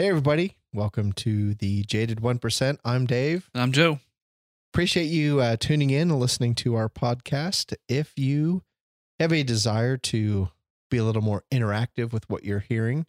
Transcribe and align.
Hey, 0.00 0.08
everybody. 0.08 0.56
Welcome 0.72 1.12
to 1.12 1.52
the 1.52 1.82
Jaded 1.82 2.22
1%. 2.22 2.78
I'm 2.86 3.04
Dave. 3.04 3.50
I'm 3.54 3.70
Joe. 3.70 4.00
Appreciate 4.72 5.08
you 5.08 5.42
uh, 5.42 5.58
tuning 5.60 5.90
in 5.90 6.10
and 6.10 6.18
listening 6.18 6.54
to 6.54 6.74
our 6.74 6.88
podcast. 6.88 7.74
If 7.86 8.14
you 8.16 8.62
have 9.18 9.30
a 9.30 9.42
desire 9.42 9.98
to 9.98 10.48
be 10.90 10.96
a 10.96 11.04
little 11.04 11.20
more 11.20 11.44
interactive 11.52 12.14
with 12.14 12.26
what 12.30 12.44
you're 12.44 12.60
hearing, 12.60 13.04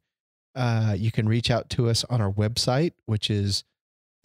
uh, 0.54 0.94
you 0.98 1.14
can 1.14 1.30
reach 1.30 1.50
out 1.50 1.70
to 1.70 1.88
us 1.88 2.04
on 2.10 2.20
our 2.20 2.30
website, 2.30 2.92
which 3.06 3.30
is 3.30 3.64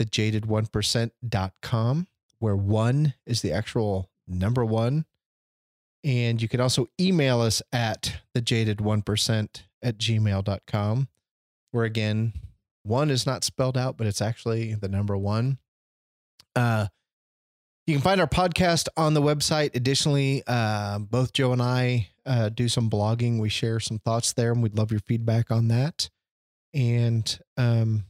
thejaded1%.com, 0.00 2.06
where 2.40 2.56
one 2.56 3.14
is 3.26 3.42
the 3.42 3.52
actual 3.52 4.10
number 4.26 4.64
one. 4.64 5.04
And 6.02 6.42
you 6.42 6.48
can 6.48 6.60
also 6.60 6.88
email 7.00 7.40
us 7.40 7.62
at 7.72 8.22
thejaded1% 8.34 9.62
at 9.84 9.98
gmail.com, 9.98 11.08
where 11.70 11.84
again, 11.84 12.32
one 12.86 13.10
is 13.10 13.26
not 13.26 13.44
spelled 13.44 13.76
out, 13.76 13.96
but 13.96 14.06
it's 14.06 14.22
actually 14.22 14.74
the 14.74 14.88
number 14.88 15.16
one. 15.16 15.58
Uh, 16.54 16.86
you 17.86 17.94
can 17.94 18.02
find 18.02 18.20
our 18.20 18.26
podcast 18.26 18.88
on 18.96 19.14
the 19.14 19.22
website. 19.22 19.74
Additionally, 19.74 20.42
uh, 20.46 20.98
both 20.98 21.32
Joe 21.32 21.52
and 21.52 21.62
I 21.62 22.08
uh, 22.24 22.48
do 22.48 22.68
some 22.68 22.90
blogging. 22.90 23.38
We 23.40 23.48
share 23.48 23.78
some 23.80 23.98
thoughts 23.98 24.32
there, 24.32 24.52
and 24.52 24.62
we'd 24.62 24.76
love 24.76 24.90
your 24.90 25.00
feedback 25.00 25.50
on 25.50 25.68
that. 25.68 26.08
And 26.74 27.38
um, 27.56 28.06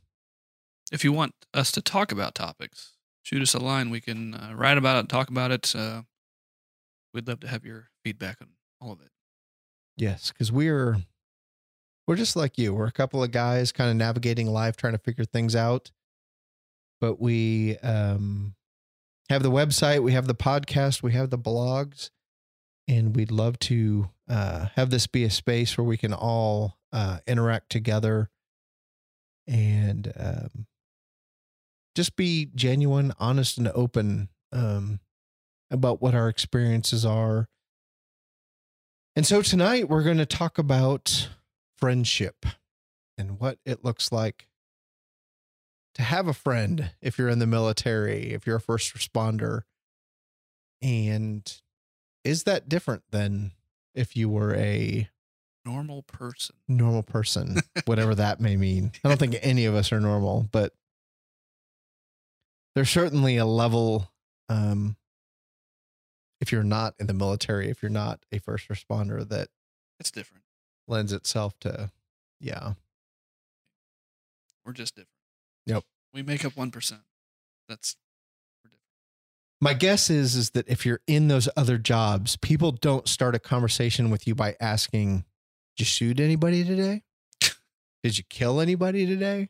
If 0.91 1.05
you 1.05 1.13
want 1.13 1.35
us 1.53 1.71
to 1.73 1.83
talk 1.83 2.11
about 2.11 2.35
topics, 2.35 2.93
shoot 3.23 3.43
us 3.43 3.55
a 3.55 3.59
line. 3.59 3.91
We 3.91 4.01
can 4.01 4.35
uh, 4.35 4.53
write 4.55 4.79
about 4.79 5.05
it, 5.05 5.09
talk 5.09 5.29
about 5.29 5.51
it. 5.51 5.75
Uh, 5.77 6.03
we'd 7.13 7.29
love 7.29 7.41
to 7.41 7.49
have 7.49 7.65
your 7.65 7.89
feedback 8.05 8.39
on 8.41 8.49
all 8.81 8.93
of 8.93 9.01
it. 9.01 9.11
yes, 9.97 10.31
because 10.33 10.51
we're 10.51 10.99
we're 12.07 12.17
just 12.17 12.37
like 12.37 12.59
you. 12.59 12.75
We're 12.75 12.87
a 12.87 12.93
couple 12.93 13.23
of 13.23 13.31
guys 13.33 13.73
kind 13.73 13.91
of 13.91 13.97
navigating 13.97 14.47
life, 14.47 14.77
trying 14.77 14.93
to 14.93 14.99
figure 14.99 15.25
things 15.25 15.57
out. 15.57 15.91
But 17.01 17.21
we 17.21 17.77
um, 17.79 18.55
have 19.29 19.43
the 19.43 19.51
website, 19.51 20.03
we 20.03 20.13
have 20.13 20.27
the 20.27 20.35
podcast, 20.35 21.03
we 21.03 21.13
have 21.13 21.31
the 21.31 21.39
blogs, 21.39 22.11
and 22.89 23.15
we'd 23.15 23.33
love 23.33 23.59
to 23.61 24.09
uh, 24.29 24.67
have 24.77 24.91
this 24.91 25.07
be 25.07 25.25
a 25.25 25.31
space 25.31 25.77
where 25.77 25.85
we 25.85 25.97
can 25.97 26.15
all 26.15 26.79
uh, 26.93 27.19
interact 27.27 27.71
together 27.71 28.31
and 29.47 30.13
um, 30.19 30.67
just 31.95 32.17
be 32.17 32.51
genuine, 32.55 33.13
honest, 33.19 33.59
and 33.59 33.69
open 33.69 34.29
um, 34.53 35.01
about 35.71 36.01
what 36.01 36.15
our 36.15 36.29
experiences 36.29 37.05
are. 37.05 37.49
And 39.17 39.27
so 39.27 39.43
tonight 39.43 39.89
we're 39.89 40.03
going 40.03 40.19
to 40.19 40.27
talk 40.27 40.59
about 40.59 41.29
friendship 41.79 42.47
and 43.19 43.39
what 43.41 43.59
it 43.65 43.85
looks 43.85 44.13
like 44.13 44.49
to 45.95 46.03
have 46.03 46.29
a 46.29 46.35
friend 46.35 46.91
if 47.01 47.19
you're 47.19 47.29
in 47.29 47.39
the 47.39 47.47
military, 47.47 48.33
if 48.33 48.47
you're 48.47 48.57
a 48.57 48.61
first 48.61 48.95
responder. 48.95 49.63
And 50.83 51.51
is 52.25 52.43
that 52.45 52.69
different 52.69 53.05
than 53.11 53.53
if 53.95 54.15
you 54.17 54.29
were 54.29 54.55
a 54.55 55.09
Normal 55.65 56.03
person. 56.03 56.55
normal 56.69 57.03
person, 57.03 57.57
whatever 57.87 58.15
that 58.17 58.41
may 58.41 58.57
mean? 58.57 58.93
I 59.05 59.09
don't 59.09 59.19
think 59.19 59.37
any 59.43 59.65
of 59.65 59.75
us 59.75 59.91
are 59.91 60.01
normal, 60.01 60.47
but 60.53 60.73
there's 62.75 62.91
certainly 62.91 63.37
a 63.37 63.47
level 63.47 64.11
um 64.49 64.97
if 66.41 66.53
you're 66.53 66.63
not 66.63 66.95
in 67.01 67.07
the 67.07 67.15
military, 67.15 67.71
if 67.71 67.83
you're 67.83 67.91
not 67.91 68.21
a 68.31 68.39
first 68.39 68.69
responder 68.69 69.27
that 69.29 69.49
It's 69.99 70.11
different. 70.11 70.45
Lends 70.89 71.13
itself 71.13 71.59
to 71.61 71.91
yeah 72.41 72.73
We're 74.65 74.73
just 74.73 74.95
different. 74.95 75.11
Yep. 75.67 75.85
We 76.13 76.23
make 76.23 76.45
up 76.45 76.53
1%. 76.55 76.73
That's, 77.69 77.97
we're 78.65 78.69
different. 78.71 78.83
my 79.61 79.75
guess 79.75 80.09
is 80.11 80.35
is 80.37 80.51
that 80.51 80.69
if 80.69 80.87
you're 80.87 81.01
in 81.07 81.29
those 81.29 81.49
other 81.57 81.79
jobs 81.79 82.37
people 82.37 82.71
don't 82.73 83.09
start 83.09 83.35
a 83.35 83.39
conversation 83.39 84.11
with 84.11 84.27
you 84.27 84.35
by 84.35 84.55
asking 84.61 85.25
did 85.77 85.81
you 85.81 85.85
shoot 85.85 86.21
anybody 86.21 86.65
today 86.65 87.03
did 88.03 88.17
you 88.19 88.25
kill 88.31 88.61
anybody 88.61 89.05
today 89.07 89.49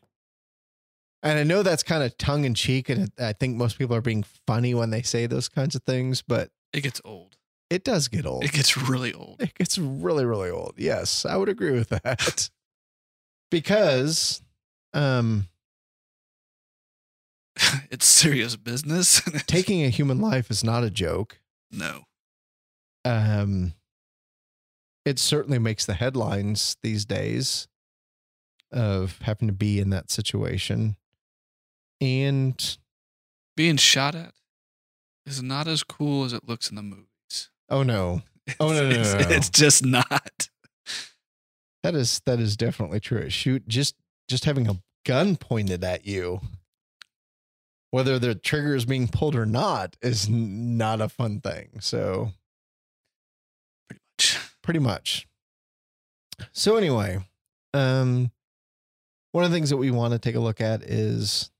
and 1.21 1.37
i 1.37 1.43
know 1.43 1.61
that's 1.61 1.83
kind 1.83 2.01
of 2.03 2.17
tongue-in-cheek 2.17 2.89
and 2.89 3.11
i 3.19 3.33
think 3.33 3.55
most 3.55 3.77
people 3.77 3.95
are 3.95 4.01
being 4.01 4.23
funny 4.47 4.73
when 4.73 4.89
they 4.89 5.01
say 5.03 5.27
those 5.27 5.47
kinds 5.49 5.75
of 5.75 5.83
things 5.83 6.21
but 6.27 6.49
It 6.73 6.81
gets 6.81 6.99
old. 7.05 7.37
It 7.69 7.83
does 7.83 8.07
get 8.07 8.25
old 8.25 8.43
It 8.43 8.51
gets 8.53 8.77
really 8.77 9.13
old. 9.13 9.41
it 9.41 9.53
gets 9.55 9.77
really 9.77 10.25
really 10.25 10.49
old 10.49 10.75
yes 10.77 11.25
i 11.25 11.35
would 11.35 11.49
agree 11.49 11.71
with 11.71 11.89
that 11.89 12.49
because 13.51 14.41
um 14.93 15.47
it's 17.91 18.05
serious 18.05 18.55
business. 18.55 19.21
taking 19.47 19.83
a 19.83 19.89
human 19.89 20.19
life 20.21 20.51
is 20.51 20.63
not 20.63 20.83
a 20.83 20.89
joke 20.91 21.39
no. 21.71 22.03
um 23.05 23.73
it 25.05 25.17
certainly 25.19 25.57
makes 25.59 25.85
the 25.85 25.93
headlines 25.93 26.75
these 26.83 27.05
days 27.05 27.67
of 28.71 29.19
having 29.21 29.47
to 29.47 29.53
be 29.53 29.79
in 29.79 29.89
that 29.89 30.11
situation 30.11 30.97
and 32.01 32.77
Being 33.55 33.77
shot 33.77 34.13
at 34.15 34.33
is 35.25 35.41
not 35.41 35.67
as 35.67 35.83
cool 35.83 36.25
as 36.25 36.33
it 36.33 36.47
looks 36.47 36.69
in 36.69 36.75
the 36.75 36.81
movies. 36.83 37.05
Oh 37.69 37.83
no 37.83 38.21
Oh, 38.61 38.69
no, 38.71 38.89
no, 38.89 39.03
no, 39.03 39.17
no. 39.19 39.27
it's 39.29 39.49
just 39.49 39.85
not. 39.85 40.49
that 41.83 41.95
is 41.95 42.21
that 42.25 42.39
is 42.39 42.55
definitely 42.57 42.99
true 42.99 43.29
shoot 43.29 43.67
just 43.67 43.95
just 44.29 44.45
having 44.45 44.67
a 44.69 44.77
gun 45.05 45.35
pointed 45.35 45.83
at 45.83 46.05
you 46.05 46.41
whether 47.91 48.19
the 48.19 48.35
trigger 48.35 48.75
is 48.75 48.85
being 48.85 49.07
pulled 49.07 49.35
or 49.35 49.45
not 49.45 49.95
is 50.01 50.27
not 50.29 50.99
a 51.01 51.09
fun 51.09 51.39
thing 51.41 51.79
so 51.79 52.31
Pretty 53.89 53.99
much. 54.19 54.39
pretty 54.61 54.79
much. 54.79 55.27
So 56.51 56.75
anyway, 56.75 57.19
um 57.73 58.31
one 59.31 59.43
of 59.45 59.51
the 59.51 59.55
things 59.55 59.69
that 59.69 59.77
we 59.77 59.91
want 59.91 60.13
to 60.13 60.19
take 60.19 60.35
a 60.35 60.39
look 60.39 60.59
at 60.61 60.81
is 60.83 61.51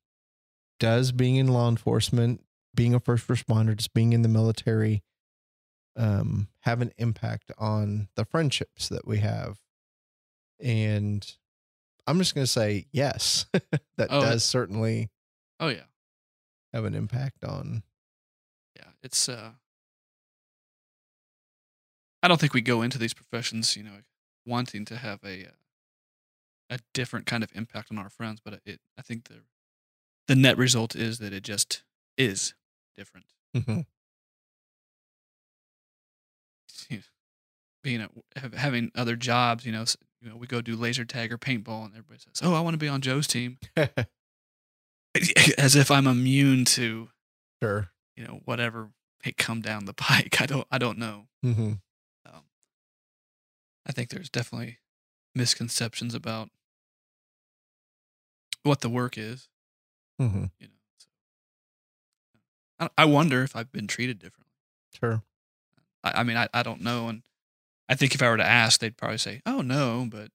does 0.80 1.12
being 1.12 1.36
in 1.38 1.48
law 1.48 1.70
enforcement, 1.70 2.44
being 2.76 2.94
a 2.94 3.00
first 3.00 3.28
responder, 3.28 3.76
just 3.76 3.94
being 3.94 4.14
in 4.14 4.22
the 4.24 4.28
military 4.30 5.04
um 5.98 6.48
have 6.62 6.82
an 6.82 6.94
impact 6.98 7.52
on 7.58 8.10
the 8.16 8.26
friendships 8.26 8.90
that 8.90 9.08
we 9.08 9.20
have? 9.20 9.60
And 10.60 11.30
I'm 12.08 12.18
just 12.20 12.36
going 12.36 12.46
to 12.46 12.52
say 12.52 12.88
yes. 12.92 13.46
that 13.98 14.10
Oh, 14.12 14.22
does 14.22 14.44
certainly 14.44 15.10
Oh, 15.60 15.70
yeah. 15.70 15.86
have 16.74 16.86
an 16.86 16.96
impact 16.96 17.44
on 17.44 17.84
yeah 18.76 18.92
it's 19.02 19.28
uh 19.30 19.52
i 22.24 22.28
don't 22.28 22.40
think 22.40 22.54
we 22.54 22.62
go 22.62 22.82
into 22.82 22.98
these 22.98 23.14
professions 23.14 23.76
you 23.76 23.84
know 23.84 24.02
wanting 24.46 24.86
to 24.86 24.96
have 24.98 25.20
a 25.24 25.46
uh, 25.48 25.52
a 26.70 26.80
different 26.94 27.26
kind 27.26 27.44
of 27.44 27.52
impact 27.56 27.92
on 27.92 27.98
our 27.98 28.10
friends 28.10 28.40
but 28.44 28.60
it 28.66 28.80
i 28.98 29.02
think 29.02 29.26
the 29.26 29.42
the 30.28 30.36
net 30.36 30.58
result 30.58 30.96
is 30.96 31.20
that 31.20 31.34
it 31.34 31.44
just 31.44 31.84
is 32.18 32.54
different 32.96 33.28
Mhm. 33.56 33.86
You 36.90 36.98
know, 36.98 37.04
being 37.84 38.02
at, 38.02 38.12
hav- 38.36 38.54
having 38.54 38.92
other 38.96 39.16
jobs 39.16 39.66
you 39.66 39.72
know 39.72 39.84
s- 39.84 39.96
you 40.22 40.30
know 40.30 40.36
we 40.36 40.46
go 40.48 40.62
do 40.62 40.76
laser 40.76 41.06
tag 41.06 41.32
or 41.32 41.38
paintball 41.38 41.86
and 41.86 41.94
everybody 41.94 42.20
says 42.20 42.42
oh 42.44 42.54
i 42.54 42.60
want 42.60 42.74
to 42.74 42.78
be 42.78 42.88
on 42.90 43.00
joe's 43.02 43.28
team 43.28 43.58
as 45.58 45.76
if 45.76 45.90
i'm 45.92 46.06
immune 46.08 46.66
to 46.66 47.10
sure. 47.64 47.90
you 48.16 48.26
know 48.26 48.42
whatever 48.46 48.90
may 49.26 49.32
come 49.32 49.62
down 49.62 49.86
the 49.86 49.94
pike 49.94 50.42
i 50.42 50.46
don't 50.46 50.68
i 50.72 50.78
don't 50.78 50.98
know 50.98 51.28
hmm 51.44 51.74
um, 52.26 52.42
I 53.86 53.94
think 53.94 54.10
there's 54.10 54.30
definitely 54.30 54.80
misconceptions 55.34 56.14
about 56.14 56.50
what 58.64 58.82
the 58.82 58.90
work 58.90 59.18
is. 59.18 59.48
Mm-hmm. 60.22 60.46
You 60.60 60.68
know, 60.68 60.74
so, 60.98 61.08
I, 62.80 62.90
I 63.04 63.06
wonder 63.06 63.44
if 63.44 63.56
I've 63.56 63.72
been 63.72 63.88
treated 63.88 64.20
differently. 64.20 64.52
Sure. 65.00 65.22
I, 66.16 66.22
I 66.22 66.24
mean, 66.24 66.38
I, 66.38 66.48
I 66.54 66.64
don't 66.64 66.82
know, 66.82 67.08
and 67.10 67.24
I 67.90 67.96
think 67.96 68.16
if 68.16 68.22
I 68.22 68.30
were 68.30 68.38
to 68.38 68.46
ask, 68.46 68.80
they'd 68.80 68.98
probably 68.98 69.18
say, 69.18 69.42
"Oh 69.46 69.62
no," 69.62 70.08
but 70.10 70.32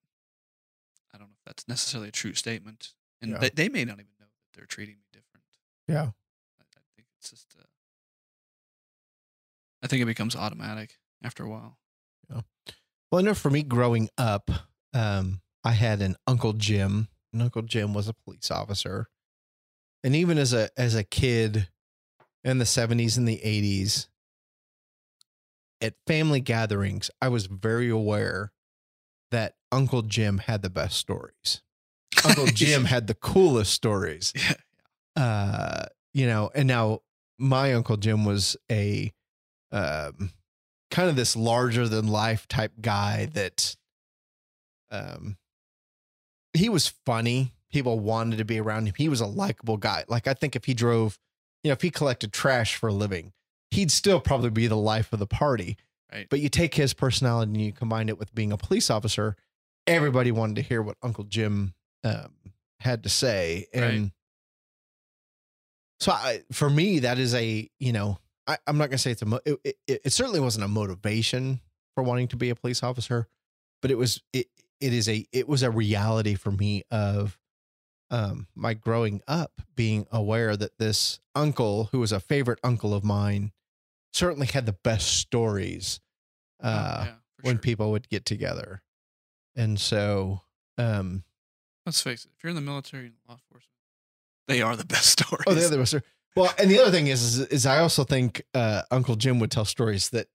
I 1.14 1.18
don't 1.18 1.28
know 1.28 1.34
if 1.38 1.44
that's 1.44 1.68
necessarily 1.68 2.08
a 2.08 2.12
true 2.12 2.34
statement, 2.34 2.94
and 3.20 3.32
Yeah. 3.32 3.38
they, 3.38 3.50
they 3.50 3.68
may 3.68 3.84
not 3.84 3.94
even 3.94 4.12
know 4.20 4.26
that 4.26 4.56
they're 4.58 4.66
treating 4.66 4.96
me 4.96 5.04
different. 5.12 5.44
Yeah. 5.88 6.10
I, 6.60 6.62
I 6.76 6.80
think 6.96 7.08
it's 7.18 7.30
just, 7.30 7.54
uh, 7.58 7.64
I 9.82 9.86
think 9.88 10.02
it 10.02 10.06
becomes 10.06 10.36
automatic 10.36 10.98
after 11.24 11.44
a 11.44 11.48
while. 11.48 11.78
Yeah. 12.30 12.42
Well, 13.10 13.18
I 13.20 13.22
know 13.22 13.34
for 13.34 13.50
me 13.50 13.62
growing 13.62 14.08
up, 14.16 14.50
um, 14.94 15.40
I 15.64 15.72
had 15.72 16.00
an 16.00 16.16
Uncle 16.26 16.52
Jim, 16.54 17.08
and 17.32 17.42
Uncle 17.42 17.62
Jim 17.62 17.92
was 17.94 18.08
a 18.08 18.14
police 18.14 18.50
officer. 18.50 19.08
And 20.04 20.16
even 20.16 20.38
as 20.38 20.52
a 20.52 20.68
as 20.76 20.94
a 20.94 21.04
kid 21.04 21.68
in 22.42 22.58
the 22.58 22.64
70s 22.64 23.16
and 23.16 23.28
the 23.28 23.38
80s, 23.44 24.08
at 25.82 25.94
family 26.06 26.40
gatherings, 26.40 27.10
I 27.20 27.28
was 27.28 27.46
very 27.46 27.90
aware 27.90 28.52
that 29.32 29.56
Uncle 29.72 30.02
Jim 30.02 30.38
had 30.38 30.62
the 30.62 30.70
best 30.70 30.96
stories. 30.96 31.62
Uncle 32.24 32.46
Jim 32.54 32.84
had 32.84 33.08
the 33.08 33.14
coolest 33.14 33.72
stories. 33.72 34.32
Uh, 35.16 35.86
you 36.14 36.26
know, 36.26 36.50
and 36.54 36.68
now 36.68 37.00
my 37.38 37.74
Uncle 37.74 37.96
Jim 37.96 38.24
was 38.24 38.56
a 38.70 39.12
um 39.72 40.30
kind 40.90 41.08
of 41.08 41.16
this 41.16 41.34
larger 41.34 41.88
than 41.88 42.06
life 42.06 42.46
type 42.46 42.72
guy 42.80 43.26
that 43.32 43.74
um 44.90 45.36
he 46.52 46.68
was 46.68 46.92
funny. 47.06 47.52
People 47.72 47.98
wanted 47.98 48.36
to 48.36 48.44
be 48.44 48.60
around 48.60 48.86
him. 48.86 48.94
He 48.96 49.08
was 49.08 49.22
a 49.22 49.26
likable 49.26 49.78
guy. 49.78 50.04
Like 50.06 50.28
I 50.28 50.34
think 50.34 50.54
if 50.54 50.66
he 50.66 50.74
drove, 50.74 51.18
you 51.64 51.70
know, 51.70 51.72
if 51.72 51.80
he 51.80 51.90
collected 51.90 52.32
trash 52.32 52.76
for 52.76 52.90
a 52.90 52.92
living, 52.92 53.32
he'd 53.72 53.90
still 53.90 54.20
probably 54.20 54.50
be 54.50 54.66
the 54.66 54.76
life 54.76 55.12
of 55.12 55.18
the 55.18 55.26
party. 55.26 55.76
Right. 56.12 56.26
But 56.28 56.40
you 56.40 56.48
take 56.48 56.74
his 56.74 56.92
personality 56.94 57.50
and 57.52 57.60
you 57.60 57.72
combine 57.72 58.08
it 58.08 58.18
with 58.18 58.34
being 58.34 58.52
a 58.52 58.56
police 58.58 58.90
officer, 58.90 59.34
everybody 59.86 60.30
wanted 60.30 60.56
to 60.56 60.62
hear 60.62 60.82
what 60.82 60.96
Uncle 61.02 61.24
Jim 61.24 61.74
um, 62.04 62.32
had 62.80 63.02
to 63.04 63.08
say. 63.08 63.66
And 63.72 63.82
Right. 63.84 64.10
so 66.00 66.12
I, 66.12 66.42
for 66.52 66.68
me, 66.68 67.00
that 67.00 67.18
is 67.18 67.34
a, 67.34 67.68
you 67.78 67.92
know, 67.92 68.18
I, 68.46 68.58
I'm 68.66 68.76
not 68.76 68.86
going 68.90 68.98
to 68.98 68.98
say 68.98 69.12
it's 69.12 69.22
a, 69.22 69.26
mo- 69.26 69.40
it, 69.44 69.58
it, 69.64 70.00
it 70.04 70.12
certainly 70.12 70.40
wasn't 70.40 70.64
a 70.64 70.68
motivation 70.68 71.60
for 71.94 72.02
wanting 72.04 72.28
to 72.28 72.36
be 72.36 72.50
a 72.50 72.54
police 72.54 72.82
officer, 72.82 73.26
but 73.80 73.90
it 73.90 73.96
was, 73.96 74.20
it, 74.32 74.48
it 74.80 74.92
is 74.92 75.08
a, 75.08 75.26
it 75.32 75.48
was 75.48 75.62
a 75.62 75.70
reality 75.70 76.34
for 76.34 76.50
me 76.50 76.82
of 76.90 77.38
um, 78.10 78.48
my 78.54 78.74
growing 78.74 79.22
up 79.26 79.62
being 79.76 80.06
aware 80.12 80.56
that 80.56 80.76
this 80.78 81.20
uncle, 81.34 81.88
who 81.92 82.00
was 82.00 82.12
a 82.12 82.20
favorite 82.20 82.58
uncle 82.62 82.92
of 82.92 83.02
mine, 83.04 83.52
certainly 84.12 84.46
had 84.46 84.66
the 84.66 84.72
best 84.84 85.18
stories 85.18 86.00
Oh, 86.64 86.68
uh, 86.68 87.02
yeah, 87.06 87.14
when 87.42 87.56
sure. 87.56 87.60
people 87.60 87.90
would 87.90 88.08
get 88.08 88.24
together. 88.24 88.82
And 89.56 89.80
so, 89.80 90.42
um, 90.78 91.24
Let's 91.84 92.00
face 92.00 92.24
it. 92.24 92.30
If 92.36 92.44
you're 92.44 92.50
in 92.50 92.54
the 92.56 92.62
military 92.62 93.06
and 93.06 93.14
law 93.28 93.34
enforcement, 93.34 93.66
they 94.46 94.62
are 94.62 94.76
the 94.76 94.84
best 94.86 95.06
stories. 95.06 95.42
oh, 95.46 95.54
the 95.54 95.66
other 95.66 95.78
was 95.78 95.94
well, 96.36 96.54
and 96.58 96.70
the 96.70 96.78
other 96.80 96.90
thing 96.90 97.08
is, 97.08 97.22
is, 97.22 97.46
is 97.48 97.66
I 97.66 97.78
also 97.78 98.04
think 98.04 98.42
uh, 98.54 98.82
Uncle 98.90 99.16
Jim 99.16 99.38
would 99.40 99.50
tell 99.50 99.64
stories 99.64 100.10
that 100.10 100.28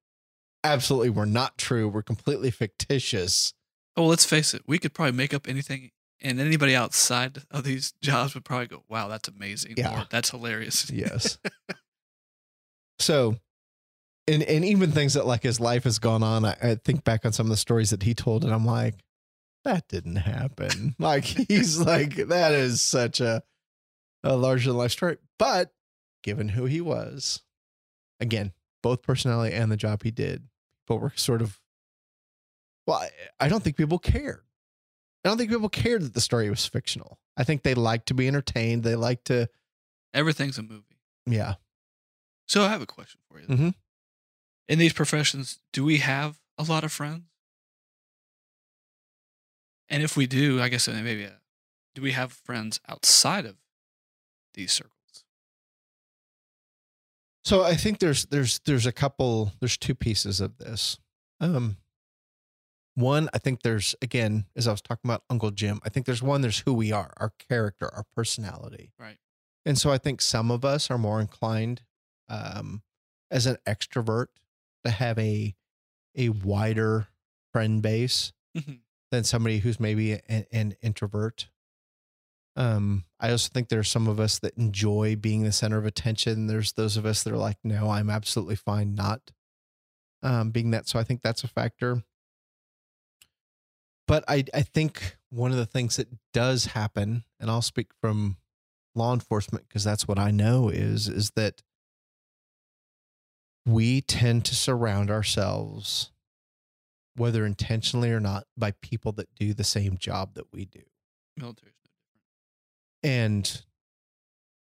absolutely 0.63 1.09
were 1.09 1.25
not 1.25 1.57
true, 1.57 1.87
were 1.87 2.03
completely 2.03 2.51
fictitious. 2.51 3.53
Oh, 3.95 4.03
well, 4.03 4.09
let's 4.09 4.25
face 4.25 4.53
it. 4.53 4.61
We 4.67 4.77
could 4.77 4.93
probably 4.93 5.13
make 5.13 5.33
up 5.33 5.47
anything, 5.47 5.91
and 6.21 6.39
anybody 6.39 6.75
outside 6.75 7.43
of 7.49 7.63
these 7.63 7.93
jobs 8.01 8.35
would 8.35 8.43
probably 8.45 8.67
go, 8.67 8.83
"Wow, 8.89 9.07
that's 9.07 9.29
amazing." 9.29 9.75
Yeah. 9.77 10.01
Or, 10.01 10.05
that's 10.11 10.29
hilarious. 10.29 10.91
Yes. 10.91 11.39
so, 12.99 13.37
and 14.27 14.43
and 14.43 14.65
even 14.65 14.91
things 14.91 15.13
that 15.13 15.25
like 15.25 15.43
his 15.43 15.59
life 15.59 15.83
has 15.85 15.99
gone 15.99 16.23
on, 16.23 16.45
I, 16.45 16.57
I 16.61 16.75
think 16.75 17.03
back 17.03 17.25
on 17.25 17.33
some 17.33 17.45
of 17.45 17.49
the 17.51 17.57
stories 17.57 17.89
that 17.91 18.03
he 18.03 18.13
told, 18.13 18.43
and 18.43 18.53
I'm 18.53 18.65
like, 18.65 18.95
that 19.63 19.87
didn't 19.87 20.17
happen. 20.17 20.95
like 20.99 21.23
he's 21.25 21.79
like 21.85 22.15
that 22.15 22.51
is 22.53 22.81
such 22.81 23.19
a 23.21 23.43
a 24.23 24.35
larger 24.35 24.69
than 24.69 24.77
life 24.77 24.91
story. 24.91 25.17
But 25.39 25.73
given 26.23 26.49
who 26.49 26.65
he 26.65 26.81
was, 26.81 27.41
again, 28.19 28.51
both 28.83 29.01
personality 29.01 29.55
and 29.55 29.71
the 29.71 29.77
job 29.77 30.03
he 30.03 30.11
did, 30.11 30.43
people 30.85 30.99
were 30.99 31.13
sort 31.15 31.41
of. 31.41 31.59
Well, 32.85 32.97
I, 32.97 33.09
I 33.39 33.49
don't 33.49 33.63
think 33.63 33.75
people 33.75 33.99
cared. 33.99 34.41
I 35.25 35.29
don't 35.29 35.37
think 35.37 35.49
people 35.51 35.67
cared 35.69 36.03
that 36.03 36.13
the 36.13 36.21
story 36.21 36.49
was 36.49 36.65
fictional. 36.65 37.19
I 37.35 37.43
think 37.43 37.63
they 37.63 37.73
like 37.73 38.05
to 38.05 38.13
be 38.13 38.27
entertained. 38.29 38.83
They 38.83 38.95
like 38.95 39.25
to, 39.25 39.49
Everything's 40.13 40.57
a 40.57 40.63
movie. 40.63 40.83
yeah. 41.25 41.55
So 42.47 42.63
I 42.63 42.69
have 42.69 42.81
a 42.81 42.85
question 42.85 43.19
for 43.29 43.41
you. 43.41 43.47
Mhm. 43.47 43.73
In 44.67 44.79
these 44.79 44.93
professions, 44.93 45.59
do 45.71 45.83
we 45.85 45.97
have 45.97 46.39
a 46.57 46.63
lot 46.63 46.83
of 46.83 46.91
friends? 46.91 47.23
And 49.89 50.03
if 50.03 50.17
we 50.17 50.27
do, 50.27 50.61
I 50.61 50.67
guess 50.67 50.87
uh, 50.87 50.99
maybe 51.03 51.25
uh, 51.25 51.29
do 51.95 52.01
we 52.01 52.11
have 52.11 52.31
friends 52.31 52.79
outside 52.87 53.45
of 53.45 53.55
these 54.53 54.73
circles? 54.73 54.93
So 57.45 57.63
I 57.63 57.75
think 57.75 57.99
there's 57.99 58.25
there's 58.25 58.59
there's 58.65 58.85
a 58.85 58.91
couple 58.91 59.53
there's 59.61 59.77
two 59.77 59.95
pieces 59.95 60.41
of 60.41 60.57
this. 60.57 60.99
Um 61.39 61.77
one, 62.95 63.29
I 63.33 63.37
think 63.37 63.61
there's 63.61 63.95
again, 64.01 64.45
as 64.55 64.67
I 64.67 64.71
was 64.71 64.81
talking 64.81 65.09
about 65.09 65.23
Uncle 65.29 65.51
Jim, 65.51 65.79
I 65.85 65.89
think 65.89 66.05
there's 66.05 66.21
one, 66.21 66.41
there's 66.41 66.59
who 66.59 66.73
we 66.73 66.91
are, 66.91 67.13
our 67.17 67.31
character, 67.47 67.89
our 67.93 68.03
personality. 68.15 68.91
Right. 68.99 69.17
And 69.65 69.77
so 69.77 69.91
I 69.91 69.97
think 69.97 70.19
some 70.19 70.51
of 70.51 70.65
us 70.65 70.91
are 70.91 70.97
more 70.97 71.21
inclined 71.21 71.83
um 72.27 72.81
as 73.31 73.45
an 73.45 73.57
extrovert 73.65 74.27
to 74.85 74.91
have 74.91 75.17
a 75.19 75.55
a 76.15 76.29
wider 76.29 77.07
friend 77.53 77.81
base 77.81 78.33
than 79.11 79.23
somebody 79.23 79.59
who's 79.59 79.79
maybe 79.79 80.13
an, 80.27 80.45
an 80.51 80.75
introvert. 80.81 81.49
Um, 82.55 83.05
I 83.19 83.29
also 83.29 83.49
think 83.53 83.69
there's 83.69 83.89
some 83.89 84.07
of 84.07 84.19
us 84.19 84.39
that 84.39 84.57
enjoy 84.57 85.15
being 85.15 85.43
the 85.43 85.51
center 85.51 85.77
of 85.77 85.85
attention. 85.85 86.47
There's 86.47 86.73
those 86.73 86.97
of 86.97 87.05
us 87.05 87.23
that 87.23 87.31
are 87.31 87.37
like, 87.37 87.57
no, 87.63 87.89
I'm 87.89 88.09
absolutely 88.09 88.55
fine 88.55 88.95
not 88.95 89.31
um, 90.23 90.49
being 90.49 90.71
that. 90.71 90.87
So 90.87 90.97
I 90.97 91.03
think 91.03 91.21
that's 91.21 91.43
a 91.43 91.47
factor. 91.47 92.03
But 94.07 94.23
I, 94.27 94.45
I 94.53 94.61
think 94.61 95.17
one 95.29 95.51
of 95.51 95.57
the 95.57 95.65
things 95.65 95.97
that 95.97 96.07
does 96.33 96.65
happen, 96.67 97.25
and 97.39 97.51
I'll 97.51 97.61
speak 97.61 97.87
from 98.01 98.37
law 98.95 99.13
enforcement 99.13 99.67
because 99.67 99.83
that's 99.83 100.07
what 100.07 100.17
I 100.17 100.31
know 100.31 100.69
is, 100.69 101.07
is 101.07 101.31
that 101.35 101.61
we 103.67 104.01
tend 104.01 104.45
to 104.45 104.55
surround 104.55 105.11
ourselves 105.11 106.11
whether 107.17 107.45
intentionally 107.45 108.11
or 108.11 108.19
not, 108.19 108.45
by 108.55 108.71
people 108.81 109.11
that 109.11 109.27
do 109.35 109.53
the 109.53 109.63
same 109.63 109.97
job 109.97 110.35
that 110.35 110.45
we 110.53 110.65
do. 110.65 110.83
Military's 111.35 111.73
no 113.03 113.09
And 113.09 113.61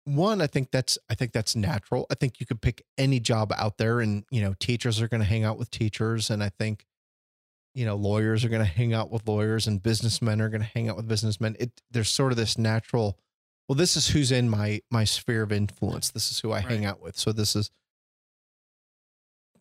one, 0.05 0.41
I 0.41 0.47
think 0.47 0.71
that's 0.71 0.97
I 1.09 1.15
think 1.15 1.33
that's 1.33 1.55
natural. 1.55 2.07
I 2.09 2.15
think 2.15 2.39
you 2.39 2.45
could 2.45 2.61
pick 2.61 2.83
any 2.97 3.19
job 3.19 3.53
out 3.57 3.77
there, 3.77 3.99
and 3.99 4.23
you 4.31 4.41
know, 4.41 4.53
teachers 4.59 5.01
are 5.01 5.07
going 5.07 5.21
to 5.21 5.27
hang 5.27 5.43
out 5.43 5.57
with 5.57 5.69
teachers, 5.69 6.29
and 6.29 6.41
I 6.43 6.49
think 6.49 6.85
you 7.73 7.85
know, 7.85 7.95
lawyers 7.95 8.45
are 8.45 8.49
going 8.49 8.63
to 8.63 8.65
hang 8.65 8.93
out 8.93 9.11
with 9.11 9.27
lawyers, 9.27 9.67
and 9.67 9.83
businessmen 9.83 10.41
are 10.41 10.49
going 10.49 10.61
to 10.61 10.69
hang 10.73 10.87
out 10.87 10.95
with 10.95 11.07
businessmen. 11.07 11.57
It 11.59 11.81
there's 11.91 12.09
sort 12.09 12.31
of 12.31 12.37
this 12.37 12.57
natural. 12.57 13.19
Well, 13.67 13.75
this 13.75 13.97
is 13.97 14.09
who's 14.09 14.31
in 14.31 14.49
my 14.49 14.81
my 14.89 15.03
sphere 15.03 15.43
of 15.43 15.51
influence. 15.51 16.09
This 16.09 16.31
is 16.31 16.39
who 16.39 16.53
I 16.53 16.61
hang 16.61 16.85
out 16.85 17.01
with. 17.01 17.17
So 17.17 17.31
this 17.31 17.55
is. 17.55 17.69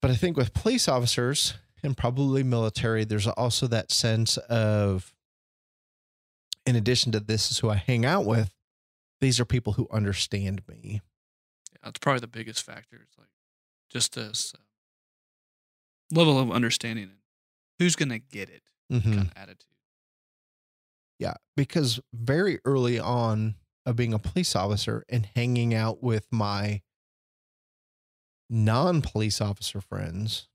But 0.05 0.11
I 0.11 0.17
think 0.17 0.37
with 0.37 0.53
police 0.53 0.87
officers 0.87 1.55
and 1.83 1.97
probably 1.97 2.43
military, 2.43 3.05
there's 3.05 3.27
also 3.27 3.67
that 3.69 3.91
sense 3.91 4.37
of, 4.37 5.15
in 6.67 6.77
addition 6.77 7.11
to 7.13 7.21
this 7.21 7.51
is 7.51 7.61
who 7.61 7.71
I 7.71 7.77
hang 7.77 8.05
out 8.05 8.27
with, 8.27 8.53
these 9.23 9.41
are 9.41 9.47
people 9.47 9.73
who 9.73 9.89
understand 9.91 10.61
me. 10.69 11.01
Yeah, 11.73 11.79
that's 11.85 11.99
probably 12.01 12.21
the 12.21 12.27
biggest 12.27 12.63
factor. 12.63 13.01
It's 13.03 13.17
like 13.17 13.29
just 13.89 14.15
this 14.15 14.53
uh, 14.55 14.61
level 16.15 16.39
of 16.39 16.51
understanding 16.51 17.05
and 17.05 17.19
who's 17.79 17.97
gonna 17.97 18.19
get 18.19 18.51
it 18.51 18.63
Mhm. 18.93 19.03
kind 19.05 19.19
of 19.29 19.33
attitude. 19.37 19.71
Yeah, 21.19 21.37
because 21.57 21.99
very 22.13 22.59
early 22.67 22.99
on 22.99 23.55
of 23.87 23.97
being 23.97 24.13
a 24.13 24.19
police 24.19 24.55
officer 24.55 25.07
and 25.09 25.25
hanging 25.35 25.73
out 25.73 26.03
with 26.03 26.27
my 26.31 26.83
non-police 28.51 29.41
officer 29.41 29.81
friends, 29.81 30.49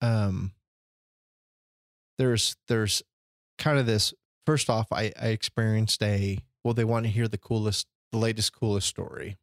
um, 0.00 0.52
there's 2.18 2.56
there's 2.68 3.02
kind 3.58 3.78
of 3.78 3.86
this. 3.86 4.14
First 4.46 4.70
off, 4.70 4.92
I 4.92 5.12
I 5.20 5.28
experienced 5.28 6.02
a 6.02 6.38
well, 6.64 6.74
they 6.74 6.84
want 6.84 7.06
to 7.06 7.10
hear 7.10 7.28
the 7.28 7.38
coolest, 7.38 7.86
the 8.12 8.18
latest 8.18 8.52
coolest 8.52 8.88
story, 8.88 9.38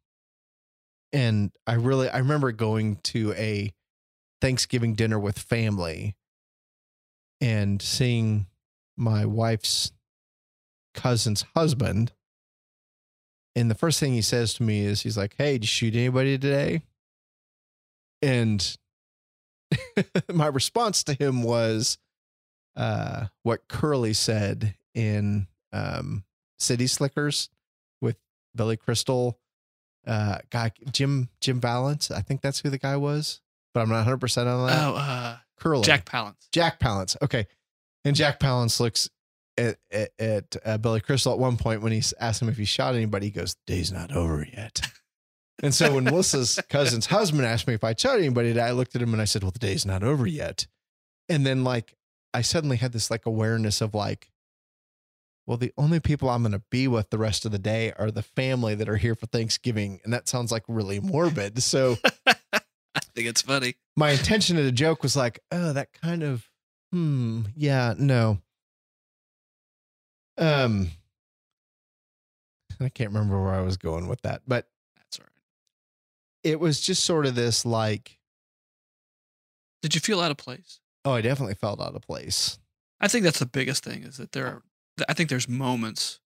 and 1.12 1.50
I 1.66 1.74
really 1.74 2.08
I 2.08 2.18
remember 2.18 2.52
going 2.52 2.96
to 3.04 3.32
a 3.34 3.72
Thanksgiving 4.40 4.94
dinner 4.94 5.18
with 5.18 5.38
family 5.38 6.16
and 7.40 7.80
seeing 7.80 8.46
my 8.96 9.24
wife's 9.24 9.92
cousin's 10.94 11.44
husband. 11.54 12.12
And 13.54 13.70
the 13.70 13.74
first 13.74 13.98
thing 13.98 14.12
he 14.12 14.22
says 14.22 14.54
to 14.54 14.62
me 14.62 14.84
is, 14.84 15.02
he's 15.02 15.16
like, 15.16 15.34
Hey, 15.38 15.54
did 15.54 15.64
you 15.64 15.68
shoot 15.68 15.94
anybody 15.94 16.38
today? 16.38 16.82
And 18.22 18.76
my 20.32 20.46
response 20.46 21.04
to 21.04 21.14
him 21.14 21.42
was 21.42 21.98
uh, 22.76 23.26
what 23.42 23.68
Curly 23.68 24.12
said 24.12 24.74
in 24.94 25.46
um, 25.72 26.24
City 26.58 26.86
Slickers 26.86 27.50
with 28.00 28.16
Billy 28.54 28.76
Crystal. 28.76 29.38
Uh, 30.06 30.38
guy, 30.50 30.72
Jim, 30.92 31.28
Jim 31.40 31.60
Valance. 31.60 32.10
I 32.10 32.22
think 32.22 32.40
that's 32.40 32.60
who 32.60 32.70
the 32.70 32.78
guy 32.78 32.96
was, 32.96 33.40
but 33.74 33.80
I'm 33.80 33.90
not 33.90 34.06
100% 34.06 34.46
on 34.46 34.66
that. 34.66 34.88
Oh, 34.88 34.94
uh, 34.96 35.36
Curly. 35.58 35.82
Jack 35.82 36.06
Palance. 36.06 36.48
Jack 36.52 36.78
Palance. 36.80 37.16
Okay. 37.20 37.46
And 38.04 38.16
Jack 38.16 38.40
Palance 38.40 38.80
looks 38.80 39.10
at, 39.58 39.76
at, 39.90 40.10
at 40.18 40.56
uh, 40.64 40.78
Billy 40.78 41.00
Crystal 41.00 41.32
at 41.32 41.38
one 41.38 41.56
point 41.56 41.82
when 41.82 41.92
he's 41.92 42.14
asked 42.20 42.40
him 42.40 42.48
if 42.48 42.56
he 42.56 42.64
shot 42.64 42.94
anybody. 42.94 43.26
He 43.26 43.32
goes, 43.32 43.56
Day's 43.66 43.92
not 43.92 44.12
over 44.12 44.46
yet. 44.50 44.80
and 45.62 45.74
so 45.74 45.94
when 45.94 46.04
Melissa's 46.04 46.60
cousin's 46.68 47.06
husband 47.06 47.44
asked 47.44 47.66
me 47.66 47.74
if 47.74 47.84
I 47.84 47.92
told 47.92 48.18
anybody 48.18 48.48
today, 48.48 48.62
I 48.62 48.70
looked 48.72 48.94
at 48.94 49.02
him 49.02 49.12
and 49.12 49.22
I 49.22 49.24
said, 49.24 49.42
Well, 49.42 49.52
the 49.52 49.58
day's 49.58 49.84
not 49.86 50.02
over 50.02 50.26
yet. 50.26 50.66
And 51.28 51.44
then, 51.44 51.64
like, 51.64 51.94
I 52.32 52.42
suddenly 52.42 52.76
had 52.76 52.92
this 52.92 53.10
like 53.10 53.26
awareness 53.26 53.80
of 53.80 53.94
like, 53.94 54.30
well, 55.46 55.56
the 55.56 55.72
only 55.78 55.98
people 55.98 56.28
I'm 56.28 56.42
going 56.42 56.52
to 56.52 56.62
be 56.70 56.86
with 56.88 57.08
the 57.08 57.18
rest 57.18 57.46
of 57.46 57.52
the 57.52 57.58
day 57.58 57.92
are 57.98 58.10
the 58.10 58.22
family 58.22 58.74
that 58.74 58.88
are 58.88 58.96
here 58.98 59.14
for 59.14 59.26
Thanksgiving. 59.26 59.98
And 60.04 60.12
that 60.12 60.28
sounds 60.28 60.52
like 60.52 60.62
really 60.68 61.00
morbid. 61.00 61.62
So 61.62 61.96
I 62.26 63.00
think 63.14 63.28
it's 63.28 63.40
funny. 63.42 63.76
my 63.96 64.10
intention 64.10 64.58
of 64.58 64.64
the 64.64 64.72
joke 64.72 65.02
was 65.02 65.16
like, 65.16 65.40
oh, 65.50 65.72
that 65.72 65.92
kind 66.02 66.22
of, 66.22 66.46
hmm, 66.92 67.42
yeah, 67.56 67.94
no. 67.98 68.38
Um, 70.36 70.90
I 72.78 72.90
can't 72.90 73.10
remember 73.10 73.42
where 73.42 73.54
I 73.54 73.62
was 73.62 73.78
going 73.78 74.06
with 74.06 74.20
that, 74.22 74.42
but 74.46 74.66
That's 74.66 74.66
all 74.66 74.66
right. 74.66 74.77
It 76.42 76.60
was 76.60 76.80
just 76.80 77.04
sort 77.04 77.26
of 77.26 77.34
this 77.34 77.64
like, 77.64 78.18
Did 79.82 79.94
you 79.94 80.00
feel 80.00 80.20
out 80.20 80.30
of 80.30 80.36
place? 80.36 80.80
oh, 81.04 81.12
I 81.12 81.20
definitely 81.20 81.54
felt 81.54 81.80
out 81.80 81.94
of 81.94 82.02
place. 82.02 82.58
I 83.00 83.08
think 83.08 83.24
that's 83.24 83.38
the 83.38 83.46
biggest 83.46 83.84
thing 83.84 84.02
is 84.02 84.16
that 84.16 84.32
there 84.32 84.46
are, 84.46 84.62
I 85.08 85.14
think 85.14 85.30
there's 85.30 85.48
moments 85.48 86.18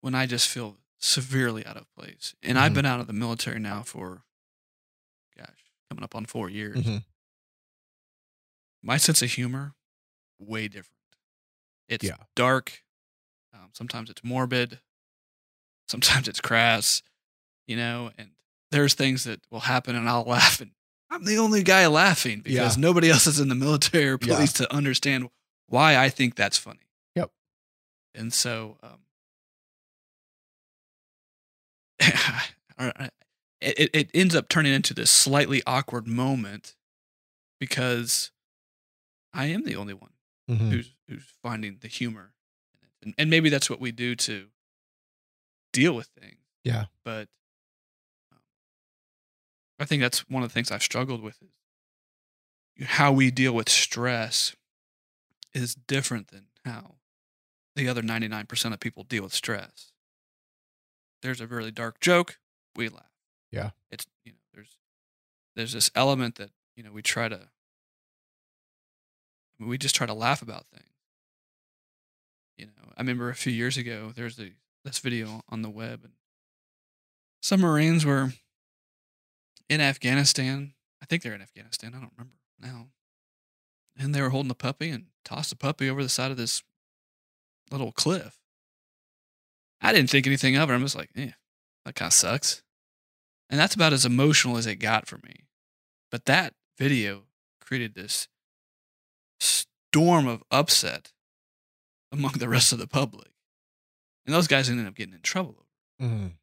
when 0.00 0.14
I 0.14 0.26
just 0.26 0.48
feel 0.48 0.78
severely 0.98 1.64
out 1.66 1.76
of 1.76 1.86
place. 1.96 2.34
And 2.42 2.58
I've 2.58 2.72
Mhm. 2.72 2.76
been 2.76 2.86
out 2.86 3.00
of 3.00 3.06
the 3.06 3.12
military 3.12 3.58
now 3.58 3.82
for, 3.82 4.24
gosh, 5.36 5.64
coming 5.88 6.04
up 6.04 6.14
on 6.14 6.26
four 6.26 6.50
years. 6.50 6.84
Mhm. 6.84 7.04
My 8.82 8.96
sense 8.96 9.22
of 9.22 9.30
humor, 9.32 9.74
way 10.38 10.68
different. 10.68 10.98
It's 11.88 12.04
Yeah. 12.04 12.16
dark. 12.34 12.84
Um, 13.52 13.70
sometimes 13.74 14.10
it's 14.10 14.22
morbid. 14.24 14.80
Sometimes 15.88 16.28
it's 16.28 16.40
crass, 16.40 17.02
you 17.66 17.76
know, 17.76 18.10
and 18.18 18.30
there's 18.70 18.94
things 18.94 19.24
that 19.24 19.40
will 19.50 19.60
happen 19.60 19.94
and 19.96 20.08
I'll 20.08 20.22
laugh 20.26 20.60
and 20.60 20.70
I'm 21.10 21.24
the 21.24 21.36
only 21.38 21.62
guy 21.62 21.86
laughing 21.88 22.40
because 22.40 22.76
Yeah. 22.76 22.80
nobody 22.80 23.10
else 23.10 23.26
is 23.26 23.38
in 23.38 23.48
the 23.48 23.54
military 23.54 24.08
or 24.08 24.18
Yeah. 24.22 24.34
police 24.34 24.52
to 24.54 24.72
understand 24.72 25.28
why 25.68 25.96
I 25.96 26.08
think 26.08 26.34
that's 26.36 26.56
funny. 26.58 26.80
Yep. 27.14 27.30
And 28.14 28.32
so, 28.32 28.78
um, 28.82 28.98
it, 33.60 33.90
it- 33.92 34.10
ends 34.14 34.34
up 34.34 34.48
turning 34.48 34.72
into 34.72 34.94
this 34.94 35.10
slightly 35.10 35.62
awkward 35.66 36.06
moment 36.06 36.74
because 37.60 38.30
I 39.32 39.46
am 39.46 39.64
the 39.64 39.76
only 39.76 39.94
one 39.94 40.10
Mhm. 40.50 40.70
who's 40.70 40.90
who's 41.08 41.24
finding 41.42 41.78
the 41.80 41.88
humor. 41.88 42.32
And, 43.02 43.14
and 43.18 43.30
maybe 43.30 43.48
that's 43.50 43.68
what 43.70 43.80
we 43.80 43.92
do 43.92 44.14
to 44.16 44.48
deal 45.72 45.94
with 45.94 46.08
things. 46.18 46.40
Yeah. 46.64 46.86
But 47.04 47.28
I 49.82 49.84
think 49.84 50.00
that's 50.00 50.20
one 50.28 50.42
of 50.42 50.48
the 50.48 50.52
things 50.54 50.70
I've 50.70 50.82
struggled 50.82 51.22
with 51.22 51.38
is 51.42 52.86
how 52.86 53.12
we 53.12 53.30
deal 53.30 53.52
with 53.52 53.68
stress 53.68 54.54
is 55.52 55.74
different 55.74 56.28
than 56.28 56.46
how 56.64 56.94
the 57.74 57.88
other 57.88 58.02
99% 58.02 58.72
of 58.72 58.80
people 58.80 59.02
deal 59.02 59.24
with 59.24 59.34
stress. 59.34 59.92
There's 61.20 61.40
a 61.40 61.46
really 61.46 61.70
dark 61.70 62.00
joke, 62.00 62.38
we 62.76 62.88
laugh. 62.88 63.10
Yeah. 63.50 63.70
It's 63.90 64.06
you 64.24 64.32
know, 64.32 64.38
there's 64.54 64.78
there's 65.56 65.72
this 65.72 65.90
element 65.94 66.36
that, 66.36 66.50
you 66.76 66.82
know, 66.82 66.92
we 66.92 67.02
try 67.02 67.28
to 67.28 67.48
we 69.60 69.78
just 69.78 69.94
try 69.94 70.06
to 70.06 70.14
laugh 70.14 70.42
about 70.42 70.66
things. 70.66 70.86
You 72.56 72.66
know, 72.66 72.92
I 72.96 73.00
remember 73.00 73.30
a 73.30 73.34
few 73.34 73.52
years 73.52 73.76
ago 73.76 74.12
there's 74.14 74.36
the 74.36 74.52
this 74.84 74.98
video 74.98 75.42
on 75.48 75.62
the 75.62 75.70
web 75.70 76.00
and 76.04 76.12
some 77.40 77.60
Marines 77.60 78.06
were 78.06 78.32
in 79.72 79.80
Afghanistan. 79.80 80.74
I 81.02 81.06
think 81.06 81.22
they're 81.22 81.34
in 81.34 81.42
Afghanistan. 81.42 81.94
I 81.94 82.00
don't 82.00 82.12
remember 82.16 82.36
now. 82.60 82.88
And 83.96 84.14
they 84.14 84.20
were 84.22 84.30
holding 84.30 84.50
a 84.50 84.54
puppy 84.54 84.90
and 84.90 85.06
tossed 85.24 85.50
the 85.50 85.56
puppy 85.56 85.88
over 85.88 86.02
the 86.02 86.08
side 86.08 86.30
of 86.30 86.36
this 86.36 86.62
little 87.70 87.92
cliff. 87.92 88.38
I 89.80 89.92
didn't 89.92 90.10
think 90.10 90.26
anything 90.26 90.56
of 90.56 90.70
it. 90.70 90.74
I'm 90.74 90.82
just 90.82 90.96
like, 90.96 91.10
eh, 91.16 91.32
that 91.84 91.94
kind 91.94 92.08
of 92.08 92.12
sucks. 92.12 92.62
And 93.50 93.58
that's 93.58 93.74
about 93.74 93.92
as 93.92 94.06
emotional 94.06 94.56
as 94.56 94.66
it 94.66 94.76
got 94.76 95.06
for 95.06 95.18
me. 95.24 95.44
But 96.10 96.26
that 96.26 96.54
video 96.78 97.24
created 97.60 97.94
this 97.94 98.28
storm 99.40 100.26
of 100.26 100.42
upset 100.50 101.12
among 102.10 102.32
the 102.32 102.48
rest 102.48 102.72
of 102.72 102.78
the 102.78 102.86
public. 102.86 103.28
And 104.24 104.34
those 104.34 104.46
guys 104.46 104.70
ended 104.70 104.86
up 104.86 104.94
getting 104.94 105.14
in 105.14 105.22
trouble. 105.22 105.66
Mhm. 106.00 106.34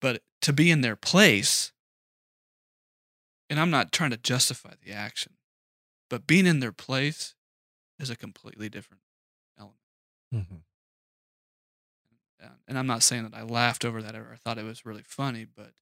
But 0.00 0.24
to 0.42 0.52
be 0.52 0.70
in 0.70 0.80
their 0.80 0.96
place, 0.96 1.71
and 3.52 3.60
I'm 3.60 3.68
not 3.68 3.92
trying 3.92 4.08
to 4.12 4.16
justify 4.16 4.72
the 4.82 4.92
action, 4.92 5.34
but 6.08 6.26
being 6.26 6.46
in 6.46 6.60
their 6.60 6.72
place 6.72 7.34
is 7.98 8.08
a 8.08 8.16
completely 8.16 8.70
different 8.70 9.02
element. 9.58 9.78
Mhm. 10.34 10.62
Uh, 12.42 12.48
and 12.66 12.78
I'm 12.78 12.86
not 12.86 13.02
saying 13.02 13.24
that 13.24 13.34
I 13.34 13.42
laughed 13.42 13.84
over 13.84 14.00
that 14.02 14.16
or 14.16 14.32
I 14.32 14.36
thought 14.36 14.56
it 14.56 14.64
was 14.64 14.86
really 14.86 15.02
funny, 15.02 15.44
but 15.44 15.74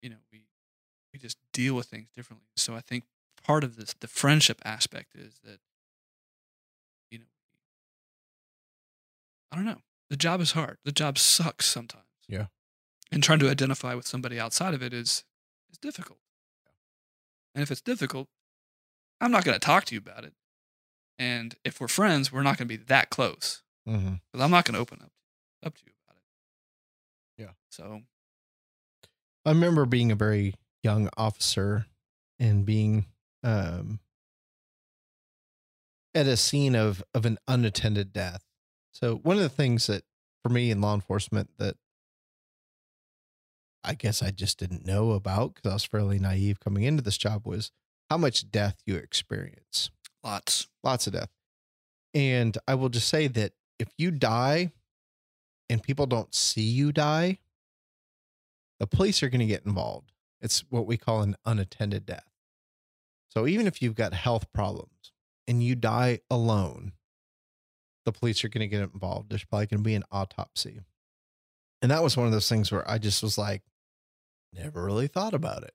you 0.00 0.10
know, 0.10 0.20
we 0.30 0.44
we 1.12 1.18
just 1.18 1.38
deal 1.52 1.74
with 1.74 1.86
things 1.86 2.08
differently. 2.14 2.46
So 2.56 2.76
I 2.76 2.80
think 2.80 3.02
part 3.42 3.64
of 3.64 3.74
this 3.74 3.92
the 3.98 4.06
friendship 4.06 4.62
aspect 4.64 5.16
is 5.16 5.40
that 5.42 5.58
you 7.10 7.18
know 7.18 7.26
I 9.50 9.56
don't 9.56 9.64
know. 9.64 9.82
The 10.08 10.16
job 10.16 10.40
is 10.40 10.52
hard. 10.52 10.78
The 10.84 10.92
job 10.92 11.18
sucks 11.18 11.66
sometimes. 11.66 12.06
Yeah. 12.28 12.46
And 13.10 13.24
trying 13.24 13.40
to 13.40 13.50
identify 13.50 13.94
with 13.94 14.06
somebody 14.06 14.38
outside 14.38 14.72
of 14.72 14.84
it 14.84 14.94
is 14.94 15.24
is 15.68 15.78
difficult. 15.78 16.20
And 17.54 17.62
if 17.62 17.70
it's 17.70 17.80
difficult, 17.80 18.28
I'm 19.20 19.30
not 19.30 19.44
going 19.44 19.54
to 19.54 19.64
talk 19.64 19.84
to 19.86 19.94
you 19.94 19.98
about 19.98 20.24
it. 20.24 20.32
And 21.18 21.54
if 21.64 21.80
we're 21.80 21.88
friends, 21.88 22.32
we're 22.32 22.42
not 22.42 22.56
going 22.56 22.68
to 22.68 22.78
be 22.78 22.82
that 22.84 23.10
close 23.10 23.62
because 23.84 24.44
I'm 24.44 24.50
not 24.50 24.64
going 24.64 24.74
to 24.74 24.80
open 24.80 25.00
up 25.02 25.12
up 25.64 25.76
to 25.76 25.82
you 25.84 25.92
about 26.06 26.16
it. 26.16 27.42
Yeah. 27.42 27.50
So 27.70 28.02
I 29.44 29.50
remember 29.50 29.84
being 29.84 30.10
a 30.10 30.16
very 30.16 30.54
young 30.82 31.08
officer 31.16 31.86
and 32.38 32.64
being 32.64 33.06
um, 33.42 34.00
at 36.14 36.26
a 36.26 36.36
scene 36.36 36.74
of 36.74 37.02
of 37.14 37.26
an 37.26 37.38
unattended 37.46 38.12
death. 38.12 38.42
So 38.92 39.16
one 39.16 39.36
of 39.36 39.42
the 39.42 39.48
things 39.48 39.86
that 39.88 40.04
for 40.42 40.48
me 40.48 40.70
in 40.70 40.80
law 40.80 40.94
enforcement 40.94 41.50
that 41.58 41.76
I 43.82 43.94
guess 43.94 44.22
I 44.22 44.30
just 44.30 44.58
didn't 44.58 44.86
know 44.86 45.12
about 45.12 45.54
because 45.54 45.70
I 45.70 45.74
was 45.74 45.84
fairly 45.84 46.18
naive 46.18 46.60
coming 46.60 46.82
into 46.82 47.02
this 47.02 47.18
job 47.18 47.46
was 47.46 47.70
how 48.10 48.18
much 48.18 48.50
death 48.50 48.82
you 48.84 48.96
experience. 48.96 49.90
lots. 50.22 50.68
Lots 50.82 51.06
of 51.06 51.14
death. 51.14 51.30
And 52.12 52.58
I 52.66 52.74
will 52.74 52.88
just 52.88 53.08
say 53.08 53.28
that 53.28 53.52
if 53.78 53.88
you 53.96 54.10
die 54.10 54.72
and 55.68 55.82
people 55.82 56.06
don't 56.06 56.34
see 56.34 56.62
you 56.62 56.92
die, 56.92 57.38
the 58.78 58.86
police 58.86 59.22
are 59.22 59.28
going 59.28 59.40
to 59.40 59.46
get 59.46 59.64
involved. 59.64 60.12
It's 60.40 60.64
what 60.70 60.86
we 60.86 60.96
call 60.96 61.22
an 61.22 61.36
unattended 61.44 62.06
death. 62.06 62.28
So 63.28 63.46
even 63.46 63.66
if 63.66 63.80
you've 63.80 63.94
got 63.94 64.12
health 64.12 64.52
problems 64.52 65.12
and 65.46 65.62
you 65.62 65.74
die 65.74 66.20
alone, 66.30 66.92
the 68.04 68.12
police 68.12 68.42
are 68.44 68.48
going 68.48 68.68
to 68.68 68.76
get 68.76 68.82
involved. 68.92 69.30
There's 69.30 69.44
probably 69.44 69.66
going 69.66 69.80
to 69.80 69.84
be 69.84 69.94
an 69.94 70.04
autopsy. 70.10 70.80
And 71.82 71.90
that 71.90 72.02
was 72.02 72.16
one 72.16 72.26
of 72.26 72.32
those 72.32 72.48
things 72.48 72.72
where 72.72 72.88
I 72.90 72.98
just 72.98 73.22
was 73.22 73.38
like, 73.38 73.62
never 74.52 74.84
really 74.84 75.06
thought 75.06 75.34
about 75.34 75.62
it. 75.62 75.74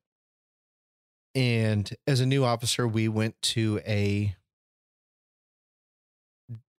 And 1.33 1.89
as 2.07 2.21
a 2.21 2.25
new 2.25 2.45
officer, 2.45 2.87
we 2.87 3.07
went 3.07 3.41
to 3.41 3.81
a 3.85 4.35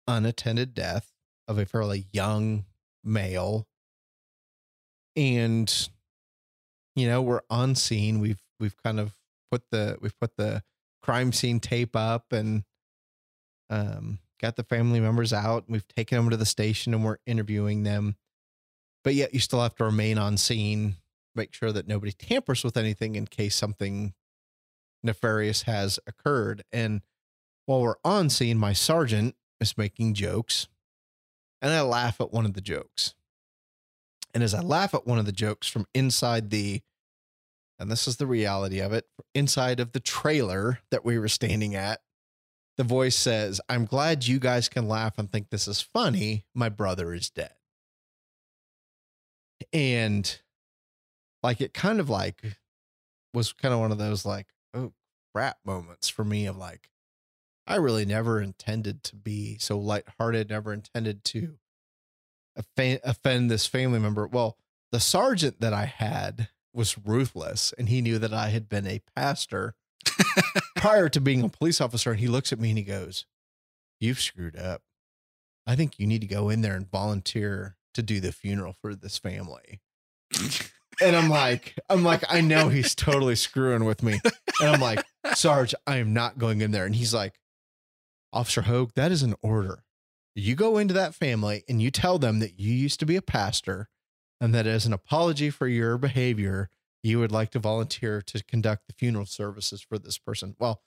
unattended 0.07 0.73
death 0.73 1.11
of 1.47 1.57
a 1.57 1.65
fairly 1.65 2.05
young 2.11 2.65
male. 3.03 3.67
And 5.15 5.89
you 6.95 7.07
know, 7.07 7.21
we're 7.21 7.41
on 7.49 7.75
scene. 7.75 8.19
We've 8.19 8.41
we've 8.59 8.75
kind 8.83 8.99
of 8.99 9.13
put 9.51 9.63
the 9.71 9.97
we've 10.01 10.19
put 10.19 10.35
the 10.37 10.63
crime 11.03 11.31
scene 11.31 11.59
tape 11.59 11.95
up 11.95 12.33
and 12.33 12.63
um 13.69 14.19
got 14.41 14.55
the 14.55 14.63
family 14.63 14.99
members 14.99 15.31
out. 15.33 15.65
We've 15.67 15.87
taken 15.87 16.17
them 16.17 16.29
to 16.31 16.37
the 16.37 16.45
station 16.45 16.93
and 16.93 17.05
we're 17.05 17.17
interviewing 17.25 17.83
them. 17.83 18.15
But 19.03 19.13
yet 19.15 19.33
you 19.33 19.39
still 19.39 19.61
have 19.61 19.75
to 19.75 19.85
remain 19.85 20.17
on 20.17 20.37
scene, 20.37 20.95
make 21.37 21.53
sure 21.53 21.71
that 21.71 21.87
nobody 21.87 22.11
tampers 22.11 22.63
with 22.63 22.75
anything 22.75 23.15
in 23.15 23.27
case 23.27 23.55
something 23.55 24.13
nefarious 25.03 25.63
has 25.63 25.99
occurred. 26.07 26.63
And 26.71 27.01
while 27.65 27.81
we're 27.81 27.95
on 28.03 28.29
scene, 28.29 28.57
my 28.57 28.73
sergeant 28.73 29.35
is 29.61 29.77
making 29.77 30.15
jokes. 30.15 30.67
And 31.61 31.71
I 31.71 31.81
laugh 31.81 32.19
at 32.19 32.31
one 32.31 32.45
of 32.45 32.53
the 32.53 32.61
jokes. 32.61 33.13
And 34.33 34.43
as 34.43 34.53
I 34.53 34.61
laugh 34.61 34.93
at 34.93 35.07
one 35.07 35.17
of 35.17 35.25
the 35.25 35.31
jokes 35.31 35.67
from 35.67 35.85
inside 35.93 36.49
the, 36.49 36.81
and 37.79 37.89
this 37.89 38.07
is 38.07 38.17
the 38.17 38.27
reality 38.27 38.79
of 38.79 38.93
it, 38.93 39.05
inside 39.33 39.79
of 39.79 39.93
the 39.93 39.99
trailer 39.99 40.79
that 40.91 41.05
we 41.05 41.17
were 41.17 41.27
standing 41.27 41.75
at, 41.75 42.01
the 42.77 42.83
voice 42.83 43.15
says, 43.15 43.59
I'm 43.67 43.85
glad 43.85 44.27
you 44.27 44.39
guys 44.39 44.69
can 44.69 44.87
laugh 44.87 45.17
and 45.17 45.31
think 45.31 45.49
this 45.49 45.67
is 45.67 45.81
funny. 45.81 46.45
My 46.53 46.69
brother 46.69 47.13
is 47.13 47.29
dead. 47.29 47.53
And 49.73 50.39
like 51.43 51.61
it 51.61 51.73
kind 51.73 51.99
of 51.99 52.09
like 52.09 52.41
was 53.33 53.53
kind 53.53 53.73
of 53.73 53.79
one 53.79 53.91
of 53.91 53.97
those 53.97 54.25
like, 54.25 54.47
oh 54.73 54.93
crap 55.33 55.57
moments 55.65 56.09
for 56.09 56.23
me 56.23 56.45
of 56.45 56.57
like, 56.57 56.89
I 57.65 57.75
really 57.75 58.05
never 58.05 58.41
intended 58.41 59.03
to 59.03 59.15
be 59.15 59.57
so 59.57 59.77
lighthearted, 59.77 60.49
never 60.49 60.71
intended 60.73 61.23
to 61.25 61.57
offend, 62.55 63.01
offend 63.03 63.51
this 63.51 63.67
family 63.67 63.99
member. 63.99 64.25
Well, 64.27 64.57
the 64.91 64.99
sergeant 64.99 65.59
that 65.59 65.73
I 65.73 65.85
had 65.85 66.49
was 66.73 66.97
ruthless 66.97 67.73
and 67.77 67.89
he 67.89 68.01
knew 68.01 68.19
that 68.19 68.33
I 68.33 68.49
had 68.49 68.69
been 68.69 68.87
a 68.87 69.01
pastor 69.15 69.75
prior 70.75 71.09
to 71.09 71.19
being 71.19 71.43
a 71.43 71.49
police 71.49 71.81
officer. 71.81 72.11
And 72.11 72.19
he 72.19 72.27
looks 72.27 72.53
at 72.53 72.59
me 72.59 72.69
and 72.69 72.77
he 72.77 72.83
goes, 72.83 73.25
You've 73.99 74.21
screwed 74.21 74.55
up. 74.55 74.83
I 75.65 75.75
think 75.75 75.99
you 75.99 76.07
need 76.07 76.21
to 76.21 76.27
go 76.27 76.49
in 76.49 76.61
there 76.61 76.75
and 76.75 76.89
volunteer 76.89 77.75
to 77.95 78.03
do 78.03 78.19
the 78.19 78.31
funeral 78.31 78.75
for 78.79 78.95
this 78.95 79.17
family. 79.17 79.81
And 81.01 81.15
I'm 81.15 81.29
like, 81.29 81.75
I'm 81.89 82.03
like, 82.03 82.23
I 82.29 82.41
know 82.41 82.69
he's 82.69 82.95
totally 82.95 83.35
screwing 83.35 83.85
with 83.85 84.01
me. 84.01 84.19
And 84.59 84.69
I'm 84.69 84.81
like, 84.81 85.05
Sarge, 85.33 85.75
I 85.85 85.97
am 85.97 86.13
not 86.13 86.37
going 86.37 86.61
in 86.61 86.71
there. 86.71 86.85
And 86.85 86.95
he's 86.95 87.13
like, 87.13 87.39
Officer 88.33 88.63
Hogue, 88.63 88.91
that 88.95 89.11
is 89.11 89.23
an 89.23 89.35
order. 89.41 89.83
You 90.35 90.55
go 90.55 90.77
into 90.77 90.93
that 90.93 91.15
family 91.15 91.63
and 91.67 91.81
you 91.81 91.91
tell 91.91 92.19
them 92.19 92.39
that 92.39 92.59
you 92.59 92.73
used 92.73 92.99
to 92.99 93.05
be 93.05 93.15
a 93.15 93.21
pastor 93.21 93.89
and 94.39 94.53
that 94.53 94.67
as 94.67 94.85
an 94.85 94.93
apology 94.93 95.49
for 95.49 95.67
your 95.67 95.97
behavior, 95.97 96.69
you 97.03 97.19
would 97.19 97.31
like 97.31 97.51
to 97.51 97.59
volunteer 97.59 98.21
to 98.21 98.43
conduct 98.43 98.83
the 98.87 98.93
funeral 98.93 99.25
services 99.25 99.81
for 99.81 99.97
this 99.97 100.17
person. 100.17 100.55
Well, 100.59 100.81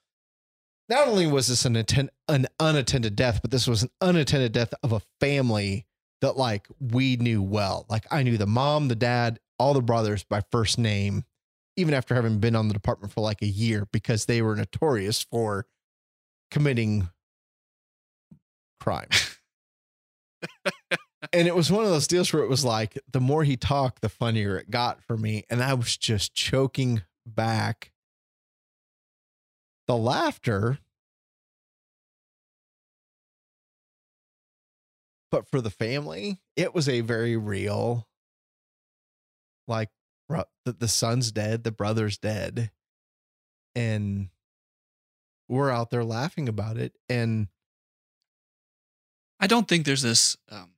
not 0.89 1.09
only 1.09 1.27
was 1.27 1.49
this 1.49 1.65
an, 1.65 1.77
atten- 1.77 2.11
an 2.29 2.47
unattended 2.59 3.17
death, 3.17 3.41
but 3.43 3.51
this 3.51 3.67
was 3.67 3.83
an 3.83 3.91
unattended 4.01 4.53
death 4.53 4.75
of 4.83 4.93
a 4.93 5.03
family 5.21 5.87
that 6.21 6.37
like 6.37 6.69
we 6.79 7.17
knew 7.17 7.43
well. 7.43 7.87
Like 7.89 8.07
I 8.11 8.23
knew 8.23 8.37
the 8.37 8.47
mom, 8.47 8.89
the 8.89 8.95
dad, 8.95 9.41
all 9.61 9.75
the 9.75 9.83
brothers 9.83 10.25
by 10.25 10.41
first 10.51 10.79
name, 10.79 11.25
even 11.77 11.93
after 11.93 12.15
having 12.15 12.39
been 12.39 12.57
on 12.57 12.69
the 12.69 12.75
department 12.75 13.13
for 13.13 13.21
like 13.21 13.43
a 13.43 13.47
year 13.47 13.87
because 13.93 14.25
they 14.25 14.41
were 14.41 14.57
notorious 14.57 15.23
for 15.23 15.67
committing 16.51 17.11
crime. 18.81 19.09
and 21.35 21.47
it 21.47 21.55
was 21.55 21.71
one 21.71 21.85
of 21.85 21.91
those 21.91 22.07
deals 22.07 22.33
where 22.33 22.43
it 22.43 22.49
was 22.49 22.65
like 22.65 22.99
the 23.13 23.21
more 23.21 23.45
he 23.45 23.59
talked, 23.59 24.01
the 24.01 24.09
funnier 24.09 24.57
it 24.57 24.71
got 24.71 25.05
for 25.05 25.19
me. 25.19 25.45
And 25.51 25.63
I 25.63 25.75
was 25.75 25.99
just 25.99 26.35
choking 26.35 27.03
back 27.27 27.93
the 29.87 29.97
laughter. 29.97 30.79
But 35.31 35.47
for 35.47 35.61
the 35.61 35.71
family, 35.71 36.41
it 36.57 36.75
was 36.75 36.89
a 36.89 37.03
very 37.03 37.37
real, 37.37 38.09
like, 39.71 39.89
bro- 40.29 40.45
the, 40.67 40.73
the 40.73 40.89
son's 40.89 41.33
dead, 41.33 41.65
the 41.65 41.73
brother's 41.73 42.19
dead. 42.19 42.71
And 43.75 44.29
we're 45.49 45.71
out 45.71 45.89
there 45.91 46.05
laughing 46.05 46.49
about 46.49 46.77
it. 46.77 46.95
And 47.09 47.49
I 49.39 49.47
don't 49.47 49.67
think 49.69 49.87
there's 49.87 50.03
this 50.03 50.37
um, 50.51 50.73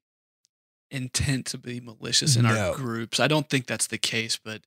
intent 0.90 1.46
to 1.46 1.58
be 1.58 1.80
malicious 1.80 2.36
in 2.36 2.44
No. 2.44 2.68
our 2.70 2.74
groups. 2.76 3.18
I 3.18 3.26
don't 3.26 3.48
think 3.48 3.66
that's 3.66 3.86
the 3.88 3.98
case, 3.98 4.38
but 4.42 4.62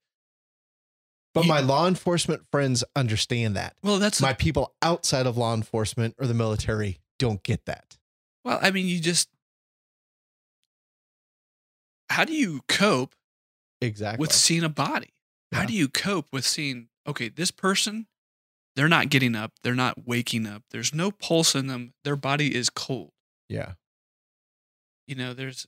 But 1.33 1.45
my 1.45 1.59
law 1.61 1.87
enforcement 1.87 2.43
friends 2.51 2.83
understand 2.95 3.55
that. 3.55 3.75
well, 3.83 3.99
that's 3.99 4.21
My 4.21 4.33
people 4.33 4.75
outside 4.81 5.27
of 5.27 5.37
law 5.37 5.53
enforcement 5.53 6.15
or 6.19 6.27
the 6.27 6.33
military 6.33 6.99
don't 7.19 7.41
get 7.43 7.65
that. 7.65 7.97
well. 8.43 8.59
I 8.61 8.71
mean, 8.71 8.87
you 8.87 8.99
just 8.99 9.29
how 12.09 12.23
do 12.25 12.33
you 12.33 12.61
cope 12.67 13.15
Exactly. 13.85 14.21
with 14.21 14.31
seeing 14.33 14.63
a 14.63 14.69
body? 14.69 15.13
How 15.51 15.65
do 15.65 15.73
you 15.73 15.87
cope 15.87 16.27
with 16.33 16.45
seeing 16.45 16.89
okay, 17.07 17.29
this 17.29 17.51
person, 17.51 18.07
they're 18.75 18.89
not 18.89 19.09
getting 19.09 19.35
up, 19.35 19.53
they're 19.63 19.73
not 19.75 20.05
waking 20.05 20.45
up. 20.47 20.63
There's 20.71 20.93
no 20.93 21.11
pulse 21.11 21.55
in 21.55 21.67
them. 21.67 21.93
Their 22.03 22.15
body 22.15 22.53
is 22.55 22.69
cold. 22.69 23.11
yeah. 23.49 23.73
You 25.07 25.15
know, 25.15 25.33
there's 25.35 25.67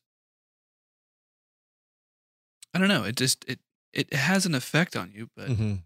I 2.74 2.80
don't 2.80 2.88
know. 2.90 3.04
It 3.04 3.16
just 3.16 3.46
it 3.48 3.60
it 3.94 4.14
has 4.14 4.46
an 4.46 4.54
effect 4.56 4.96
on 4.96 5.12
you, 5.14 5.30
but 5.36 5.50
Mhm. 5.50 5.84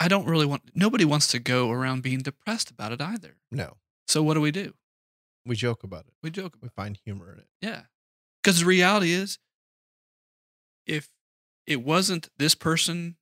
I 0.00 0.08
don't 0.08 0.26
really 0.26 0.46
want 0.46 0.70
nobody 0.74 1.04
wants 1.04 1.26
to 1.28 1.38
go 1.38 1.70
around 1.70 2.02
being 2.02 2.20
depressed 2.20 2.70
about 2.70 2.92
it 2.92 3.00
either. 3.00 3.36
No. 3.50 3.76
So 4.08 4.22
what 4.22 4.34
do 4.34 4.40
we 4.40 4.50
do? 4.50 4.74
We 5.44 5.54
joke 5.56 5.82
about 5.84 6.06
it. 6.06 6.14
We 6.22 6.30
joke 6.30 6.54
about 6.56 6.62
We 6.62 6.68
find 6.70 6.98
humor 7.04 7.32
in 7.32 7.38
it. 7.40 7.48
Yeah. 7.60 7.82
Because 8.42 8.60
the 8.60 8.66
reality 8.66 9.12
is, 9.12 9.38
if 10.86 11.08
it 11.66 11.82
wasn't 11.82 12.28
this 12.38 12.54
person, 12.54 13.16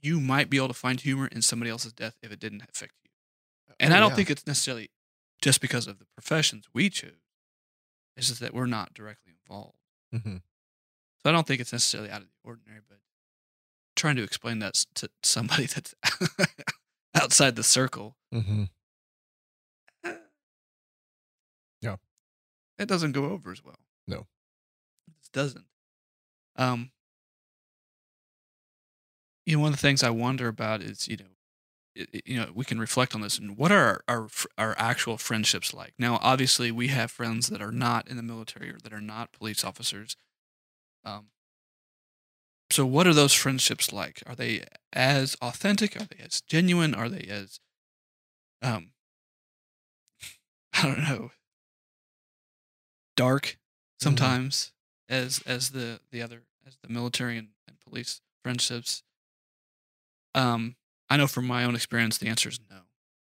you 0.00 0.20
might 0.20 0.50
be 0.50 0.56
able 0.56 0.68
to 0.68 0.74
find 0.74 1.00
humor 1.00 1.26
in 1.28 1.42
somebody 1.42 1.70
else's 1.70 1.92
death 1.92 2.16
if 2.22 2.32
it 2.32 2.40
didn't 2.40 2.62
affect 2.62 2.92
you. 3.04 3.10
And 3.78 3.92
Oh, 3.92 3.96
I 3.96 4.00
don't 4.00 4.10
yeah. 4.10 4.16
think 4.16 4.30
it's 4.30 4.46
necessarily 4.46 4.90
just 5.40 5.60
because 5.60 5.86
of 5.86 5.98
the 5.98 6.06
professions 6.16 6.66
we 6.74 6.90
choose. 6.90 7.20
It's 8.16 8.28
just 8.28 8.40
that 8.40 8.52
we're 8.54 8.66
not 8.66 8.94
directly 8.94 9.32
involved. 9.42 9.78
Mhm. 10.12 10.42
So 11.22 11.30
I 11.30 11.32
don't 11.32 11.46
think 11.46 11.60
it's 11.60 11.72
necessarily 11.72 12.10
out 12.10 12.22
of 12.22 12.28
the 12.28 12.34
ordinary, 12.42 12.80
but 12.88 12.98
trying 13.96 14.16
to 14.16 14.22
explain 14.22 14.58
that 14.58 14.74
to 14.94 15.08
somebody 15.22 15.66
that's 15.66 15.94
outside 17.14 17.56
the 17.56 17.62
circle, 17.62 18.16
Mhm. 18.32 18.70
Yeah. 21.80 21.96
it 22.78 22.86
doesn't 22.86 23.12
go 23.12 23.26
over 23.26 23.52
as 23.52 23.62
well. 23.64 23.78
No. 24.06 24.26
it 25.08 25.32
doesn't. 25.32 25.66
Um, 26.56 26.90
you 29.46 29.56
know, 29.56 29.62
one 29.62 29.72
of 29.72 29.76
the 29.76 29.82
things 29.82 30.02
I 30.02 30.10
wonder 30.10 30.48
about 30.48 30.82
is, 30.82 31.08
you 31.08 31.16
know, 31.16 31.24
it, 31.94 32.22
you 32.26 32.38
know, 32.38 32.50
we 32.54 32.64
can 32.64 32.78
reflect 32.80 33.14
on 33.14 33.20
this 33.20 33.38
and 33.38 33.56
what 33.56 33.72
are 33.72 34.02
our, 34.08 34.18
our 34.18 34.28
our 34.58 34.74
actual 34.78 35.18
friendships 35.18 35.74
like? 35.74 35.94
Now, 35.98 36.18
obviously, 36.22 36.70
we 36.72 36.88
have 36.88 37.10
friends 37.10 37.48
that 37.48 37.62
are 37.62 37.72
not 37.72 38.08
in 38.08 38.16
the 38.16 38.22
military 38.22 38.70
or 38.70 38.78
that 38.82 38.92
are 38.92 39.00
not 39.00 39.32
police 39.32 39.64
officers. 39.64 40.16
Um, 41.04 41.28
so, 42.70 42.86
what 42.86 43.06
are 43.06 43.14
those 43.14 43.34
friendships 43.34 43.92
like? 43.92 44.22
Are 44.26 44.34
they 44.34 44.64
as 44.92 45.36
authentic? 45.42 45.96
Are 45.96 46.06
they 46.06 46.22
as 46.24 46.40
genuine? 46.40 46.94
Are 46.94 47.08
they 47.08 47.26
as, 47.28 47.60
um, 48.62 48.92
I 50.74 50.82
don't 50.82 50.98
know, 51.02 51.30
dark 53.16 53.58
sometimes 54.00 54.72
as 55.12 55.42
as 55.46 55.70
the 55.70 56.00
the 56.10 56.22
other 56.22 56.42
as 56.66 56.78
the 56.82 56.88
military 56.88 57.38
and, 57.38 57.48
and 57.68 57.78
police 57.80 58.20
friendships? 58.42 59.02
Um, 60.34 60.76
I 61.10 61.18
know 61.18 61.26
from 61.26 61.46
my 61.46 61.62
own 61.64 61.74
experience, 61.74 62.16
the 62.18 62.28
answer 62.28 62.48
is 62.48 62.58
no. 62.70 62.78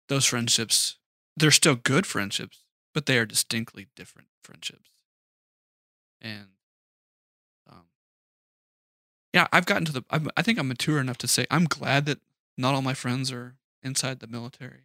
Those 0.09 0.25
friendships, 0.25 0.97
they're 1.37 1.51
still 1.51 1.77
good 1.77 2.07
friendships, 2.07 2.63
but 2.95 3.07
they 3.07 3.19
are 3.19 3.27
distinctly 3.27 3.89
different 3.95 4.29
friendships. 4.43 4.91
And, 6.23 6.49
um, 7.69 7.85
yeah, 9.35 9.47
I've 9.53 9.67
gotten 9.67 9.85
to 9.85 9.93
the. 9.93 10.05
I'm, 10.09 10.29
I 10.37 10.43
think 10.43 10.59
I'm 10.59 10.69
mature 10.69 10.99
enough 10.99 11.19
to 11.19 11.29
say 11.29 11.47
I'm 11.51 11.67
glad 11.67 12.07
that 12.07 12.21
not 12.57 12.75
all 12.75 12.83
my 12.83 12.95
friends 12.95 13.31
are 13.31 13.57
inside 13.83 14.21
the 14.21 14.27
military. 14.27 14.85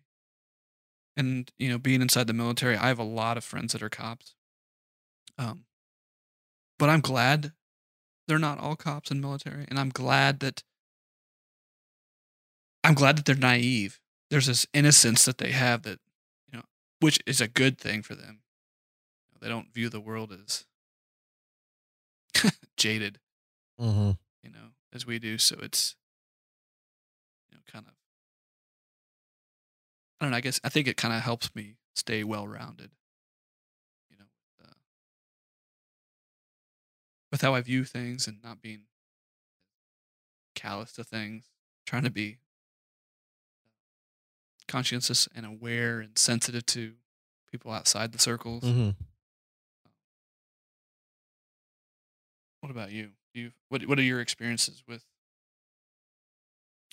And 1.15 1.49
you 1.57 1.69
know, 1.69 1.77
being 1.77 2.01
inside 2.01 2.27
the 2.27 2.33
military, 2.33 2.75
I 2.75 2.87
have 2.87 2.99
a 2.99 3.03
lot 3.03 3.37
of 3.37 3.45
friends 3.45 3.71
that 3.71 3.81
are 3.81 3.89
cops. 3.89 4.35
Um, 5.37 5.63
but 6.81 6.89
I'm 6.89 7.01
glad 7.01 7.53
they're 8.27 8.39
not 8.39 8.57
all 8.57 8.75
cops 8.75 9.11
and 9.11 9.21
military, 9.21 9.65
and 9.69 9.77
I'm 9.77 9.89
glad 9.89 10.39
that 10.39 10.63
I'm 12.83 12.95
glad 12.95 13.17
that 13.17 13.25
they're 13.25 13.35
naive. 13.35 13.99
There's 14.31 14.47
this 14.47 14.65
innocence 14.73 15.25
that 15.25 15.37
they 15.37 15.51
have 15.51 15.83
that, 15.83 15.99
you 16.51 16.57
know, 16.57 16.63
which 16.99 17.19
is 17.27 17.39
a 17.39 17.47
good 17.47 17.77
thing 17.77 18.01
for 18.01 18.15
them. 18.15 18.41
They 19.39 19.47
don't 19.47 19.71
view 19.71 19.89
the 19.89 19.99
world 20.01 20.31
as 20.33 20.65
jaded, 22.77 23.19
Mhm. 23.79 24.17
you 24.41 24.49
know, 24.49 24.71
as 24.91 25.05
we 25.05 25.19
do. 25.19 25.37
So 25.37 25.57
it's, 25.61 25.95
you 27.51 27.57
know, 27.57 27.63
kind 27.67 27.85
of, 27.87 27.93
I 30.19 30.25
don't 30.25 30.31
know. 30.31 30.37
I 30.37 30.41
guess 30.41 30.59
I 30.63 30.69
think 30.69 30.87
it 30.87 30.97
kind 30.97 31.13
of 31.13 31.21
helps 31.21 31.53
me 31.53 31.75
stay 31.95 32.23
well 32.23 32.47
rounded, 32.47 32.89
with 37.31 37.41
how 37.41 37.55
I 37.55 37.61
view 37.61 37.83
things 37.85 38.27
and 38.27 38.43
not 38.43 38.61
being 38.61 38.81
callous 40.55 40.91
to 40.93 41.03
things, 41.03 41.45
trying 41.85 42.03
to 42.03 42.09
be 42.11 42.37
conscientious 44.67 45.27
and 45.33 45.45
aware 45.45 45.99
and 45.99 46.17
sensitive 46.17 46.65
to 46.67 46.93
people 47.51 47.71
outside 47.71 48.11
the 48.11 48.19
circles. 48.19 48.63
Mhm. 48.63 48.95
What 52.61 52.69
about 52.71 52.91
you? 52.91 53.11
You 53.33 53.53
what 53.69 53.85
what 53.85 53.97
are 53.97 54.03
your 54.03 54.21
experiences 54.21 54.83
with 54.87 55.05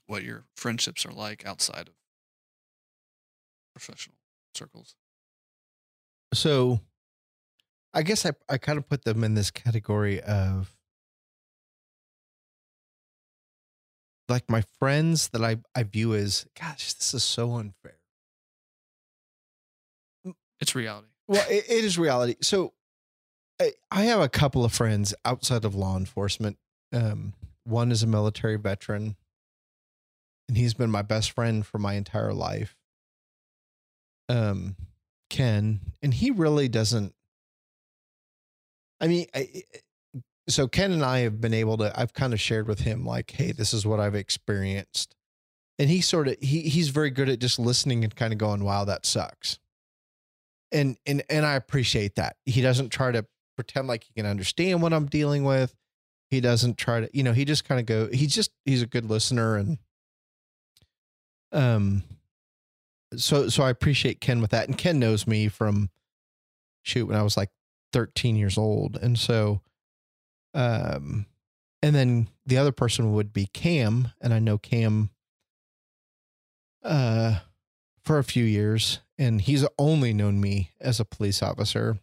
what 0.07 0.23
your 0.23 0.47
friendships 0.57 1.05
are 1.05 1.13
like 1.13 1.45
outside 1.45 1.89
of 1.89 1.95
professional 3.75 4.17
circles? 4.55 4.95
So 6.33 6.81
I 7.99 8.03
guess 8.03 8.25
I, 8.25 8.31
I 8.49 8.59
kind 8.59 8.79
of 8.79 8.89
put 8.89 9.05
them 9.05 9.25
in 9.25 9.35
this 9.35 9.51
category 9.51 10.21
of 10.21 10.73
like 14.29 14.49
my 14.49 14.63
friends 14.79 15.31
that 15.31 15.43
I, 15.43 15.57
I 15.75 15.83
view 15.83 16.15
as, 16.15 16.47
gosh, 16.57 16.93
this 16.93 17.13
is 17.13 17.25
so 17.25 17.55
unfair. 17.55 17.99
It's 20.61 20.77
reality. 20.77 21.09
Well, 21.27 21.45
it, 21.51 21.65
it 21.69 21.85
is 21.85 21.99
reality. 21.99 22.37
So 22.41 22.73
I, 23.61 23.73
I 23.91 24.05
have 24.05 24.21
a 24.21 24.29
couple 24.29 24.65
of 24.65 24.73
friends 24.73 25.13
outside 25.25 25.65
of 25.65 25.75
law 25.75 25.97
enforcement. 25.97 26.57
Um, 26.93 27.33
one 27.65 27.91
is 27.91 28.05
a 28.05 28.07
military 28.07 28.59
veteran, 28.59 29.17
and 30.49 30.57
he's 30.57 30.75
been 30.75 30.91
my 30.91 31.03
best 31.03 31.33
friend 31.33 31.67
for 31.67 31.79
my 31.79 31.95
entire 31.95 32.33
life. 32.33 32.77
Um, 34.29 34.77
Ken, 35.31 35.81
and 36.01 36.15
he 36.15 36.31
really 36.31 36.69
doesn't. 36.69 37.13
I 39.01 39.07
mean, 39.07 39.27
I, 39.35 39.63
so 40.49 40.67
Ken 40.67 40.93
and 40.93 41.05
I 41.05 41.21
have 41.21 41.41
been 41.41 41.55
able 41.55 41.77
to. 41.79 41.99
I've 41.99 42.15
kind 42.15 42.33
of 42.33 42.41
shared 42.41 42.67
with 42.69 42.81
him 42.81 43.05
like, 43.05 43.31
"Hey, 43.31 43.53
this 43.53 43.73
is 43.75 43.87
what 43.87 44.01
I've 44.01 44.15
experienced," 44.15 45.15
and 45.79 45.91
he 45.91 46.01
sort 46.01 46.29
of 46.29 46.37
he 46.41 46.63
he's 46.63 46.89
very 46.89 47.11
good 47.11 47.29
at 47.29 47.39
just 47.39 47.59
listening 47.59 48.03
and 48.05 48.15
kind 48.15 48.33
of 48.33 48.39
going, 48.39 48.65
"Wow, 48.65 48.85
that 48.85 49.07
sucks." 49.07 49.59
And 50.73 50.97
and 51.07 51.23
and 51.31 51.47
I 51.47 51.55
appreciate 51.55 52.17
that. 52.17 52.37
He 52.45 52.61
doesn't 52.63 52.91
try 52.91 53.13
to 53.13 53.27
pretend 53.57 53.89
like 53.89 54.05
he 54.05 54.13
can 54.15 54.27
understand 54.27 54.83
what 54.83 54.93
I'm 54.93 55.07
dealing 55.07 55.45
with. 55.45 55.75
He 56.31 56.41
doesn't 56.41 56.77
try 56.79 57.01
to, 57.01 57.11
you 57.13 57.23
know, 57.23 57.33
he 57.33 57.45
just 57.45 57.65
kind 57.65 57.81
of 57.81 57.87
go. 57.87 58.09
He's 58.13 58.35
just 58.35 58.51
he's 58.65 58.83
a 58.83 58.87
good 58.87 59.05
listener 59.05 59.57
and 59.57 59.79
um. 61.53 62.03
So 63.17 63.49
so 63.49 63.63
I 63.63 63.71
appreciate 63.71 64.21
Ken 64.21 64.41
with 64.41 64.51
that, 64.51 64.69
and 64.69 64.77
Ken 64.77 64.99
knows 64.99 65.27
me 65.27 65.49
from 65.49 65.91
shoot 66.83 67.07
when 67.07 67.17
I 67.17 67.23
was 67.23 67.37
like 67.37 67.51
13 67.93 68.37
years 68.37 68.59
old, 68.59 68.97
and 68.97 69.19
so 69.19 69.61
um, 70.55 71.27
and 71.83 71.95
then 71.95 72.29
the 72.47 72.57
other 72.57 72.73
person 72.73 73.13
would 73.13 73.33
be 73.33 73.47
Cam, 73.47 74.13
and 74.21 74.35
I 74.35 74.39
know 74.39 74.59
Cam 74.59 75.11
uh 76.85 77.41
for 78.05 78.19
a 78.19 78.25
few 78.25 78.45
years, 78.45 79.01
and 79.19 79.41
he's 79.41 79.67
only 79.79 80.13
known 80.15 80.41
me 80.41 80.71
as 80.81 80.99
a 80.99 81.05
police 81.05 81.43
officer. 81.43 81.99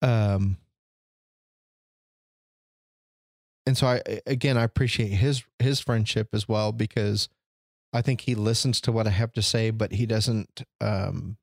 Um, 0.00 0.56
and 3.66 3.76
so 3.76 3.86
I 3.86 4.00
again 4.26 4.56
I 4.56 4.62
appreciate 4.62 5.08
his 5.10 5.44
his 5.58 5.80
friendship 5.80 6.28
as 6.32 6.48
well 6.48 6.72
because 6.72 7.28
I 7.92 8.02
think 8.02 8.22
he 8.22 8.34
listens 8.34 8.80
to 8.82 8.92
what 8.92 9.06
I 9.06 9.10
have 9.10 9.32
to 9.34 9.42
say, 9.42 9.70
but 9.70 9.92
he 9.92 10.06
doesn't 10.06 10.62
um 10.80 11.36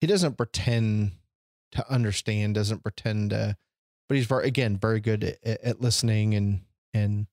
he 0.00 0.06
doesn't 0.06 0.36
pretend 0.36 1.12
to 1.72 1.90
understand, 1.90 2.54
doesn't 2.54 2.82
pretend 2.82 3.30
to 3.30 3.56
but 4.08 4.16
he's 4.16 4.26
very 4.26 4.46
again 4.46 4.76
very 4.76 5.00
good 5.00 5.24
at, 5.24 5.60
at 5.62 5.80
listening 5.80 6.34
and 6.34 6.60
and 6.94 7.26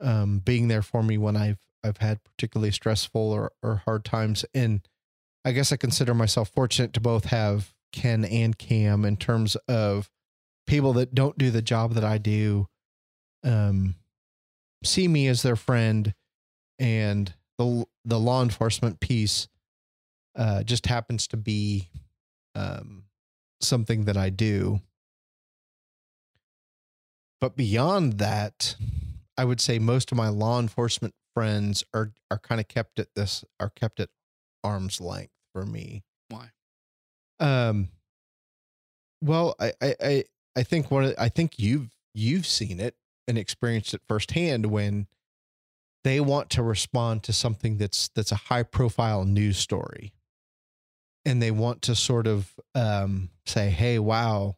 um 0.00 0.38
being 0.38 0.68
there 0.68 0.82
for 0.82 1.02
me 1.02 1.18
when 1.18 1.36
I've 1.36 1.58
I've 1.84 1.98
had 1.98 2.22
particularly 2.24 2.72
stressful 2.72 3.30
or, 3.30 3.52
or 3.62 3.82
hard 3.84 4.04
times. 4.04 4.44
And 4.52 4.80
I 5.44 5.52
guess 5.52 5.72
I 5.72 5.76
consider 5.76 6.12
myself 6.12 6.48
fortunate 6.50 6.92
to 6.94 7.00
both 7.00 7.26
have 7.26 7.72
Ken 7.92 8.24
and 8.24 8.58
Cam 8.58 9.04
in 9.04 9.16
terms 9.16 9.56
of 9.68 10.10
people 10.66 10.92
that 10.94 11.14
don't 11.14 11.38
do 11.38 11.50
the 11.50 11.62
job 11.62 11.94
that 11.94 12.04
I 12.04 12.18
do 12.18 12.68
um 13.44 13.94
see 14.84 15.08
me 15.08 15.26
as 15.28 15.42
their 15.42 15.56
friend 15.56 16.14
and 16.78 17.34
the 17.58 17.84
the 18.04 18.18
law 18.18 18.42
enforcement 18.42 19.00
piece 19.00 19.48
uh 20.38 20.62
just 20.62 20.86
happens 20.86 21.26
to 21.26 21.36
be 21.36 21.90
um 22.54 23.04
something 23.60 24.04
that 24.04 24.16
I 24.16 24.30
do. 24.30 24.80
But 27.40 27.56
beyond 27.56 28.14
that 28.18 28.76
I 29.36 29.44
would 29.44 29.60
say 29.60 29.78
most 29.78 30.10
of 30.10 30.16
my 30.16 30.28
law 30.28 30.58
enforcement 30.60 31.14
friends 31.34 31.84
are 31.92 32.12
are 32.30 32.38
kind 32.38 32.60
of 32.60 32.68
kept 32.68 32.98
at 32.98 33.14
this 33.14 33.44
are 33.60 33.70
kept 33.70 34.00
at 34.00 34.08
arm's 34.64 35.00
length 35.00 35.32
for 35.52 35.66
me. 35.66 36.02
Why? 36.28 36.50
um 37.40 37.88
well 39.22 39.54
I 39.60 39.72
I 39.80 39.94
I, 40.00 40.24
I 40.56 40.62
think 40.62 40.90
one 40.90 41.04
of, 41.04 41.14
I 41.18 41.28
think 41.28 41.58
you've 41.58 41.90
you've 42.14 42.46
seen 42.46 42.80
it 42.80 42.96
and 43.28 43.38
experienced 43.38 43.94
it 43.94 44.00
firsthand 44.08 44.66
when 44.66 45.06
they 46.04 46.20
want 46.20 46.50
to 46.50 46.62
respond 46.62 47.22
to 47.24 47.32
something 47.32 47.76
that's 47.76 48.08
that's 48.08 48.32
a 48.32 48.36
high 48.36 48.62
profile 48.62 49.24
news 49.24 49.58
story 49.58 50.12
and 51.28 51.42
they 51.42 51.50
want 51.50 51.82
to 51.82 51.94
sort 51.94 52.26
of 52.26 52.52
um, 52.74 53.28
say 53.46 53.70
hey 53.70 53.98
wow 53.98 54.56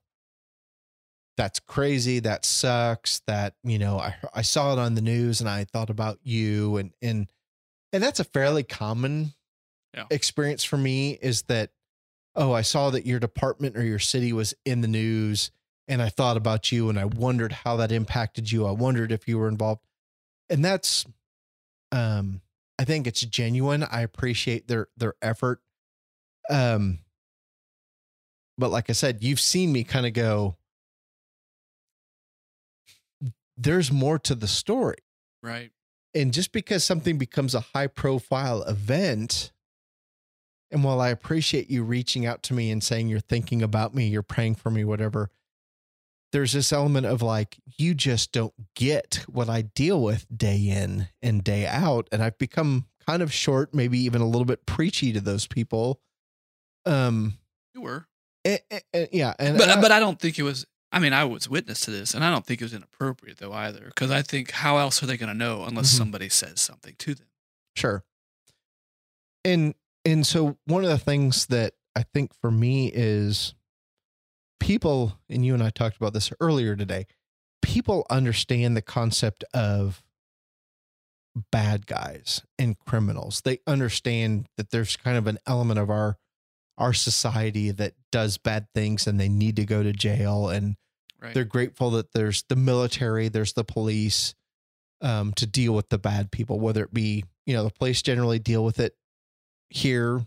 that's 1.37 1.59
crazy 1.61 2.19
that 2.21 2.45
sucks 2.45 3.21
that 3.27 3.55
you 3.65 3.79
know 3.79 3.99
I, 3.99 4.15
I 4.35 4.43
saw 4.43 4.73
it 4.75 4.79
on 4.79 4.95
the 4.95 5.01
news 5.01 5.41
and 5.41 5.49
i 5.49 5.65
thought 5.65 5.91
about 5.91 6.19
you 6.23 6.77
and 6.77 6.93
and 7.01 7.31
and 7.93 8.03
that's 8.03 8.21
a 8.21 8.25
fairly 8.25 8.63
common 8.63 9.33
Yeah. 9.95 10.05
experience 10.11 10.65
for 10.65 10.77
me 10.77 11.13
is 11.21 11.43
that 11.43 11.71
oh 12.35 12.53
i 12.53 12.63
saw 12.63 12.91
that 12.91 13.07
your 13.07 13.19
department 13.21 13.77
or 13.77 13.83
your 13.83 13.99
city 13.99 14.33
was 14.33 14.55
in 14.67 14.83
the 14.83 14.89
news 14.89 15.51
and 15.89 16.03
i 16.03 16.09
thought 16.11 16.37
about 16.37 16.71
you 16.73 16.89
and 16.91 16.99
i 16.99 17.07
wondered 17.07 17.53
how 17.53 17.77
that 17.77 17.91
impacted 17.91 18.53
you. 18.53 18.67
I 18.67 18.73
wondered 18.73 19.11
if 19.11 19.27
you 19.27 19.39
were 19.39 19.49
involved. 19.49 19.81
And 20.51 20.65
that's 20.65 21.07
um 21.91 22.43
i 22.79 22.85
think 22.85 23.07
it's 23.07 23.23
genuine. 23.23 23.83
I 23.83 24.03
appreciate 24.03 24.69
their 24.69 24.89
their 24.97 25.15
effort 25.23 25.61
um 26.51 26.99
but 28.59 28.71
like 28.71 28.91
i 28.91 28.93
said 28.93 29.23
you've 29.23 29.41
seen 29.41 29.73
me 29.73 29.85
kind 29.85 30.07
of 30.07 30.13
go 30.13 30.57
there's 33.57 33.93
more 33.93 34.19
to 34.19 34.35
the 34.35 34.49
story 34.49 34.97
Right. 35.43 35.71
and 36.15 36.33
just 36.33 36.53
because 36.53 36.85
something 36.85 37.17
becomes 37.19 37.55
a 37.55 37.61
high 37.61 37.87
profile 37.87 38.63
event 38.63 39.53
and 40.71 40.85
while 40.85 41.01
i 41.01 41.09
appreciate 41.09 41.71
you 41.71 41.83
reaching 41.83 42.27
out 42.27 42.43
to 42.45 42.55
me 42.55 42.71
and 42.71 42.83
saying 42.83 43.09
you're 43.09 43.21
thinking 43.21 43.63
about 43.63 43.95
me 43.95 44.07
you're 44.09 44.23
praying 44.23 44.55
for 44.57 44.71
me 44.71 44.85
whatever 44.85 45.31
there's 46.33 46.53
this 46.53 46.73
element 46.73 47.07
of 47.07 47.23
like 47.23 47.57
you 47.79 47.93
just 47.95 48.33
don't 48.33 48.55
get 48.75 49.25
what 49.29 49.49
i 49.49 49.63
deal 49.63 50.03
with 50.03 50.27
day 50.37 50.59
in 50.59 51.09
and 51.23 51.43
day 51.45 51.67
out 51.67 52.09
and 52.13 52.23
i've 52.23 52.39
become 52.39 52.87
kind 53.07 53.23
of 53.23 53.33
short 53.33 53.75
maybe 53.75 53.99
even 53.99 54.21
a 54.21 54.27
little 54.29 54.45
bit 54.45 54.65
preachy 54.67 55.13
to 55.13 55.21
those 55.21 55.47
people 55.47 56.01
um 56.87 57.35
You 57.75 57.83
were. 57.83 58.07
eh, 58.45 58.59
eh, 58.71 58.81
eh, 58.95 59.07
yeah 59.13 59.35
and 59.39 59.59
But 59.59 59.69
I- 59.69 59.81
but 59.81 59.93
I 59.93 60.01
don't 60.01 60.19
think 60.21 60.39
it 60.39 60.43
was 60.43 60.67
I 60.93 60.99
mean, 60.99 61.13
I 61.13 61.23
was 61.23 61.49
witness 61.49 61.83
to 61.83 61.93
this, 61.93 62.15
and 62.15 62.25
I 62.25 62.31
don't 62.33 62.45
think 62.45 62.61
it 62.61 62.65
was 62.65 62.75
inappropriate 62.75 63.39
though 63.39 63.53
either. 63.53 63.85
Because 63.85 64.11
I 64.11 64.23
think 64.23 64.51
how 64.51 64.79
else 64.79 65.01
are 65.03 65.07
they 65.07 65.17
going 65.17 65.29
to 65.29 65.35
know 65.39 65.63
unless 65.65 65.93
Mhm. 65.95 65.99
somebody 65.99 66.29
says 66.29 66.61
something 66.61 66.97
to 66.99 67.15
them? 67.15 67.29
Sure. 67.77 68.03
And 69.45 69.75
and 70.05 70.27
so 70.27 70.59
one 70.65 70.83
of 70.83 70.91
the 70.91 70.99
things 70.99 71.47
that 71.47 71.75
I 71.95 72.03
think 72.03 72.35
for 72.41 72.51
me 72.51 72.91
is 72.93 73.55
people 74.59 75.17
and 75.29 75.45
you 75.47 75.55
and 75.55 75.63
I 75.63 75.71
talked 75.71 75.97
about 75.97 76.13
this 76.13 76.33
earlier 76.41 76.75
today. 76.75 77.07
People 77.63 78.05
understand 78.11 78.77
the 78.77 78.83
concept 78.83 79.45
of 79.55 80.03
bad 81.53 81.87
guys 81.87 82.43
and 82.59 82.79
criminals. 82.79 83.43
They 83.43 83.61
understand 83.67 84.49
that 84.57 84.71
there's 84.71 84.97
kind 84.97 85.17
of 85.17 85.27
an 85.29 85.39
element 85.47 85.79
of 85.79 85.89
our 85.89 86.19
our 86.81 86.93
society 86.95 87.71
that 87.71 87.93
does 88.11 88.39
bad 88.39 88.67
things 88.75 89.07
and 89.07 89.21
they 89.21 89.29
need 89.29 89.57
to 89.57 89.65
go 89.65 89.83
to 89.83 89.93
jail 89.93 90.49
and 90.49 90.77
Right. 91.21 91.35
they're 91.35 91.45
grateful 91.45 91.91
that 91.91 92.13
there's 92.13 92.45
the 92.49 92.57
military, 92.57 93.29
there's 93.29 93.53
the 93.53 93.63
police 93.65 94.35
um, 95.03 95.33
to 95.35 95.47
deal 95.47 95.75
with 95.75 95.91
the 95.91 95.99
bad 95.99 96.31
people, 96.31 96.59
whether 96.59 96.83
it 96.83 96.95
be, 96.95 97.25
you 97.47 97.53
know, 97.55 97.65
the 97.65 97.71
police 97.71 98.01
generally 98.01 98.39
deal 98.39 98.65
with 98.65 98.81
it 98.81 98.97
here, 99.69 100.25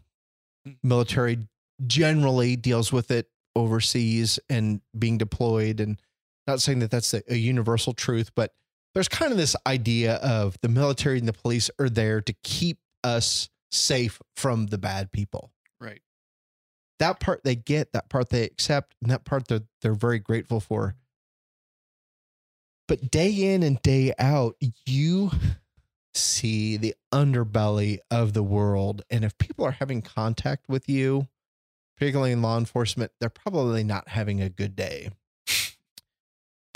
Mm. 0.67 0.77
military 0.83 1.47
generally 1.87 2.55
deals 2.55 2.93
with 2.93 3.11
it 3.11 3.27
overseas 3.55 4.39
and 4.49 4.81
being 4.97 5.17
deployed. 5.17 5.79
And 5.79 5.99
not 6.47 6.61
saying 6.61 6.79
that 6.79 6.91
that's 6.91 7.13
a, 7.13 7.21
a 7.27 7.35
universal 7.35 7.93
truth, 7.93 8.31
but 8.35 8.53
there's 8.93 9.07
kind 9.09 9.31
of 9.31 9.37
this 9.37 9.55
idea 9.65 10.15
of 10.17 10.57
the 10.61 10.69
military 10.69 11.17
and 11.17 11.27
the 11.27 11.33
police 11.33 11.69
are 11.79 11.89
there 11.89 12.21
to 12.21 12.33
keep 12.43 12.77
us 13.03 13.49
safe 13.71 14.21
from 14.37 14.67
the 14.67 14.77
bad 14.77 15.11
people 15.11 15.51
right. 15.81 16.01
That 16.99 17.19
part 17.19 17.43
they 17.43 17.55
get, 17.55 17.93
that 17.93 18.09
part 18.09 18.29
they 18.29 18.43
accept, 18.43 18.95
and 19.01 19.11
that 19.11 19.25
part 19.25 19.47
they're 19.47 19.63
they're 19.81 19.93
very 19.93 20.19
grateful 20.19 20.59
for. 20.59 20.95
But 22.87 23.11
day 23.11 23.53
in 23.53 23.63
and 23.63 23.81
day 23.81 24.13
out, 24.19 24.55
you 24.85 25.31
see 26.13 26.77
the 26.77 26.95
underbelly 27.13 27.99
of 28.11 28.33
the 28.33 28.43
world. 28.43 29.01
And 29.09 29.23
if 29.23 29.37
people 29.37 29.65
are 29.65 29.71
having 29.71 30.01
contact 30.01 30.67
with 30.67 30.87
you, 30.87 31.27
particularly 31.97 32.31
in 32.31 32.41
law 32.41 32.57
enforcement, 32.57 33.11
they're 33.19 33.29
probably 33.29 33.83
not 33.83 34.09
having 34.09 34.41
a 34.41 34.49
good 34.49 34.75
day. 34.75 35.09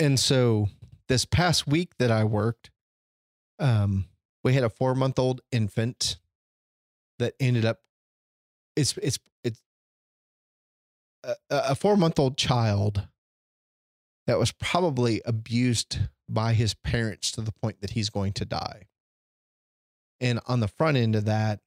And 0.00 0.18
so 0.18 0.68
this 1.08 1.24
past 1.24 1.66
week 1.66 1.96
that 1.98 2.10
I 2.10 2.24
worked, 2.24 2.70
um, 3.58 4.06
we 4.44 4.54
had 4.54 4.64
a 4.64 4.70
four 4.70 4.94
month 4.94 5.18
old 5.18 5.40
infant 5.50 6.18
that 7.18 7.34
ended 7.40 7.64
up 7.64 7.80
it's 8.76 8.96
it's 8.98 9.18
it's 9.37 9.37
a, 11.24 11.34
a 11.50 11.74
four 11.74 11.96
month 11.96 12.18
old 12.18 12.36
child 12.36 13.06
that 14.26 14.38
was 14.38 14.52
probably 14.52 15.22
abused 15.24 15.98
by 16.28 16.52
his 16.52 16.74
parents 16.74 17.30
to 17.32 17.40
the 17.40 17.52
point 17.52 17.80
that 17.80 17.90
he's 17.90 18.10
going 18.10 18.32
to 18.34 18.44
die. 18.44 18.82
And 20.20 20.40
on 20.46 20.60
the 20.60 20.68
front 20.68 20.96
end 20.96 21.16
of 21.16 21.24
that, 21.24 21.60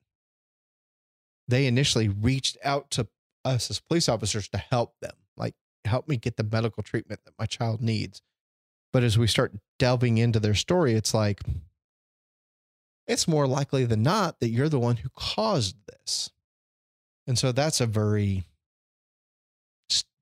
they 1.48 1.66
initially 1.66 2.08
reached 2.08 2.58
out 2.64 2.92
to 2.92 3.08
us 3.44 3.70
as 3.70 3.80
police 3.80 4.08
officers 4.08 4.48
to 4.50 4.58
help 4.58 4.94
them, 5.02 5.16
like 5.36 5.56
help 5.86 6.08
me 6.08 6.18
get 6.18 6.38
the 6.38 6.44
medical 6.44 6.84
treatment 6.84 7.22
that 7.26 7.34
my 7.40 7.46
child 7.46 7.82
needs. 7.82 8.22
But 8.94 9.04
as 9.04 9.18
we 9.18 9.28
start 9.28 9.54
delving 9.80 10.18
into 10.18 10.40
their 10.40 10.54
story, 10.54 10.94
it's 10.94 11.14
like, 11.14 11.42
it's 13.08 13.28
more 13.28 13.48
likely 13.48 13.86
than 13.86 14.04
not 14.04 14.40
that 14.40 14.50
you're 14.50 14.70
the 14.70 14.80
one 14.80 14.98
who 14.98 15.10
caused 15.16 15.76
this. 15.88 16.30
And 17.26 17.40
so 17.40 17.52
that's 17.52 17.82
a 17.82 17.88
very 17.88 18.44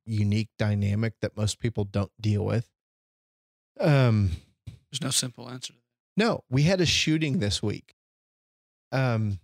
unique 0.10 0.50
dynamic 0.58 1.14
that 1.22 1.38
most 1.38 1.60
people 1.60 1.84
don't 1.86 2.12
deal 2.20 2.44
with. 2.44 2.70
Um, 3.80 4.32
There's 4.92 5.02
no 5.02 5.10
simple 5.10 5.50
answer 5.50 5.74
to 5.74 5.80
that. 5.80 6.24
no, 6.24 6.44
we 6.50 6.64
had 6.64 6.82
a 6.82 6.86
shooting 6.86 7.40
this 7.40 7.62
week. 7.64 7.96
Um, 8.92 9.40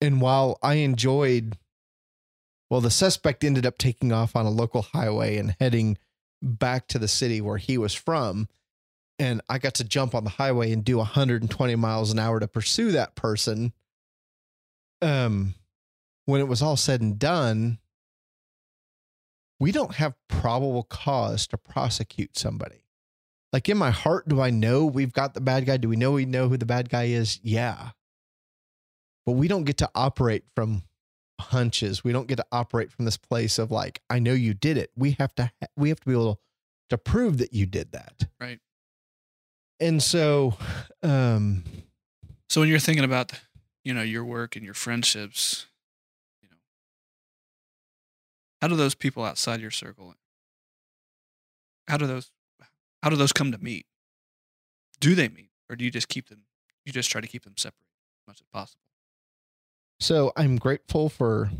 and 0.00 0.20
while 0.20 0.58
I 0.62 0.74
enjoyed, 0.74 1.56
well, 2.70 2.80
the 2.80 2.90
suspect 2.90 3.42
ended 3.44 3.66
up 3.66 3.78
taking 3.78 4.12
off 4.12 4.36
on 4.36 4.46
a 4.46 4.50
local 4.50 4.82
highway 4.82 5.38
and 5.38 5.56
heading 5.58 5.96
back 6.42 6.86
to 6.88 6.98
the 6.98 7.08
city 7.08 7.40
where 7.40 7.56
he 7.56 7.78
was 7.78 7.94
from. 7.94 8.48
And 9.18 9.40
I 9.48 9.58
got 9.58 9.74
to 9.74 9.84
jump 9.84 10.14
on 10.14 10.24
the 10.24 10.30
highway 10.30 10.72
and 10.72 10.84
do 10.84 10.98
120 10.98 11.76
miles 11.76 12.10
an 12.10 12.18
hour 12.18 12.40
to 12.40 12.48
pursue 12.48 12.92
that 12.92 13.14
person. 13.14 13.72
Um, 15.00 15.54
when 16.26 16.40
it 16.40 16.48
was 16.48 16.62
all 16.62 16.76
said 16.76 17.00
and 17.00 17.18
done, 17.18 17.78
we 19.60 19.72
don't 19.72 19.94
have 19.94 20.14
probable 20.28 20.82
cause 20.82 21.46
to 21.48 21.56
prosecute 21.56 22.36
somebody 22.36 22.84
like 23.54 23.68
in 23.68 23.78
my 23.78 23.92
heart, 23.92 24.28
do 24.28 24.40
I 24.40 24.50
know 24.50 24.84
we've 24.84 25.12
got 25.12 25.34
the 25.34 25.40
bad 25.40 25.64
guy? 25.64 25.76
Do 25.76 25.88
we 25.88 25.94
know 25.94 26.10
we 26.10 26.26
know 26.26 26.48
who 26.48 26.56
the 26.56 26.66
bad 26.66 26.88
guy 26.88 27.04
is? 27.04 27.38
Yeah. 27.40 27.90
But 29.24 29.34
we 29.34 29.46
don't 29.46 29.62
get 29.62 29.76
to 29.76 29.88
operate 29.94 30.42
from 30.56 30.82
hunches. 31.40 32.02
We 32.02 32.10
don't 32.10 32.26
get 32.26 32.34
to 32.38 32.46
operate 32.50 32.90
from 32.90 33.04
this 33.04 33.16
place 33.16 33.60
of 33.60 33.70
like, 33.70 34.02
I 34.10 34.18
know 34.18 34.32
you 34.32 34.54
did 34.54 34.76
it. 34.76 34.90
We 34.96 35.12
have 35.20 35.36
to 35.36 35.44
ha- 35.44 35.68
we 35.76 35.88
have 35.90 36.00
to 36.00 36.06
be 36.06 36.14
able 36.14 36.40
to 36.90 36.98
prove 36.98 37.38
that 37.38 37.52
you 37.52 37.64
did 37.64 37.92
that. 37.92 38.26
Right. 38.40 38.58
And 39.78 40.02
so 40.02 40.56
um 41.04 41.62
So 42.48 42.60
when 42.60 42.68
you're 42.68 42.80
thinking 42.80 43.04
about, 43.04 43.40
you 43.84 43.94
know, 43.94 44.02
your 44.02 44.24
work 44.24 44.56
and 44.56 44.64
your 44.64 44.74
friendships, 44.74 45.66
how 48.64 48.68
do 48.68 48.76
those 48.76 48.94
people 48.94 49.22
outside 49.22 49.60
your 49.60 49.70
circle, 49.70 50.14
how 51.86 51.98
do 51.98 52.06
those, 52.06 52.30
how 53.02 53.10
do 53.10 53.16
those 53.16 53.30
come 53.30 53.52
to 53.52 53.58
meet? 53.58 53.84
Do 55.00 55.14
they 55.14 55.28
meet, 55.28 55.50
or 55.68 55.76
do 55.76 55.84
you 55.84 55.90
just 55.90 56.08
keep 56.08 56.30
them? 56.30 56.44
You 56.86 56.90
just 56.90 57.10
try 57.10 57.20
to 57.20 57.26
keep 57.26 57.44
them 57.44 57.52
separate 57.58 57.84
as 58.22 58.26
much 58.26 58.40
as 58.40 58.46
possible. 58.50 58.80
So 60.00 60.32
I'm 60.34 60.56
grateful 60.56 61.10
for 61.10 61.50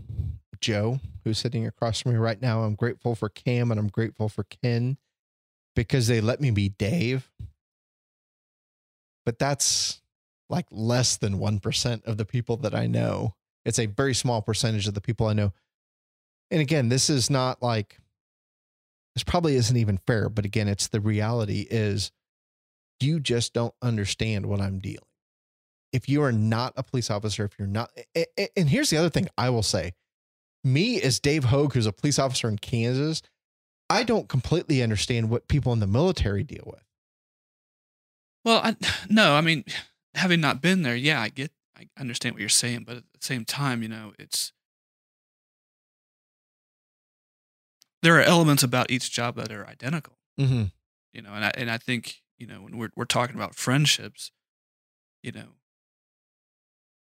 Joe, 0.62 0.98
who's 1.24 1.36
sitting 1.36 1.66
across 1.66 2.00
from 2.00 2.12
me 2.12 2.18
right 2.18 2.40
now. 2.40 2.62
I'm 2.62 2.74
grateful 2.74 3.14
for 3.14 3.28
Cam 3.28 3.70
and 3.70 3.78
I'm 3.78 3.88
grateful 3.88 4.30
for 4.30 4.44
Ken 4.44 4.96
because 5.76 6.06
they 6.06 6.22
let 6.22 6.40
me 6.40 6.52
be 6.52 6.70
Dave. 6.70 7.30
But 9.26 9.38
that's 9.38 10.00
like 10.48 10.68
less 10.70 11.18
than 11.18 11.38
1% 11.38 12.04
of 12.06 12.16
the 12.16 12.24
people 12.24 12.56
that 12.56 12.74
I 12.74 12.86
know. 12.86 13.34
It's 13.66 13.78
a 13.78 13.84
very 13.84 14.14
small 14.14 14.40
percentage 14.40 14.88
of 14.88 14.94
the 14.94 15.02
people 15.02 15.26
I 15.26 15.34
know. 15.34 15.52
And 16.50 16.60
again, 16.60 16.88
this 16.88 17.10
is 17.10 17.30
not 17.30 17.62
like, 17.62 17.98
this 19.14 19.24
probably 19.24 19.56
isn't 19.56 19.76
even 19.76 19.98
fair. 20.06 20.28
But 20.28 20.44
again, 20.44 20.68
it's 20.68 20.88
the 20.88 21.00
reality 21.00 21.66
is 21.70 22.12
you 23.00 23.20
just 23.20 23.52
don't 23.52 23.74
understand 23.82 24.46
what 24.46 24.60
I'm 24.60 24.78
dealing 24.78 25.08
if 25.94 26.08
you 26.08 26.24
are 26.24 26.32
not 26.32 26.72
a 26.76 26.82
police 26.82 27.08
officer, 27.08 27.44
if 27.44 27.56
you're 27.56 27.68
not, 27.68 27.88
and 28.56 28.68
here's 28.68 28.90
the 28.90 28.96
other 28.96 29.08
thing 29.08 29.28
I 29.38 29.48
will 29.50 29.62
say 29.62 29.92
me 30.64 31.00
as 31.00 31.20
Dave 31.20 31.44
Hogue, 31.44 31.72
who's 31.72 31.86
a 31.86 31.92
police 31.92 32.18
officer 32.18 32.48
in 32.48 32.58
Kansas, 32.58 33.22
I 33.88 34.02
don't 34.02 34.28
completely 34.28 34.82
understand 34.82 35.30
what 35.30 35.46
people 35.46 35.72
in 35.72 35.78
the 35.78 35.86
military 35.86 36.42
deal 36.42 36.64
with. 36.66 36.82
Well, 38.44 38.60
I, 38.64 38.76
no, 39.08 39.34
I 39.34 39.40
mean, 39.40 39.64
having 40.14 40.40
not 40.40 40.60
been 40.60 40.82
there, 40.82 40.96
yeah, 40.96 41.20
I 41.20 41.28
get, 41.28 41.52
I 41.78 41.88
understand 41.98 42.34
what 42.34 42.40
you're 42.40 42.48
saying, 42.48 42.84
but 42.86 42.96
at 42.96 43.04
the 43.12 43.24
same 43.24 43.44
time, 43.44 43.80
you 43.82 43.88
know, 43.88 44.14
it's 44.18 44.52
there 48.04 48.16
are 48.18 48.22
elements 48.22 48.62
about 48.62 48.90
each 48.90 49.10
job 49.10 49.34
that 49.36 49.50
are 49.50 49.66
identical. 49.66 50.16
Mm-hmm. 50.40 50.64
you 51.12 51.22
know 51.22 51.32
and 51.32 51.44
I, 51.44 51.52
and 51.56 51.70
I 51.70 51.78
think 51.78 52.22
you 52.38 52.46
know 52.46 52.60
when 52.62 52.76
we're 52.76 52.90
we're 52.96 53.04
talking 53.04 53.36
about 53.36 53.54
friendships 53.54 54.30
you 55.22 55.30
know 55.32 55.50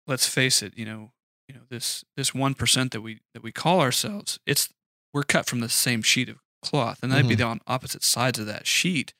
let's 0.08 0.28
face 0.28 0.62
it 0.62 0.78
you 0.78 0.86
know 0.86 1.12
you 1.48 1.56
know 1.56 1.62
this 1.70 2.04
this 2.16 2.32
1% 2.32 2.92
that 2.92 3.02
we 3.02 3.22
that 3.34 3.42
we 3.44 3.52
call 3.52 3.82
ourselves 3.82 4.40
it's 4.46 4.70
we're 5.14 5.24
cut 5.24 5.46
from 5.48 5.60
the 5.60 5.70
same 5.70 6.02
sheet 6.04 6.30
of 6.30 6.38
cloth 6.62 7.00
and 7.02 7.12
they'd 7.12 7.28
be 7.28 7.36
Mhm. 7.36 7.48
on 7.50 7.60
opposite 7.68 8.04
sides 8.04 8.38
of 8.40 8.46
that 8.46 8.66
sheet 8.68 9.14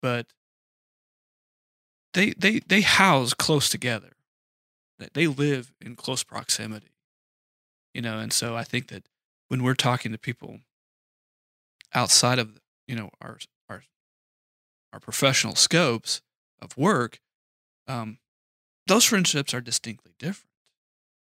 but 0.00 0.26
they 2.14 2.30
they 2.38 2.60
they 2.60 2.80
house 2.82 3.34
close 3.34 3.68
together 3.68 4.12
They- 4.98 5.08
they 5.14 5.26
live 5.26 5.72
in 5.80 5.96
close 5.96 6.22
proximity 6.22 6.92
you 7.94 8.02
know 8.02 8.18
and 8.18 8.32
so 8.32 8.56
i 8.56 8.64
think 8.64 8.88
that 8.88 9.04
when 9.48 9.62
we're 9.64 9.74
talking 9.74 10.12
to 10.12 10.18
people 10.18 10.60
outside 11.94 12.38
of 12.38 12.60
you 12.86 12.94
know 12.96 13.10
our 13.20 13.38
our 13.68 13.84
our 14.92 15.00
professional 15.00 15.54
scopes 15.54 16.22
of 16.60 16.76
work 16.76 17.20
um 17.86 18.18
those 18.86 19.04
friendships 19.04 19.52
are 19.54 19.60
distinctly 19.60 20.12
different 20.18 20.50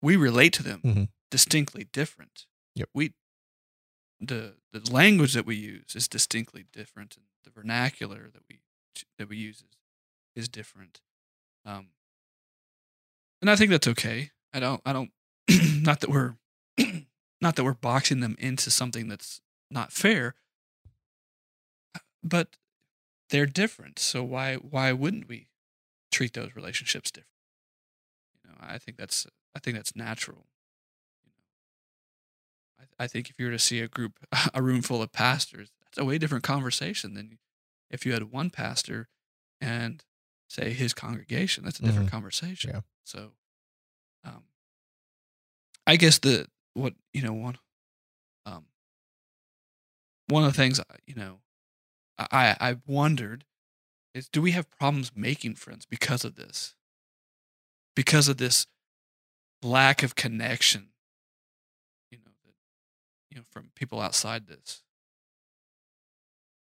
we 0.02 0.16
relate 0.16 0.54
to 0.54 0.64
them 0.64 0.82
Mhm. 0.84 1.10
distinctly 1.32 1.86
different 1.92 2.46
Yep. 2.76 2.90
we 2.94 3.14
the 4.20 4.56
the 4.72 4.92
language 4.92 5.34
that 5.34 5.46
we 5.46 5.56
use 5.56 5.96
is 5.96 6.08
distinctly 6.08 6.66
different 6.72 7.16
and 7.18 7.26
the 7.44 7.50
vernacular 7.52 8.30
that 8.34 8.44
we 8.50 8.60
that 9.18 9.28
we 9.30 9.38
use 9.38 9.58
is, 9.62 9.78
is 10.36 10.50
different 10.50 11.02
um 11.66 11.90
and 13.42 13.50
i 13.52 13.56
think 13.56 13.70
that's 13.72 13.88
okay 13.88 14.32
i 14.54 14.60
don't 14.60 14.82
i 14.86 14.94
don't 14.94 15.12
not 15.82 16.00
that 16.02 16.10
we're 16.10 16.36
not 17.42 17.56
that 17.56 17.64
we're 17.64 17.74
boxing 17.74 18.20
them 18.22 18.36
into 18.40 18.72
something 18.72 19.08
that's 19.08 19.42
not 19.70 19.92
fair 19.92 20.36
but 22.28 22.58
they're 23.30 23.46
different 23.46 24.00
so 24.00 24.24
why 24.24 24.56
why 24.56 24.92
wouldn't 24.92 25.28
we 25.30 25.48
treat 26.12 26.34
those 26.34 26.56
relationships 26.56 27.12
different? 27.12 27.30
You 28.44 28.50
know 28.52 28.58
i 28.62 28.78
think 28.78 28.98
that's 28.98 29.28
i 29.56 29.60
think 29.60 29.76
that's 29.78 29.96
natural. 29.96 30.48
You 31.26 31.32
know 31.38 32.86
i, 33.00 33.04
I 33.04 33.08
think 33.08 33.30
if 33.30 33.40
you 33.40 33.46
were 33.46 33.52
to 33.52 33.60
see 33.60 33.80
a 33.82 33.88
group 33.88 34.20
a 34.54 34.62
room 34.62 34.82
full 34.82 35.02
of 35.02 35.12
pastors 35.12 35.70
that's 35.84 35.98
a 35.98 36.06
way 36.06 36.18
different 36.18 36.44
conversation 36.44 37.14
than 37.14 37.38
if 37.90 38.06
you 38.06 38.14
had 38.14 38.32
one 38.32 38.50
pastor 38.50 39.08
and 39.62 40.04
say 40.50 40.74
his 40.74 40.94
congregation 40.94 41.64
that's 41.64 41.80
a 41.80 41.84
different 41.84 42.12
conversation. 42.12 42.72
Yeah. 42.74 42.82
so 43.04 43.32
um 44.24 44.44
i 45.88 45.96
guess 45.96 46.20
the 46.20 46.48
what 46.74 46.94
you 47.14 47.22
know 47.22 47.34
one 47.34 47.58
um 48.46 48.66
one 50.28 50.44
of 50.44 50.52
the 50.54 50.58
things 50.58 50.80
you 51.06 51.16
know 51.16 51.40
I 52.18 52.56
I 52.60 52.78
wondered 52.86 53.46
is 54.14 54.30
do 54.30 54.42
we 54.42 54.52
have 54.52 54.72
problems 54.72 55.12
making 55.16 55.56
friends 55.56 55.86
because 55.86 56.24
of 56.24 56.36
this? 56.36 56.76
Because 57.96 58.28
of 58.28 58.38
this 58.38 58.68
lack 59.62 60.04
of 60.04 60.16
connection, 60.16 60.90
you 62.10 62.18
know, 62.20 62.32
that 62.46 62.54
you 63.30 63.38
know 63.38 63.44
from 63.50 63.72
people 63.76 64.00
outside 64.00 64.48
this. 64.48 64.84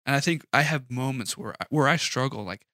And 0.04 0.14
I 0.14 0.20
think 0.20 0.44
I 0.52 0.62
have 0.62 0.90
moments 0.90 1.37
where 1.37 1.54
I, 1.61 1.66
where 1.68 1.88
I 1.88 1.96
struggle 1.96 2.44
like 2.44 2.66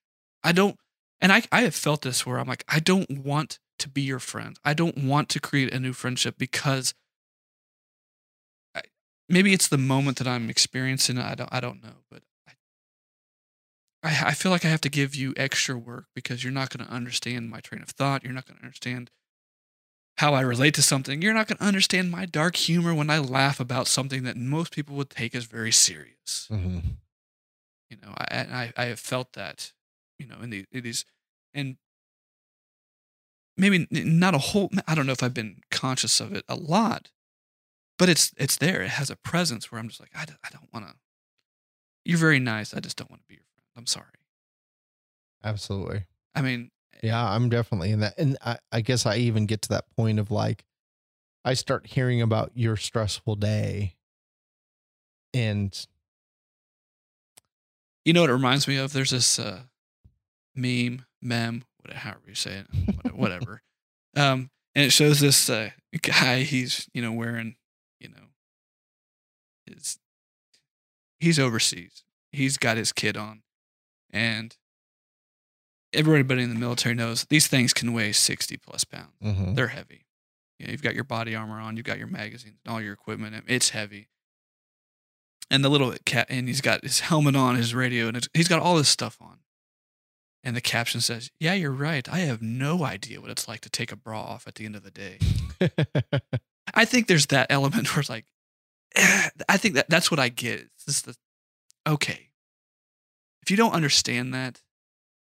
I 0.43 0.53
don't 0.53 0.79
and 1.21 1.33
I 1.33 1.43
I 1.53 1.63
have 1.63 1.75
felt 1.75 2.03
this 2.03 2.27
where 2.27 2.39
I'm 2.39 2.49
like 2.49 2.65
I 2.69 2.81
don't 2.81 3.11
want 3.11 3.59
to 3.79 3.89
be 3.89 4.03
your 4.03 4.19
friend. 4.19 4.59
I 4.65 4.75
don't 4.75 4.99
want 4.99 5.29
to 5.31 5.41
create 5.41 5.73
a 5.75 5.81
new 5.81 5.93
friendship 5.93 6.37
because 6.39 6.95
maybe 9.29 9.53
it's 9.53 9.69
the 9.69 9.79
moment 9.79 10.19
that 10.19 10.29
I'm 10.29 10.49
experiencing. 10.49 11.19
I 11.19 11.35
don't 11.35 11.53
I 11.53 11.61
don't 11.61 11.83
know, 11.83 12.05
but 12.11 12.23
I, 14.03 14.29
I 14.29 14.35
feel 14.35 14.51
like 14.51 14.65
I 14.65 14.69
have 14.69 14.81
to 14.83 14.89
give 14.89 15.15
you 15.15 15.33
extra 15.37 15.77
work 15.77 16.07
because 16.15 16.43
you're 16.43 16.53
not 16.53 16.71
going 16.71 16.87
to 16.87 16.93
understand 16.93 17.51
my 17.51 17.61
train 17.61 17.83
of 17.83 17.89
thought. 17.89 18.25
You're 18.25 18.33
not 18.33 18.47
going 18.47 18.59
to 18.59 18.65
understand 18.65 19.11
how 20.19 20.35
I 20.35 20.41
relate 20.41 20.75
to 20.75 20.83
something. 20.83 21.23
You're 21.23 21.35
not 21.35 21.49
going 21.49 21.59
to 21.59 21.65
understand 21.65 22.11
my 22.11 22.27
dark 22.27 22.57
humor 22.57 22.95
when 22.95 23.11
I 23.11 23.19
laugh 23.19 23.61
about 23.61 23.87
something 23.87 24.25
that 24.25 24.37
most 24.37 24.73
people 24.73 24.97
would 24.97 25.11
take 25.11 25.35
as 25.35 25.45
very 25.45 25.73
serious. 25.73 26.49
Mm-hmm. 26.51 26.79
You 27.91 27.97
know, 28.03 28.15
I 28.17 28.37
I, 28.37 28.73
I 28.77 28.85
have 28.87 29.01
felt 29.01 29.33
that, 29.35 29.73
you 30.19 30.27
know, 30.27 30.37
in 30.43 30.51
the 30.51 30.65
in 30.73 30.83
these 30.83 31.05
and 31.55 31.77
maybe 33.57 33.87
not 33.91 34.35
a 34.35 34.39
whole. 34.39 34.71
I 34.87 34.95
don't 34.95 35.07
know 35.07 35.13
if 35.13 35.23
I've 35.23 35.35
been 35.35 35.61
conscious 35.71 36.21
of 36.21 36.33
it 36.33 36.45
a 36.49 36.57
lot, 36.57 37.11
but 37.99 38.09
it's 38.09 38.33
it's 38.37 38.57
there. 38.57 38.83
It 38.83 38.91
has 38.91 39.11
a 39.11 39.17
presence 39.17 39.71
where 39.71 39.79
I'm 39.81 39.89
just 39.89 40.01
like 40.01 40.13
I, 40.15 40.23
I 40.23 40.49
don't 40.51 40.73
want 40.73 40.87
to. 40.87 40.95
You're 42.05 42.19
very 42.19 42.41
nice. 42.41 42.75
I 42.75 42.81
just 42.81 42.97
don't 42.97 43.11
want 43.11 43.23
to 43.23 43.29
be 43.29 43.35
your 43.35 43.45
friend. 43.45 43.52
I'm 43.77 43.87
sorry. 43.87 44.07
Absolutely. 45.45 46.05
I 46.35 46.43
mean, 46.43 46.71
Yeah, 47.03 47.23
I'm 47.25 47.49
definitely 47.49 47.91
in 47.91 48.01
that. 48.01 48.15
And 48.19 48.37
I, 48.45 48.59
I 48.71 48.81
guess 48.81 49.07
I 49.07 49.17
even 49.17 49.47
get 49.47 49.63
to 49.63 49.69
that 49.71 49.85
point 49.97 50.19
of 50.19 50.31
like, 50.31 50.65
I 51.45 51.55
start 51.55 51.87
hearing 51.87 52.23
about 52.23 52.53
your 52.55 52.77
stressful 52.77 53.37
day 53.37 53.97
and 55.35 55.87
You 58.05 58.13
know 58.13 58.21
what 58.23 58.31
it 58.31 58.35
reminds 58.35 58.67
me 58.69 58.77
of? 58.77 58.93
There's 58.93 59.11
this 59.11 59.39
uh, 59.39 59.63
meme, 60.55 61.05
mem, 61.21 61.65
whatever, 61.81 61.99
however 62.01 62.23
you 62.29 62.35
say 62.35 62.63
it, 62.65 63.15
whatever. 63.15 63.63
um, 64.17 64.51
and 64.75 64.85
it 64.87 64.91
shows 64.91 65.21
this 65.21 65.49
uh, 65.51 65.71
guy. 66.03 66.43
He's 66.43 66.89
you 66.93 67.03
know 67.03 67.13
wearing 67.13 67.57
you 68.01 68.09
know 68.09 68.27
his 69.67 69.99
he's 71.21 71.39
overseas. 71.39 72.05
He's 72.33 72.57
got 72.57 72.77
his 72.77 72.93
kid 72.93 73.17
on, 73.17 73.43
and 74.13 74.57
everybody 75.93 76.43
in 76.43 76.49
the 76.51 76.59
military 76.59 76.95
knows 76.95 77.25
these 77.25 77.49
things 77.49 77.73
can 77.75 77.93
weigh 77.93 78.13
sixty 78.13 78.57
plus 78.57 78.85
pounds. 78.85 79.13
Mhm. 79.23 79.55
They're 79.55 79.69
heavy. 79.69 80.07
You 80.59 80.67
know, 80.67 80.73
you've 80.73 80.83
got 80.83 80.95
your 80.95 81.05
body 81.05 81.35
armor 81.35 81.59
on, 81.61 81.77
you've 81.77 81.87
got 81.87 81.99
your 81.99 82.07
magazines 82.07 82.57
and 82.65 82.73
all 82.73 82.81
your 82.81 82.93
equipment. 82.93 83.45
It's 83.49 83.71
heavy. 83.71 84.09
And 85.51 85.65
the 85.65 85.69
little 85.69 85.93
cat, 86.07 86.29
and 86.31 86.47
he's 86.49 86.61
got 86.61 86.83
his 86.83 87.01
helmet 87.01 87.37
on, 87.37 87.57
his 87.57 87.75
radio, 87.75 88.09
and 88.09 88.17
it's, 88.17 88.29
he's 88.33 88.49
got 88.49 88.61
all 88.63 88.77
this 88.77 88.89
stuff 88.89 89.19
on. 89.21 89.41
And 90.45 90.57
the 90.57 90.61
caption 90.61 91.01
says, 91.01 91.31
"Yeah, 91.39 91.55
you're 91.55 91.71
right. 91.71 92.09
I 92.09 92.21
have 92.21 92.41
no 92.43 92.85
idea 92.85 93.21
what 93.21 93.31
it's 93.31 93.47
like 93.47 93.61
to 93.63 93.71
take 93.71 93.93
a 93.93 93.97
bra 93.97 94.21
off 94.21 94.47
at 94.49 94.55
the 94.57 94.65
end 94.65 94.75
of 94.77 94.83
the 94.83 94.91
day." 94.91 95.19
I 96.75 96.85
think 96.85 97.07
there's 97.07 97.27
that 97.27 97.49
element 97.51 97.89
where 97.95 98.01
it's 98.01 98.09
like, 98.09 98.25
eh, 98.97 99.29
I 99.49 99.57
think 99.57 99.75
that 99.75 99.89
that's 99.91 100.11
what 100.11 100.19
I 100.19 100.31
get. 100.31 100.69
It's 100.87 101.03
the 101.03 101.15
okay. 101.87 102.31
If 103.43 103.51
you 103.51 103.57
don't 103.57 103.73
understand 103.73 104.33
that, 104.35 104.61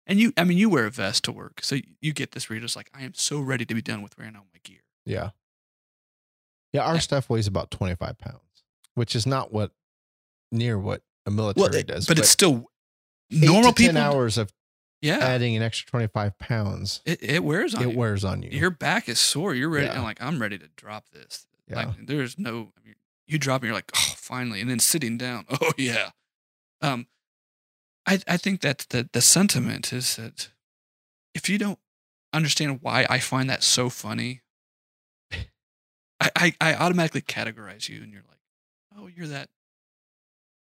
and 0.06 0.20
you, 0.20 0.34
I 0.38 0.44
mean, 0.44 0.58
you 0.58 0.70
wear 0.70 0.86
a 0.86 0.92
vest 0.92 1.24
to 1.26 1.32
work, 1.32 1.62
so 1.64 1.78
you 2.02 2.14
get 2.14 2.32
this 2.32 2.50
where 2.50 2.56
you're 2.56 2.62
just 2.62 2.76
like, 2.76 2.90
I 2.94 3.04
am 3.04 3.14
so 3.16 3.40
ready 3.40 3.66
to 3.66 3.74
be 3.74 3.82
done 3.82 4.02
with 4.02 4.18
wearing 4.18 4.36
all 4.36 4.46
my 4.54 4.60
gear. 4.64 4.82
yeah. 5.06 5.30
Yeah, 6.74 6.82
our 6.86 7.00
stuff 7.00 7.30
weighs 7.30 7.46
about 7.46 7.70
25 7.70 8.18
pounds, 8.18 8.40
which 8.96 9.16
is 9.16 9.28
not 9.28 9.54
what 9.54 9.72
near 10.52 10.78
what 10.80 11.04
a 11.26 11.30
military 11.32 11.82
it- 11.82 11.88
does. 11.88 12.08
but, 12.08 12.18
it's 12.18 12.30
still 12.30 12.66
normal 13.30 13.72
to 13.74 13.84
10 13.84 13.94
people. 13.94 14.02
hours 14.02 14.38
of 14.40 14.52
yeah, 15.02 15.18
adding 15.20 15.56
an 15.56 15.62
extra 15.62 15.88
25 15.92 16.40
pounds, 16.40 17.02
it, 17.06 17.22
it 17.22 17.44
wears 17.44 17.76
on 17.76 17.84
it 17.84 17.92
you. 17.92 17.98
wears 17.98 18.24
on 18.26 18.42
you. 18.42 18.50
Your 18.52 18.70
back 18.72 19.08
is 19.08 19.20
sore. 19.20 19.54
You're 19.54 19.70
ready. 19.70 19.86
Yeah. 19.88 19.98
I'm 19.98 20.04
like, 20.04 20.20
I'm 20.22 20.42
ready 20.42 20.58
to 20.58 20.68
drop 20.76 21.10
this. 21.10 21.46
Yeah. 21.68 21.76
Like, 21.76 22.08
there's 22.08 22.40
no. 22.40 22.72
I 22.76 22.86
mean, 22.88 22.96
you 23.28 23.38
drop 23.38 23.64
it, 23.64 23.68
you're 23.68 23.76
like, 23.76 23.92
oh, 23.96 24.14
finally, 24.18 24.60
and 24.62 24.70
then 24.70 24.80
sitting 24.80 25.18
down. 25.18 25.46
Oh 25.62 25.74
yeah. 25.78 26.10
Um, 26.82 27.06
I 28.06 28.20
I 28.28 28.38
think 28.38 28.62
that 28.62 28.86
the 28.90 29.10
the 29.12 29.22
sentiment 29.22 29.94
is 29.94 30.16
that 30.16 30.50
if 31.34 31.50
you 31.50 31.58
don't 31.58 31.80
understand 32.32 32.80
why 32.82 33.06
I 33.10 33.20
find 33.20 33.50
that 33.50 33.64
so 33.64 33.90
funny, 33.90 34.42
I 35.32 36.30
I, 36.36 36.54
I 36.60 36.76
automatically 36.76 37.22
categorize 37.22 37.90
you, 37.90 38.02
and 38.04 38.12
you're 38.12 38.24
like, 38.28 38.40
oh, 38.98 39.08
you're 39.08 39.28
that 39.28 39.50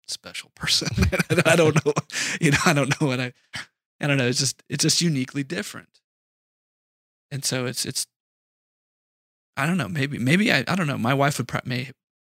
special 0.08 0.52
person. 0.56 0.88
I 1.46 1.56
don't 1.56 1.84
know. 1.86 1.94
You 2.40 2.52
know, 2.52 2.58
I 2.66 2.74
don't 2.74 3.00
know 3.00 3.08
what 3.08 3.20
I. 3.20 3.34
I 4.00 4.08
don't 4.08 4.18
know. 4.18 4.28
It's 4.28 4.40
just 4.40 4.64
it's 4.70 4.84
just 4.84 5.02
uniquely 5.02 5.44
different, 5.44 6.02
and 7.32 7.44
so 7.44 7.66
it's 7.66 7.86
it's. 7.86 8.08
I 9.58 9.66
don't 9.66 9.78
know. 9.78 9.88
Maybe 9.88 10.18
maybe 10.18 10.52
I 10.52 10.64
I 10.68 10.76
don't 10.76 10.88
know. 10.88 10.98
My 10.98 11.14
wife 11.14 11.38
would 11.38 11.48
pro- 11.48 11.62
may 11.66 11.92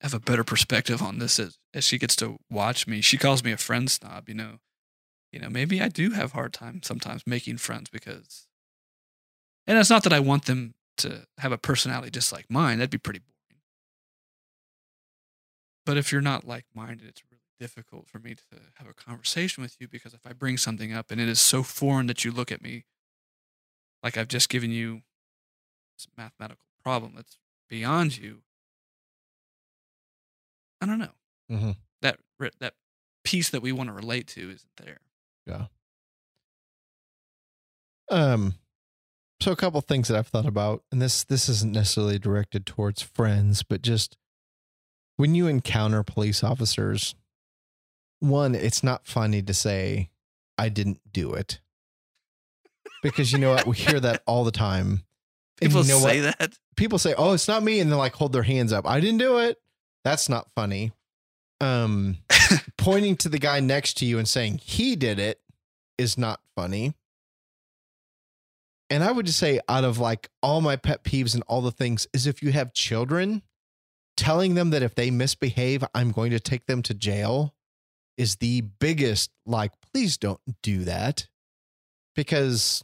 have 0.02 0.12
a 0.12 0.20
better 0.20 0.44
perspective 0.44 1.02
on 1.02 1.18
this 1.18 1.40
as 1.40 1.58
as 1.72 1.84
she 1.84 1.98
gets 1.98 2.16
to 2.16 2.38
watch 2.50 2.86
me. 2.86 3.00
She 3.00 3.16
calls 3.16 3.42
me 3.42 3.52
a 3.52 3.56
friend 3.56 3.90
snob. 3.90 4.28
You 4.28 4.34
know, 4.34 4.58
you 5.36 5.42
know. 5.42 5.50
Maybe 5.50 5.80
I 5.82 5.88
do 5.88 6.10
have 6.12 6.32
a 6.32 6.34
hard 6.34 6.54
time 6.54 6.82
sometimes 6.82 7.26
making 7.26 7.58
friends 7.58 7.90
because, 7.90 8.48
and 9.66 9.78
it's 9.78 9.90
not 9.90 10.02
that 10.04 10.12
I 10.12 10.20
want 10.20 10.44
them 10.46 10.74
to 10.98 11.26
have 11.38 11.52
a 11.52 11.58
personality 11.58 12.10
just 12.10 12.32
like 12.32 12.46
mine. 12.50 12.78
That'd 12.78 12.90
be 12.90 12.98
pretty 12.98 13.20
boring. 13.20 13.60
But 15.84 15.96
if 15.96 16.12
you're 16.12 16.20
not 16.20 16.44
like 16.46 16.66
minded, 16.74 17.06
it's 17.08 17.22
really 17.30 17.40
difficult 17.58 18.08
for 18.08 18.18
me 18.18 18.34
to 18.34 18.42
have 18.74 18.88
a 18.88 18.94
conversation 18.94 19.62
with 19.62 19.76
you 19.80 19.88
because 19.88 20.12
if 20.12 20.26
I 20.26 20.32
bring 20.32 20.58
something 20.58 20.92
up 20.92 21.10
and 21.10 21.20
it 21.20 21.28
is 21.28 21.40
so 21.40 21.62
foreign 21.62 22.06
that 22.06 22.24
you 22.24 22.30
look 22.32 22.52
at 22.52 22.60
me 22.62 22.84
like 24.02 24.16
I've 24.16 24.28
just 24.28 24.48
given 24.48 24.70
you 24.70 25.02
this 25.96 26.08
mathematical 26.16 26.66
problem 26.82 27.14
that's 27.16 27.38
beyond 27.68 28.18
you, 28.18 28.42
I 30.80 30.86
don't 30.86 30.98
know. 30.98 31.14
Mhm. 31.50 31.76
That 32.02 32.20
that 32.58 32.74
piece 33.24 33.50
that 33.50 33.62
we 33.62 33.72
want 33.72 33.88
to 33.88 33.92
relate 33.92 34.26
to 34.28 34.50
isn't 34.50 34.76
there. 34.76 35.00
Um, 38.10 38.54
so 39.40 39.52
a 39.52 39.56
couple 39.56 39.80
things 39.80 40.08
that 40.08 40.16
I've 40.16 40.28
thought 40.28 40.46
about, 40.46 40.82
and 40.92 41.02
this 41.02 41.24
this 41.24 41.48
isn't 41.48 41.72
necessarily 41.72 42.18
directed 42.18 42.66
towards 42.66 43.02
friends, 43.02 43.62
but 43.62 43.82
just 43.82 44.16
when 45.16 45.34
you 45.34 45.46
encounter 45.46 46.02
police 46.02 46.44
officers, 46.44 47.14
one, 48.20 48.54
it's 48.54 48.82
not 48.82 49.06
funny 49.06 49.42
to 49.42 49.52
say 49.54 50.10
I 50.56 50.68
didn't 50.68 51.00
do 51.12 51.34
it 51.34 51.60
because 53.02 53.32
you 53.32 53.38
know 53.38 53.50
what 53.54 53.66
we 53.66 53.76
hear 53.76 54.00
that 54.00 54.22
all 54.26 54.44
the 54.44 54.52
time. 54.52 55.02
And 55.60 55.70
People 55.70 55.82
you 55.82 55.88
know 55.94 55.98
say 56.00 56.22
what? 56.24 56.38
that. 56.38 56.52
people 56.76 56.98
say, 56.98 57.14
"Oh, 57.16 57.32
it's 57.32 57.48
not 57.48 57.62
me," 57.62 57.80
and 57.80 57.90
then 57.90 57.98
like 57.98 58.14
hold 58.14 58.32
their 58.32 58.42
hands 58.42 58.72
up. 58.72 58.86
I 58.86 59.00
didn't 59.00 59.18
do 59.18 59.38
it. 59.38 59.58
That's 60.04 60.28
not 60.28 60.48
funny. 60.54 60.92
Um, 61.60 62.18
pointing 62.76 63.16
to 63.16 63.28
the 63.28 63.38
guy 63.38 63.60
next 63.60 63.94
to 63.98 64.06
you 64.06 64.18
and 64.18 64.28
saying 64.28 64.58
he 64.62 64.96
did 64.96 65.18
it 65.18 65.40
is 65.98 66.18
not 66.18 66.40
funny. 66.54 66.94
And 68.88 69.02
I 69.02 69.10
would 69.10 69.26
just 69.26 69.38
say, 69.38 69.60
out 69.68 69.84
of 69.84 69.98
like 69.98 70.28
all 70.42 70.60
my 70.60 70.76
pet 70.76 71.02
peeves 71.02 71.34
and 71.34 71.42
all 71.48 71.60
the 71.60 71.72
things, 71.72 72.06
is 72.12 72.26
if 72.26 72.42
you 72.42 72.52
have 72.52 72.72
children, 72.72 73.42
telling 74.16 74.54
them 74.54 74.70
that 74.70 74.82
if 74.82 74.94
they 74.94 75.10
misbehave, 75.10 75.84
I'm 75.94 76.12
going 76.12 76.30
to 76.30 76.40
take 76.40 76.66
them 76.66 76.82
to 76.82 76.94
jail 76.94 77.54
is 78.16 78.36
the 78.36 78.62
biggest, 78.62 79.30
like, 79.44 79.72
please 79.92 80.16
don't 80.16 80.40
do 80.62 80.84
that. 80.84 81.26
Because 82.14 82.82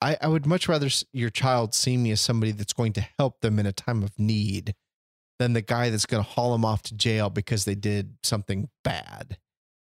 I, 0.00 0.16
I 0.20 0.28
would 0.28 0.46
much 0.46 0.68
rather 0.68 0.88
your 1.12 1.30
child 1.30 1.74
see 1.74 1.96
me 1.96 2.12
as 2.12 2.20
somebody 2.20 2.52
that's 2.52 2.72
going 2.72 2.92
to 2.94 3.06
help 3.18 3.40
them 3.40 3.58
in 3.58 3.66
a 3.66 3.72
time 3.72 4.02
of 4.02 4.16
need 4.18 4.74
than 5.38 5.52
the 5.52 5.62
guy 5.62 5.90
that's 5.90 6.06
going 6.06 6.22
to 6.22 6.28
haul 6.28 6.52
them 6.52 6.64
off 6.64 6.82
to 6.84 6.94
jail 6.94 7.30
because 7.30 7.64
they 7.64 7.74
did 7.74 8.16
something 8.22 8.68
bad. 8.84 9.38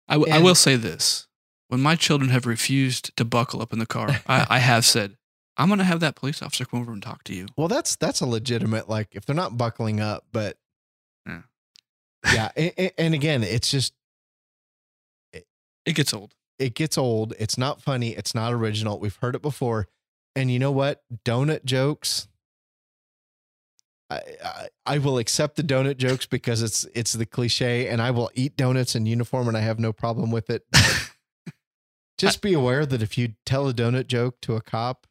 I, 0.08 0.16
w- 0.16 0.32
I 0.32 0.38
And- 0.38 0.46
will 0.46 0.56
say 0.56 0.76
this: 0.76 1.28
when 1.70 1.82
my 1.82 1.96
children 1.96 2.30
have 2.32 2.46
refused 2.46 3.16
to 3.18 3.26
buckle 3.26 3.62
up 3.62 3.72
in 3.74 3.80
the 3.80 3.86
car, 3.86 4.22
I, 4.28 4.46
I 4.50 4.60
have 4.60 4.86
said, 4.86 5.18
"I'm 5.58 5.68
going 5.70 5.78
to 5.80 5.84
have 5.86 6.00
that 6.02 6.16
police 6.16 6.42
officer 6.42 6.66
come 6.66 6.82
over 6.82 6.92
and 6.92 7.02
talk 7.04 7.24
to 7.26 7.34
you." 7.34 7.48
Well, 7.56 7.68
that's 7.68 7.96
that's 7.96 8.22
a 8.22 8.26
legitimate 8.26 8.90
like 8.90 9.10
if 9.12 9.26
they're 9.26 9.36
not 9.36 9.58
buckling 9.58 10.00
up, 10.02 10.26
but 10.32 10.58
Yeah. 11.28 11.42
yeah, 12.34 12.50
a- 12.58 12.82
a- 12.86 13.00
and 13.00 13.14
again, 13.14 13.44
it's 13.44 13.70
just 13.72 13.94
It 15.86 15.94
gets 15.96 16.14
old. 16.14 16.34
it 16.60 16.76
gets 16.76 16.98
old. 16.98 17.34
It's 17.40 17.58
not 17.58 17.82
funny. 17.82 18.12
It's 18.12 18.34
not 18.34 18.54
original. 18.54 19.00
We've 19.00 19.16
heard 19.18 19.36
it 19.36 19.42
before, 19.42 19.88
and 20.36 20.50
you 20.52 20.60
know 20.60 20.72
what? 20.72 21.04
Donut 21.26 21.66
jokes. 21.66 22.28
I, 24.10 24.20
I 24.44 24.68
I 24.86 24.98
will 24.98 25.18
accept 25.18 25.56
the 25.56 25.64
donut 25.64 25.98
jokes 25.98 26.26
because 26.26 26.62
it's 26.62 26.86
it's 26.94 27.14
the 27.14 27.26
cliche, 27.26 27.88
and 27.88 28.02
I 28.02 28.12
will 28.12 28.30
eat 28.36 28.58
donuts 28.58 28.96
in 28.96 29.06
uniform, 29.06 29.48
and 29.48 29.58
I 29.58 29.62
have 29.62 29.80
no 29.80 29.94
problem 29.94 30.32
with 30.32 30.50
it. 30.50 30.66
Just 32.18 32.42
be 32.42 32.54
aware 32.54 32.86
that 32.86 33.02
if 33.02 33.18
you 33.18 33.34
tell 33.46 33.68
a 33.68 33.74
donut 33.74 34.08
joke 34.08 34.40
to 34.42 34.56
a 34.56 34.62
cop, 34.62 35.08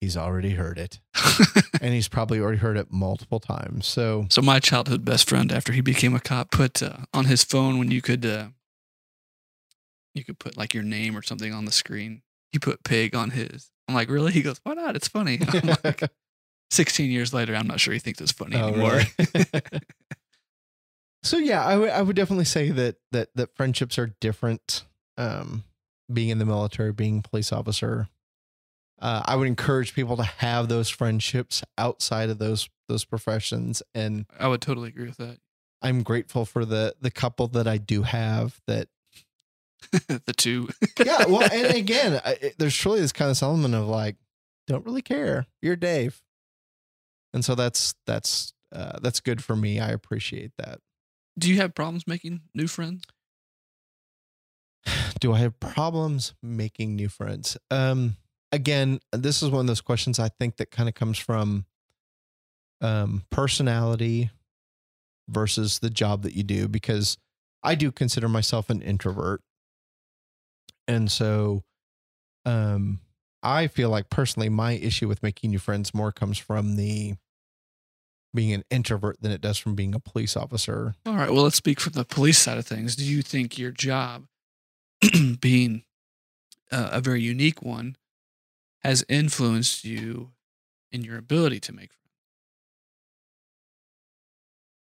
he's 0.00 0.16
already 0.16 0.50
heard 0.50 0.78
it, 0.78 1.00
and 1.80 1.92
he's 1.92 2.08
probably 2.08 2.38
already 2.40 2.58
heard 2.58 2.76
it 2.76 2.92
multiple 2.92 3.40
times. 3.40 3.86
So 3.86 4.26
so 4.30 4.40
my 4.40 4.60
childhood 4.60 5.04
best 5.04 5.28
friend, 5.28 5.50
after 5.50 5.72
he 5.72 5.80
became 5.80 6.14
a 6.14 6.20
cop, 6.20 6.50
put 6.50 6.82
uh, 6.82 6.98
on 7.12 7.24
his 7.24 7.42
phone 7.42 7.78
when 7.78 7.90
you 7.90 8.00
could 8.00 8.24
uh, 8.24 8.48
you 10.14 10.24
could 10.24 10.38
put 10.38 10.56
like 10.56 10.72
your 10.72 10.84
name 10.84 11.16
or 11.16 11.22
something 11.22 11.52
on 11.52 11.64
the 11.64 11.72
screen. 11.72 12.22
He 12.52 12.58
put 12.58 12.84
pig 12.84 13.14
on 13.14 13.30
his. 13.30 13.70
I'm 13.88 13.94
like, 13.94 14.08
really? 14.08 14.32
He 14.32 14.42
goes, 14.42 14.60
why 14.62 14.74
not? 14.74 14.96
It's 14.96 15.08
funny. 15.08 15.40
I'm 15.48 15.76
like, 15.82 16.02
16 16.74 17.10
years 17.10 17.32
later, 17.32 17.54
I'm 17.54 17.66
not 17.66 17.80
sure 17.80 17.92
he 17.94 18.00
thinks 18.00 18.20
it's 18.20 18.32
funny 18.32 18.56
Oh, 18.56 18.68
anymore. 18.68 19.00
really? 19.18 19.44
so 21.22 21.38
yeah, 21.38 21.64
I 21.64 21.76
would 21.76 21.90
I 21.90 22.02
would 22.02 22.16
definitely 22.16 22.44
say 22.44 22.70
that 22.70 22.96
that 23.12 23.28
that 23.34 23.54
friendships 23.56 23.98
are 23.98 24.14
different. 24.20 24.84
Um, 25.16 25.64
being 26.12 26.28
in 26.28 26.38
the 26.38 26.44
military, 26.44 26.92
being 26.92 27.22
police 27.22 27.50
officer, 27.52 28.08
uh, 29.00 29.22
I 29.24 29.36
would 29.36 29.46
encourage 29.46 29.94
people 29.94 30.16
to 30.18 30.22
have 30.24 30.68
those 30.68 30.90
friendships 30.90 31.62
outside 31.78 32.28
of 32.30 32.38
those 32.38 32.68
those 32.88 33.04
professions, 33.04 33.82
and 33.94 34.26
I 34.38 34.48
would 34.48 34.60
totally 34.60 34.88
agree 34.88 35.06
with 35.06 35.16
that. 35.18 35.38
I'm 35.82 36.02
grateful 36.02 36.44
for 36.44 36.64
the 36.64 36.94
the 37.00 37.10
couple 37.10 37.46
that 37.48 37.66
I 37.68 37.78
do 37.78 38.02
have. 38.02 38.60
That 38.66 38.88
the 40.08 40.34
two. 40.36 40.68
yeah, 41.04 41.26
well, 41.26 41.48
and 41.50 41.74
again, 41.74 42.20
I, 42.24 42.52
there's 42.58 42.76
truly 42.76 43.00
this 43.00 43.12
kind 43.12 43.30
of 43.30 43.40
element 43.42 43.74
of 43.74 43.86
like, 43.86 44.16
don't 44.66 44.84
really 44.84 45.02
care. 45.02 45.46
You're 45.62 45.76
Dave, 45.76 46.20
and 47.34 47.44
so 47.44 47.54
that's 47.54 47.94
that's 48.06 48.54
uh, 48.72 48.98
that's 49.02 49.20
good 49.20 49.44
for 49.44 49.54
me. 49.54 49.80
I 49.80 49.90
appreciate 49.90 50.52
that. 50.56 50.78
Do 51.38 51.50
you 51.50 51.56
have 51.56 51.74
problems 51.74 52.04
making 52.06 52.42
new 52.54 52.68
friends? 52.68 53.04
do 55.20 55.34
I 55.34 55.38
have 55.38 55.58
problems 55.60 56.32
making 56.42 56.96
new 56.96 57.08
friends? 57.08 57.58
Um, 57.70 58.16
again, 58.52 59.00
this 59.12 59.42
is 59.42 59.50
one 59.50 59.60
of 59.60 59.66
those 59.66 59.80
questions 59.80 60.18
I 60.18 60.28
think 60.28 60.56
that 60.56 60.70
kind 60.70 60.88
of 60.88 60.94
comes 60.94 61.18
from 61.18 61.66
um, 62.80 63.24
personality 63.30 64.30
versus 65.28 65.80
the 65.80 65.90
job 65.90 66.22
that 66.22 66.34
you 66.34 66.42
do 66.42 66.68
because 66.68 67.18
I 67.62 67.74
do 67.74 67.90
consider 67.90 68.28
myself 68.28 68.70
an 68.70 68.80
introvert. 68.80 69.40
And 70.86 71.10
so 71.10 71.64
um 72.44 73.00
I 73.42 73.66
feel 73.68 73.90
like 73.90 74.08
personally 74.10 74.48
my 74.48 74.72
issue 74.72 75.08
with 75.08 75.22
making 75.22 75.50
new 75.50 75.58
friends 75.58 75.94
more 75.94 76.12
comes 76.12 76.38
from 76.38 76.76
the 76.76 77.14
being 78.34 78.52
an 78.52 78.64
introvert 78.70 79.20
than 79.22 79.30
it 79.32 79.40
does 79.40 79.58
from 79.58 79.74
being 79.74 79.94
a 79.94 80.00
police 80.00 80.36
officer. 80.36 80.94
All 81.06 81.14
right. 81.14 81.30
Well, 81.30 81.44
let's 81.44 81.56
speak 81.56 81.78
from 81.80 81.92
the 81.92 82.04
police 82.04 82.38
side 82.38 82.58
of 82.58 82.66
things. 82.66 82.96
Do 82.96 83.04
you 83.04 83.22
think 83.22 83.56
your 83.58 83.70
job, 83.70 84.26
being 85.40 85.84
uh, 86.72 86.90
a 86.92 87.00
very 87.00 87.20
unique 87.22 87.62
one, 87.62 87.96
has 88.82 89.04
influenced 89.08 89.84
you 89.84 90.32
in 90.92 91.02
your 91.04 91.16
ability 91.16 91.60
to 91.60 91.72
make 91.72 91.92
friends? 91.92 92.00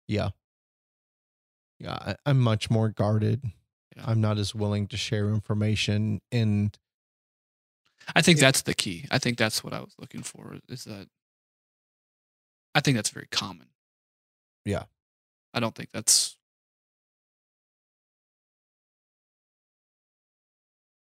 Yeah. 0.07 0.31
Yeah, 1.79 1.93
I, 1.95 2.17
I'm 2.27 2.41
much 2.41 2.71
more 2.71 2.89
guarded. 2.89 3.43
Yeah. 3.97 4.05
I'm 4.07 4.21
not 4.21 4.39
as 4.39 4.55
willing 4.55 4.87
to 4.89 4.97
share 4.97 5.29
information 5.31 6.21
and 6.33 6.77
I 8.17 8.23
think 8.23 8.39
It- 8.39 8.41
that's 8.41 8.63
the 8.63 8.75
key. 8.75 9.07
I 9.11 9.19
think 9.19 9.39
that's 9.39 9.63
what 9.63 9.73
I 9.75 9.81
was 9.81 9.95
looking 9.99 10.23
for. 10.23 10.57
Is 10.69 10.85
that 10.85 11.09
I 12.79 12.81
think 12.81 12.95
that's 12.97 13.11
very 13.11 13.27
common. 13.33 13.67
Yeah. 14.65 14.85
I 15.53 15.59
don't 15.59 15.75
think 15.75 15.91
that's. 15.91 16.37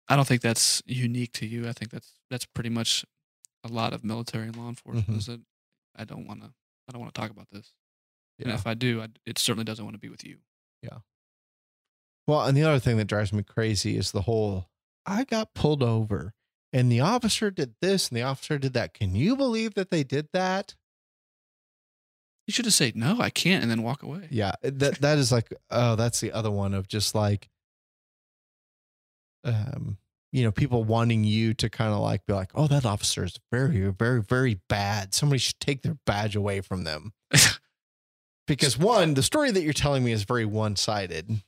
I 0.09 0.17
don't 0.17 0.27
think 0.27 0.41
that's 0.41 0.83
unique 0.87 1.33
to 1.35 1.47
you. 1.47 1.69
I 1.69 1.73
think 1.75 1.91
that's 1.91 2.15
that's 2.31 2.47
pretty 2.47 2.71
much 2.71 3.05
a 3.65 3.69
lot 3.69 3.93
of 3.93 4.03
military 4.03 4.47
and 4.47 4.57
law 4.57 4.71
enforcement. 4.71 5.09
Mhm. 5.09 5.19
Is 5.19 5.27
that 5.27 5.43
I 5.95 6.05
don't 6.05 6.27
want 6.27 6.41
to. 6.41 6.47
I 6.89 6.93
don't 6.93 7.03
want 7.03 7.13
to 7.15 7.21
talk 7.21 7.31
about 7.31 7.49
this. 7.53 7.75
And 8.43 8.51
if 8.51 8.67
I 8.67 8.73
do, 8.73 9.03
I, 9.03 9.09
it 9.27 9.37
certainly 9.39 9.65
doesn't 9.65 9.85
want 9.85 9.95
to 9.95 10.01
be 10.01 10.09
with 10.09 10.25
you. 10.25 10.39
Yeah. 10.83 11.01
Well, 12.27 12.47
and 12.47 12.57
the 12.57 12.63
other 12.63 12.79
thing 12.79 12.97
that 12.97 13.09
drives 13.09 13.31
me 13.31 13.43
crazy 13.43 13.99
is 13.99 14.13
the 14.13 14.23
whole 14.23 14.71
I 15.05 15.25
got 15.25 15.53
pulled 15.53 15.83
over 15.83 16.33
and 16.73 16.91
the 16.91 17.01
officer 17.01 17.51
did 17.51 17.75
this 17.83 18.09
and 18.09 18.17
the 18.17 18.23
officer 18.23 18.57
did 18.57 18.73
that. 18.73 18.95
Can 18.95 19.15
you 19.15 19.37
believe 19.37 19.75
that 19.75 19.91
they 19.91 20.03
did 20.03 20.29
that? 20.33 20.75
You 22.49 22.53
should 22.53 22.65
have 22.65 22.73
said 22.73 22.97
no, 22.97 23.21
I 23.21 23.29
can't, 23.29 23.63
and 23.63 23.71
then 23.71 23.83
walk 23.83 24.03
away. 24.03 24.27
Yeah, 24.31 24.53
that 24.63 25.03
that 25.03 25.19
is 25.19 25.31
like 25.31 25.53
oh, 25.71 25.97
that's 25.97 26.21
the 26.21 26.33
other 26.33 26.51
one 26.51 26.73
of 26.73 26.89
just 26.89 27.15
like 27.15 27.51
um 29.45 29.99
you 30.33 30.45
know, 30.45 30.51
people 30.51 30.83
wanting 30.85 31.25
you 31.25 31.53
to 31.55 31.69
kind 31.69 31.93
of 31.93 32.01
like 32.01 32.25
be 32.25 32.33
like, 32.33 32.51
"Oh, 32.55 32.67
that 32.67 32.87
officer 32.87 33.23
is 33.25 33.39
very 33.53 33.91
very 33.91 34.23
very 34.23 34.61
bad. 34.67 35.13
Somebody 35.13 35.41
should 35.41 35.61
take 35.61 35.83
their 35.83 35.99
badge 36.07 36.37
away 36.37 36.63
from 36.63 36.85
them." 36.85 37.13
because 38.47 38.79
one, 38.79 39.13
the 39.13 39.23
story 39.23 39.51
that 39.51 39.63
you're 39.63 39.75
telling 39.75 40.03
me 40.03 40.13
is 40.13 40.23
very 40.25 40.47
one-sided. 40.47 41.43